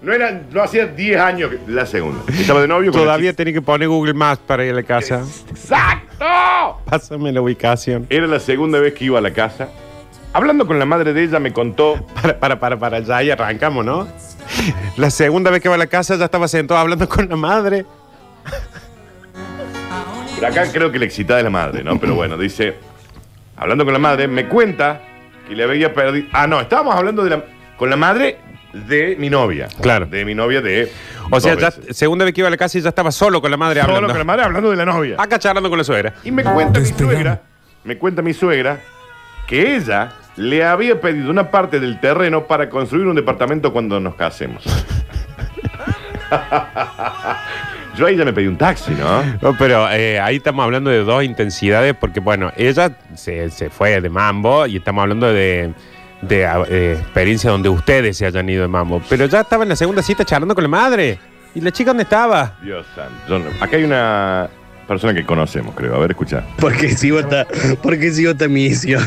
No 0.03 0.13
era, 0.13 0.41
no 0.53 0.63
hacía 0.63 0.87
10 0.87 1.21
años 1.21 1.51
que- 1.51 1.59
la 1.71 1.87
segunda. 1.87 2.21
Estaba 2.33 2.61
de 2.61 2.69
novio 2.69 2.93
con 2.93 3.01
Todavía 3.01 3.33
tenía 3.33 3.55
que 3.55 3.63
poner 3.63 3.89
Google 3.89 4.15
Maps 4.15 4.41
para 4.47 4.65
ir 4.65 4.73
a 4.73 4.75
la 4.75 4.83
casa. 4.83 5.25
¡Exacto! 5.51 6.81
Pásame 6.85 7.33
la 7.33 7.41
ubicación. 7.41 8.07
Era 8.11 8.27
la 8.27 8.39
segunda 8.41 8.79
vez 8.79 8.95
que 8.95 9.07
iba 9.07 9.19
a 9.19 9.23
la 9.23 9.33
casa. 9.33 9.69
Hablando 10.37 10.67
con 10.67 10.79
la 10.79 10.85
madre 10.85 11.15
de 11.15 11.23
ella 11.23 11.41
me 11.41 11.51
contó. 11.51 12.07
Para, 12.15 12.39
para, 12.39 12.61
para, 12.61 12.79
para, 12.79 13.01
ya 13.01 13.23
y 13.23 13.31
arrancamos, 13.31 13.87
¿no? 13.87 14.07
La 14.99 15.09
segunda 15.09 15.51
vez 15.51 15.63
que 15.63 15.71
va 15.71 15.77
a 15.77 15.79
la 15.79 15.87
casa 15.87 16.15
ya 16.17 16.27
estaba 16.27 16.47
sentado 16.47 16.79
hablando 16.79 17.09
con 17.09 17.27
la 17.27 17.37
madre. 17.37 17.87
Pero 20.35 20.47
acá 20.47 20.71
creo 20.71 20.93
que 20.93 20.99
la 20.99 21.07
excitada 21.07 21.41
es 21.41 21.45
la 21.45 21.49
madre, 21.51 21.83
¿no? 21.83 21.99
Pero 21.99 22.15
bueno, 22.15 22.37
dice. 22.37 22.75
Hablando 23.57 23.85
con 23.85 23.95
la 23.95 23.99
madre, 23.99 24.29
me 24.29 24.47
cuenta 24.47 25.01
que 25.49 25.57
le 25.57 25.65
había 25.65 25.95
perdido. 25.95 26.29
Ah, 26.35 26.47
no, 26.47 26.61
estábamos 26.61 26.95
hablando 26.95 27.25
de 27.25 27.31
la, 27.31 27.43
con 27.79 27.89
la 27.89 27.97
madre 27.97 28.37
de 28.75 29.17
mi 29.19 29.31
novia. 29.31 29.69
Claro. 29.81 30.05
De 30.05 30.23
mi 30.27 30.35
novia 30.35 30.61
de. 30.61 30.93
O 31.31 31.41
sea, 31.41 31.55
ya, 31.55 31.71
veces. 31.71 31.97
segunda 31.97 32.27
vez 32.27 32.35
que 32.35 32.43
iba 32.43 32.49
a 32.49 32.51
la 32.51 32.59
casa 32.59 32.77
y 32.77 32.83
ya 32.83 32.91
estaba 32.91 33.11
solo 33.11 33.41
con 33.41 33.51
la 33.51 33.57
madre 33.57 33.81
Solo 33.81 33.95
hablando. 33.95 34.13
con 34.13 34.19
la 34.19 34.25
madre 34.25 34.45
hablando 34.45 34.71
de 34.71 34.77
la 34.77 34.85
novia. 34.85 35.17
Acá 35.19 35.39
charlando 35.39 35.71
con 35.71 35.79
la 35.79 35.85
suegra. 35.85 36.13
Y 36.25 36.31
me 36.31 36.45
cuenta 36.45 36.79
mi 36.79 36.87
suegra, 36.87 37.41
me 37.85 37.97
cuenta 37.97 38.21
mi 38.21 38.35
suegra, 38.35 38.81
que 39.47 39.77
ella 39.77 40.13
le 40.37 40.65
había 40.65 41.01
pedido 41.01 41.31
una 41.31 41.51
parte 41.51 41.81
del 41.81 41.99
terreno 42.01 42.47
para 42.47 42.69
construir 42.69 43.07
un 43.07 43.17
departamento 43.17 43.73
cuando 43.73 43.99
nos 44.01 44.15
casemos. 44.17 44.63
Yo 47.97 48.07
a 48.07 48.11
ella 48.11 48.25
me 48.27 48.33
pedí 48.35 48.47
un 48.47 48.59
taxi, 48.59 48.93
¿no? 48.93 49.23
No, 49.41 49.57
pero 49.59 49.91
eh, 49.91 50.21
ahí 50.21 50.37
estamos 50.37 50.63
hablando 50.65 50.91
de 50.91 50.99
dos 51.03 51.25
intensidades 51.25 51.95
porque, 51.99 52.21
bueno, 52.21 52.53
ella 52.57 52.95
se, 53.15 53.49
se 53.51 53.71
fue 53.71 54.01
de 54.03 54.11
mambo 54.11 54.67
y 54.67 54.77
estamos 54.77 55.01
hablando 55.03 55.33
de, 55.33 55.73
de, 56.21 56.43
eh, 56.69 56.99
experiencia 57.01 57.51
donde 57.51 57.71
ustedes 57.71 58.19
se 58.19 58.27
hayan 58.27 58.47
ido 58.51 58.63
de 58.63 58.69
mambo. 58.69 59.01
Pero 59.09 59.25
ya 59.27 59.41
estaba 59.41 59.63
en 59.63 59.71
la 59.71 59.77
segunda 59.77 60.03
cita 60.03 60.25
charlando 60.27 60.55
con 60.55 60.63
la 60.65 60.69
madre. 60.69 61.19
¿Y 61.55 61.61
la 61.63 61.71
chica 61.71 61.89
dónde 61.91 62.03
estaba? 62.03 62.53
Dios 62.63 62.85
santo. 62.95 63.15
Yo 63.31 63.39
no- 63.39 63.47
Acá 63.65 63.79
hay 63.79 63.85
una 63.85 64.51
persona 64.87 65.15
que 65.15 65.25
conocemos, 65.25 65.75
creo. 65.75 65.95
A 65.95 65.99
ver, 66.01 66.11
escucha. 66.11 66.43
Porque 66.59 66.91
sigo 66.91 67.19
esta, 67.19 67.47
porque 67.83 68.11
sigo 68.11 68.33
esta 68.33 68.47
misión. 68.47 69.03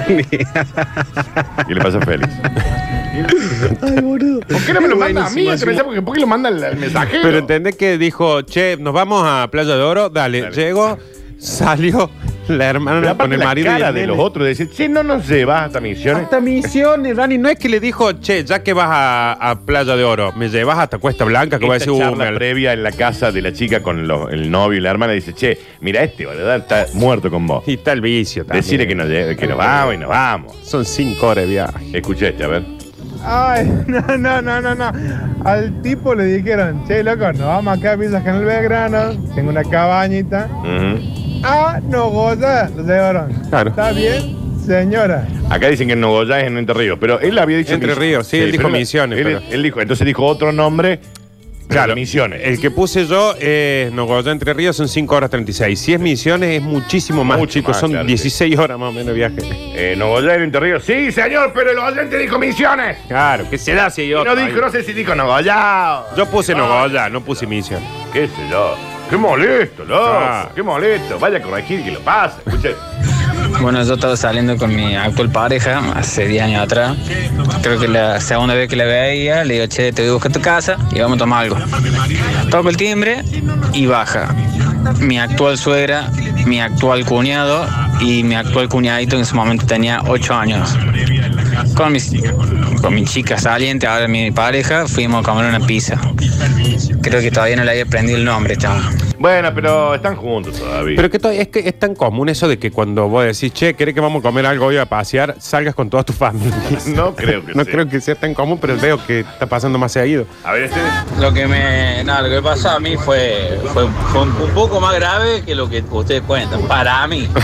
¿Qué 1.66 1.74
le 1.74 1.80
pasa 1.80 1.98
a 1.98 2.00
Félix? 2.02 2.32
Ay, 3.82 4.00
boludo. 4.00 4.40
¿Por 4.40 4.64
qué 4.64 4.72
no 4.72 4.80
me 4.80 4.88
lo 4.88 4.96
manda 4.96 5.26
a 5.26 5.30
mí? 5.30 5.46
Pensaba, 5.46 6.02
¿Por 6.04 6.14
qué 6.14 6.20
lo 6.20 6.26
manda 6.26 6.48
el, 6.48 6.62
el 6.62 6.76
mensajero? 6.76 7.22
Pero 7.22 7.38
entendés 7.38 7.76
que 7.76 7.98
dijo, 7.98 8.42
che, 8.42 8.76
nos 8.76 8.92
vamos 8.92 9.22
a 9.26 9.48
Playa 9.50 9.76
de 9.76 9.82
Oro. 9.82 10.10
Dale, 10.10 10.50
llegó, 10.50 10.98
salió 11.38 12.10
la 12.48 12.56
Pero 12.58 12.70
hermana 12.70 13.00
con 13.00 13.08
aparte 13.10 13.34
el 13.34 13.40
la 13.40 13.46
marido. 13.46 13.66
y 13.70 13.72
cara 13.74 13.88
el 13.88 13.94
de 13.94 14.00
nene. 14.02 14.12
los 14.14 14.18
otros, 14.24 14.44
de 14.44 14.48
decir, 14.50 14.70
che, 14.70 14.88
no 14.88 15.02
nos 15.02 15.28
llevas 15.28 15.64
hasta 15.66 15.80
misiones. 15.80 16.24
Hasta 16.24 16.40
misiones, 16.40 17.16
Dani. 17.16 17.38
No 17.38 17.48
es 17.48 17.58
que 17.58 17.68
le 17.68 17.80
dijo, 17.80 18.12
che, 18.12 18.44
ya 18.44 18.62
que 18.62 18.72
vas 18.72 18.88
a, 18.90 19.32
a 19.50 19.58
Playa 19.60 19.96
de 19.96 20.04
Oro, 20.04 20.32
me 20.36 20.48
llevas 20.48 20.78
hasta 20.78 20.98
Cuesta 20.98 21.24
Blanca, 21.24 21.58
que 21.58 21.66
voy 21.66 21.74
a 21.74 21.76
Esta 21.78 21.90
decir, 21.90 22.04
uh, 22.04 22.08
charla 22.10 22.30
me- 22.30 22.36
previa 22.36 22.72
en 22.72 22.82
la 22.82 22.92
casa 22.92 23.32
de 23.32 23.42
la 23.42 23.52
chica 23.52 23.80
con 23.82 24.06
los- 24.06 24.32
el 24.32 24.50
novio 24.50 24.78
y 24.78 24.80
la 24.82 24.90
hermana 24.90 25.12
dice, 25.12 25.32
che, 25.34 25.58
mira 25.80 26.02
este, 26.02 26.26
¿verdad? 26.26 26.56
Está 26.56 26.86
muerto 26.94 27.30
con 27.30 27.46
vos. 27.46 27.64
Y 27.66 27.74
está 27.74 27.92
el 27.92 28.00
vicio 28.00 28.44
también. 28.44 28.62
Decirle 28.64 28.86
que 28.86 28.94
nos, 28.94 29.08
lleve, 29.08 29.36
que 29.36 29.46
nos 29.46 29.58
vamos 29.58 29.94
y 29.94 29.98
nos 29.98 30.08
vamos. 30.08 30.56
Son 30.62 30.84
cinco 30.84 31.28
horas 31.28 31.44
de 31.44 31.50
viaje. 31.50 31.84
Escuché 31.92 32.28
este, 32.28 32.44
a 32.44 32.48
ver. 32.48 32.62
Ay, 33.28 33.66
no, 33.88 34.00
no, 34.18 34.40
no, 34.40 34.60
no, 34.60 34.74
no. 34.74 34.92
Al 35.44 35.82
tipo 35.82 36.14
le 36.14 36.24
dijeron, 36.24 36.84
che, 36.86 37.02
loco, 37.02 37.32
nos 37.32 37.40
vamos 37.46 37.78
acá 37.78 37.92
a 37.92 37.96
Villa 37.96 38.20
General 38.20 38.44
Belgrano, 38.44 39.32
tengo 39.34 39.50
una 39.50 39.64
cabañita. 39.64 40.48
Ujú. 40.52 41.25
Ah, 41.42 41.80
no 41.82 42.08
goza, 42.10 42.68
lo 42.76 42.82
llevaron. 42.82 43.32
Claro. 43.50 43.70
¿Está 43.70 43.92
bien, 43.92 44.36
señora? 44.64 45.26
Acá 45.50 45.68
dicen 45.68 45.86
que 45.88 45.92
en 45.94 46.00
Nogoyá 46.00 46.40
es 46.40 46.46
en 46.48 46.58
Entre 46.58 46.74
Ríos, 46.74 46.98
pero 47.00 47.20
él 47.20 47.38
había 47.38 47.56
dicho 47.58 47.74
Entre 47.74 47.90
Mis- 47.90 47.98
Ríos, 47.98 48.26
sí, 48.26 48.38
él 48.38 48.52
dijo 48.52 48.64
pero 48.64 48.76
Misiones, 48.78 49.18
Él, 49.18 49.24
pero- 49.24 49.40
él 49.50 49.62
dijo, 49.62 49.80
entonces 49.80 50.06
dijo 50.06 50.24
otro 50.24 50.50
nombre, 50.52 50.98
claro, 51.68 51.94
Misiones. 51.94 52.40
El 52.44 52.60
que 52.60 52.70
puse 52.70 53.06
yo, 53.06 53.34
eh, 53.38 53.90
Nogoyá 53.92 54.32
Entre 54.32 54.52
Ríos, 54.54 54.76
son 54.76 54.88
5 54.88 55.14
horas 55.14 55.30
36. 55.30 55.78
Si 55.78 55.92
es 55.92 56.00
Misiones, 56.00 56.56
es 56.56 56.62
muchísimo 56.62 57.22
más, 57.24 57.38
Mucho 57.38 57.52
chicos. 57.54 57.70
más, 57.74 57.80
son 57.80 57.90
claro, 57.90 58.06
16 58.06 58.58
horas 58.58 58.78
más 58.78 58.88
o 58.88 58.92
menos 58.92 59.08
de 59.08 59.12
viaje. 59.14 59.36
Eh, 59.42 59.94
Nogoyá 59.96 60.34
era 60.34 60.42
Entre 60.44 60.60
Ríos. 60.60 60.82
Sí, 60.84 61.12
señor, 61.12 61.52
pero 61.54 61.70
el 61.70 61.78
oyente 61.78 62.18
dijo 62.18 62.38
Misiones. 62.38 62.96
Claro, 63.08 63.48
que 63.48 63.58
se 63.58 63.74
da 63.74 63.88
si 63.90 64.02
hay 64.02 64.08
Y 64.08 64.14
otro. 64.14 64.34
no 64.34 64.44
dijo, 64.46 64.60
no 64.60 64.70
sé 64.70 64.82
si 64.82 64.92
dijo 64.92 65.14
Nogoyá. 65.14 66.02
Yo 66.16 66.26
puse 66.26 66.54
Nogoyá, 66.54 67.08
no 67.08 67.20
puse 67.20 67.46
Misiones. 67.46 67.88
¿Qué 68.12 68.26
sé 68.26 68.34
yo? 68.50 68.74
Qué 69.08 69.16
molesto, 69.16 69.84
loco. 69.84 70.04
Ah. 70.04 70.50
Qué 70.54 70.62
molesto. 70.62 71.18
Vaya 71.18 71.38
a 71.38 71.42
corregir 71.42 71.84
que 71.84 71.92
lo 71.92 72.00
pasa. 72.00 72.38
Escuche. 72.44 72.74
Bueno, 73.60 73.82
yo 73.84 73.94
estaba 73.94 74.16
saliendo 74.16 74.56
con 74.56 74.74
mi 74.74 74.96
actual 74.96 75.30
pareja 75.30 75.80
hace 75.94 76.26
10 76.26 76.42
años 76.42 76.62
atrás. 76.62 76.96
Creo 77.62 77.78
que 77.78 77.88
la 77.88 78.20
segunda 78.20 78.54
vez 78.54 78.68
que 78.68 78.76
la 78.76 78.84
veía, 78.84 79.44
le 79.44 79.54
digo, 79.54 79.66
che, 79.66 79.92
te 79.92 80.02
voy 80.02 80.10
a 80.10 80.14
buscar 80.14 80.32
tu 80.32 80.40
casa 80.40 80.76
y 80.92 81.00
vamos 81.00 81.16
a 81.16 81.18
tomar 81.20 81.44
algo. 81.44 81.56
Toco 82.50 82.68
el 82.68 82.76
timbre 82.76 83.22
y 83.72 83.86
baja. 83.86 84.34
Mi 85.00 85.18
actual 85.18 85.56
suegra, 85.58 86.10
mi 86.44 86.60
actual 86.60 87.04
cuñado 87.04 87.66
y 88.00 88.22
mi 88.24 88.34
actual 88.34 88.68
cuñadito 88.68 89.16
en 89.16 89.22
ese 89.22 89.34
momento 89.34 89.66
tenía 89.66 90.00
8 90.06 90.34
años. 90.34 90.76
Con, 91.76 91.92
mis, 91.92 92.10
con 92.80 92.94
mi 92.94 93.04
chica 93.04 93.38
saliente, 93.38 93.86
ahora 93.86 94.08
mi 94.08 94.30
pareja, 94.30 94.86
fuimos 94.86 95.20
a 95.26 95.30
comer 95.30 95.46
una 95.46 95.60
pizza. 95.66 95.98
Creo 97.02 97.20
que 97.20 97.30
todavía 97.30 97.56
no 97.56 97.64
le 97.64 97.70
había 97.72 97.82
aprendido 97.84 98.18
el 98.18 98.24
nombre, 98.24 98.56
chavo. 98.56 98.80
Bueno, 99.18 99.50
pero 99.54 99.94
están 99.94 100.16
juntos 100.16 100.58
todavía. 100.58 100.94
Pero 100.96 101.10
que 101.10 101.18
to- 101.18 101.30
es 101.30 101.48
que 101.48 101.60
es 101.60 101.78
tan 101.78 101.94
común 101.94 102.28
eso 102.28 102.48
de 102.48 102.58
que 102.58 102.70
cuando 102.70 103.08
vos 103.08 103.24
decís, 103.24 103.52
che, 103.52 103.74
¿querés 103.74 103.94
que 103.94 104.00
vamos 104.00 104.20
a 104.20 104.22
comer 104.22 104.44
algo 104.46 104.66
hoy 104.66 104.76
a 104.76 104.86
pasear? 104.86 105.36
Salgas 105.38 105.74
con 105.74 105.88
toda 105.88 106.02
tu 106.04 106.12
familia. 106.12 106.52
No 106.86 107.14
creo 107.14 107.44
que 107.44 107.54
No 107.54 107.64
sea. 107.64 107.72
creo 107.72 107.88
que 107.88 108.00
sea 108.00 108.14
tan 108.14 108.34
común, 108.34 108.58
pero 108.60 108.76
veo 108.76 109.04
que 109.06 109.20
está 109.20 109.46
pasando 109.46 109.78
más 109.78 109.92
seguido. 109.92 110.26
A 110.44 110.52
ver, 110.52 110.64
este. 110.64 110.80
Lo 111.20 111.32
que 111.32 111.46
me, 111.46 112.04
no, 112.04 112.20
lo 112.22 112.28
que 112.28 112.42
pasó 112.42 112.70
a 112.70 112.80
mí 112.80 112.96
fue, 112.96 113.58
fue, 113.72 113.86
fue 114.12 114.22
un, 114.22 114.28
un 114.30 114.50
poco 114.50 114.80
más 114.80 114.94
grave 114.94 115.42
que 115.44 115.54
lo 115.54 115.68
que 115.68 115.82
ustedes 115.90 116.22
cuentan. 116.22 116.60
Para 116.62 117.06
mí. 117.06 117.28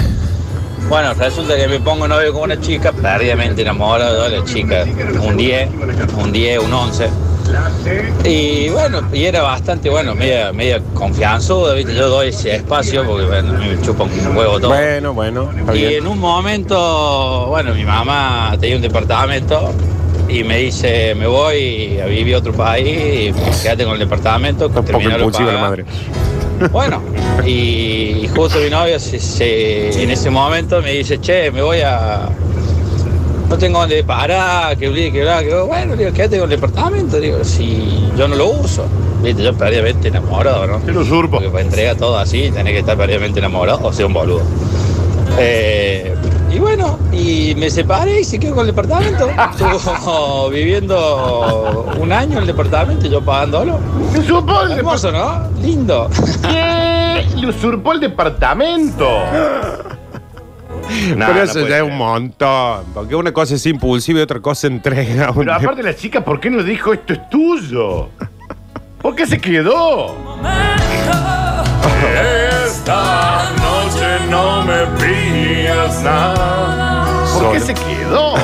Bueno, 0.89 1.15
resulta 1.15 1.57
que 1.57 1.69
me 1.69 1.81
pongo 1.81 2.07
novio 2.07 2.33
con 2.35 2.43
una 2.43 2.61
chica, 2.61 2.93
perdidamente 2.93 3.63
enamorado 3.63 4.25
de 4.29 4.39
la 4.39 4.45
chica, 4.45 4.85
un 5.23 5.37
10, 5.37 5.69
un 6.19 6.33
10, 6.33 6.59
un 6.59 6.73
11. 6.73 7.09
Y 8.25 8.69
bueno, 8.71 9.01
y 9.13 9.25
era 9.25 9.43
bastante, 9.43 9.89
bueno, 9.91 10.15
media, 10.15 10.53
media 10.53 10.81
confianzuda, 10.95 11.75
¿viste? 11.75 11.95
Yo 11.95 12.09
doy 12.09 12.29
ese 12.29 12.57
espacio 12.57 13.05
porque, 13.07 13.25
bueno, 13.27 13.53
me 13.55 13.81
chupa 13.81 14.05
un 14.05 14.37
huevo 14.37 14.61
todo. 14.61 14.71
Bueno, 14.71 15.13
bueno, 15.15 15.51
Y 15.75 15.79
bien. 15.79 15.93
en 15.95 16.07
un 16.07 16.19
momento, 16.19 17.47
bueno, 17.49 17.75
mi 17.75 17.85
mamá 17.85 18.55
tenía 18.61 18.77
un 18.77 18.83
departamento 18.83 19.73
y 20.29 20.45
me 20.45 20.59
dice, 20.59 21.15
me 21.15 21.27
voy 21.27 21.99
a 22.01 22.07
vivir 22.07 22.35
a 22.35 22.39
otro 22.39 22.53
país 22.53 22.87
y 22.87 23.63
quédate 23.63 23.85
con 23.85 23.95
el 23.95 23.99
departamento. 24.01 24.71
que 24.71 24.79
Un 24.79 24.85
poco 24.85 24.87
terminalo 24.99 25.19
de 25.19 25.25
impulsiva 25.25 25.53
la 25.53 25.59
pagar". 25.59 25.71
madre. 25.71 25.85
Bueno, 26.71 27.03
y 27.45 28.29
justo 28.35 28.59
mi 28.61 28.71
novio 28.71 28.99
se- 29.01 29.19
se- 29.19 30.03
en 30.03 30.11
ese 30.11 30.31
momento 30.31 30.81
me 30.83 30.93
dice, 30.93 31.19
che, 31.21 31.51
me 31.51 31.63
voy 31.63 31.81
a... 31.81 32.29
No 33.49 33.59
tengo 33.59 33.81
dónde 33.81 34.03
parar, 34.05 34.77
que 34.79 34.89
bli, 34.89 35.11
que 35.13 35.23
bla, 35.23 35.41
que 35.43 35.49
bla". 35.49 35.63
Bueno, 35.63 35.95
digo, 35.97 36.13
quédate 36.13 36.39
con 36.39 36.45
el 36.51 36.61
departamento. 36.61 37.19
Digo, 37.21 37.45
si 37.45 38.09
yo 38.17 38.27
no 38.29 38.35
lo 38.37 38.47
uso. 38.51 38.85
Viste, 39.23 39.43
yo 39.43 39.55
perdidamente 39.55 40.09
enamorado, 40.09 40.67
¿no? 40.67 40.79
Te 40.79 40.93
lo 40.93 41.01
usurpo. 41.01 41.33
Porque 41.37 41.51
para 41.51 41.63
entregar 41.63 41.97
todo 41.97 42.17
así, 42.19 42.51
tenés 42.51 42.73
que 42.73 42.79
estar 42.79 42.97
perdidamente 42.97 43.41
enamorado 43.41 43.81
o 43.83 43.93
ser 43.93 44.07
un 44.07 44.15
boludo. 44.15 44.43
Eh, 45.39 46.15
y 46.55 46.59
bueno, 46.59 46.99
y 47.13 47.55
me 47.57 47.71
separé 47.71 48.21
y 48.21 48.25
se 48.25 48.39
quedó 48.39 48.55
con 48.55 48.69
el 48.69 48.75
departamento. 48.75 49.29
Estuvo 49.51 50.51
viviendo 50.51 51.87
un 51.99 52.13
año 52.13 52.33
en 52.33 52.39
el 52.39 52.47
departamento 52.47 53.07
y 53.07 53.11
yo 53.11 53.21
pagándolo. 53.23 53.79
Usurpó 54.17 54.63
el 54.63 54.73
Hermoso, 54.73 55.11
¿no? 55.13 55.49
Lindo. 55.61 56.09
¿Qué? 56.43 57.25
Le 57.37 57.47
usurpó 57.49 57.93
el 57.93 58.01
departamento. 58.01 59.09
No, 61.17 61.27
pero 61.27 61.43
eso 61.45 61.67
ya 61.67 61.79
es 61.79 61.83
un 61.83 61.97
montón. 61.97 62.85
Porque 62.93 63.15
una 63.17 63.33
cosa 63.33 63.55
es 63.55 63.65
impulsiva 63.67 64.19
y 64.21 64.23
otra 64.23 64.41
cosa 64.41 64.67
entrega. 64.67 65.31
un- 65.31 65.39
Pero 65.39 65.55
aparte 65.55 65.83
la 65.83 65.95
chica, 65.97 66.23
¿por 66.25 66.39
qué 66.41 66.51
no 66.51 66.63
dijo 66.63 66.93
esto 66.93 67.15
es 67.15 67.31
tuyo? 67.31 68.09
¿Por 69.01 69.15
qué 69.15 69.27
se 69.27 69.39
quedó? 69.41 70.15
Esta 72.67 73.51
noche 73.53 73.62
no 74.33 74.63
me 74.65 74.87
pidas 74.99 76.03
nada. 76.03 77.05
¿Por 77.35 77.53
qué 77.53 77.61
Solo. 77.61 77.67
se 77.67 77.75
quedó? 77.75 78.35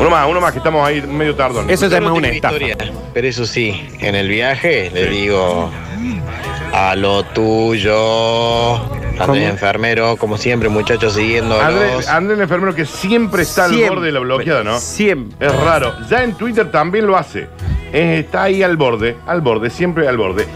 Uno 0.00 0.08
más, 0.10 0.28
uno 0.28 0.40
más 0.40 0.52
que 0.52 0.58
estamos 0.58 0.86
ahí 0.86 1.02
medio 1.02 1.34
tardón. 1.34 1.68
Eso 1.68 1.86
ya 1.88 1.96
es 1.98 2.02
Última 2.02 2.12
una 2.16 2.28
estafa. 2.28 2.54
historia, 2.54 2.76
Pero 3.12 3.26
eso 3.28 3.44
sí, 3.44 3.88
en 4.00 4.14
el 4.14 4.28
viaje 4.28 4.90
le 4.94 5.06
digo 5.08 5.68
a 6.72 6.94
lo 6.96 7.24
tuyo. 7.24 8.76
Andrés 9.20 9.50
enfermero, 9.50 10.16
como 10.16 10.38
siempre, 10.38 10.68
muchachos 10.68 11.12
siguiéndolos. 11.14 11.62
Andrés, 11.62 12.08
Andrés 12.08 12.38
el 12.38 12.42
enfermero 12.42 12.74
que 12.74 12.86
siempre 12.86 13.42
está 13.42 13.64
al 13.66 13.70
Siempre. 13.72 13.90
borde 13.90 14.06
de 14.06 14.12
la 14.12 14.20
bloqueada, 14.20 14.64
¿no? 14.64 14.78
Siempre. 14.78 15.46
Es 15.46 15.54
raro. 15.60 15.92
Ya 16.08 16.22
en 16.24 16.34
Twitter 16.34 16.70
también 16.70 17.06
lo 17.06 17.16
hace. 17.16 17.46
Eh, 17.92 18.20
está 18.24 18.44
ahí 18.44 18.62
al 18.62 18.76
borde, 18.76 19.16
al 19.26 19.40
borde, 19.42 19.70
siempre 19.70 20.08
al 20.08 20.16
borde. 20.16 20.46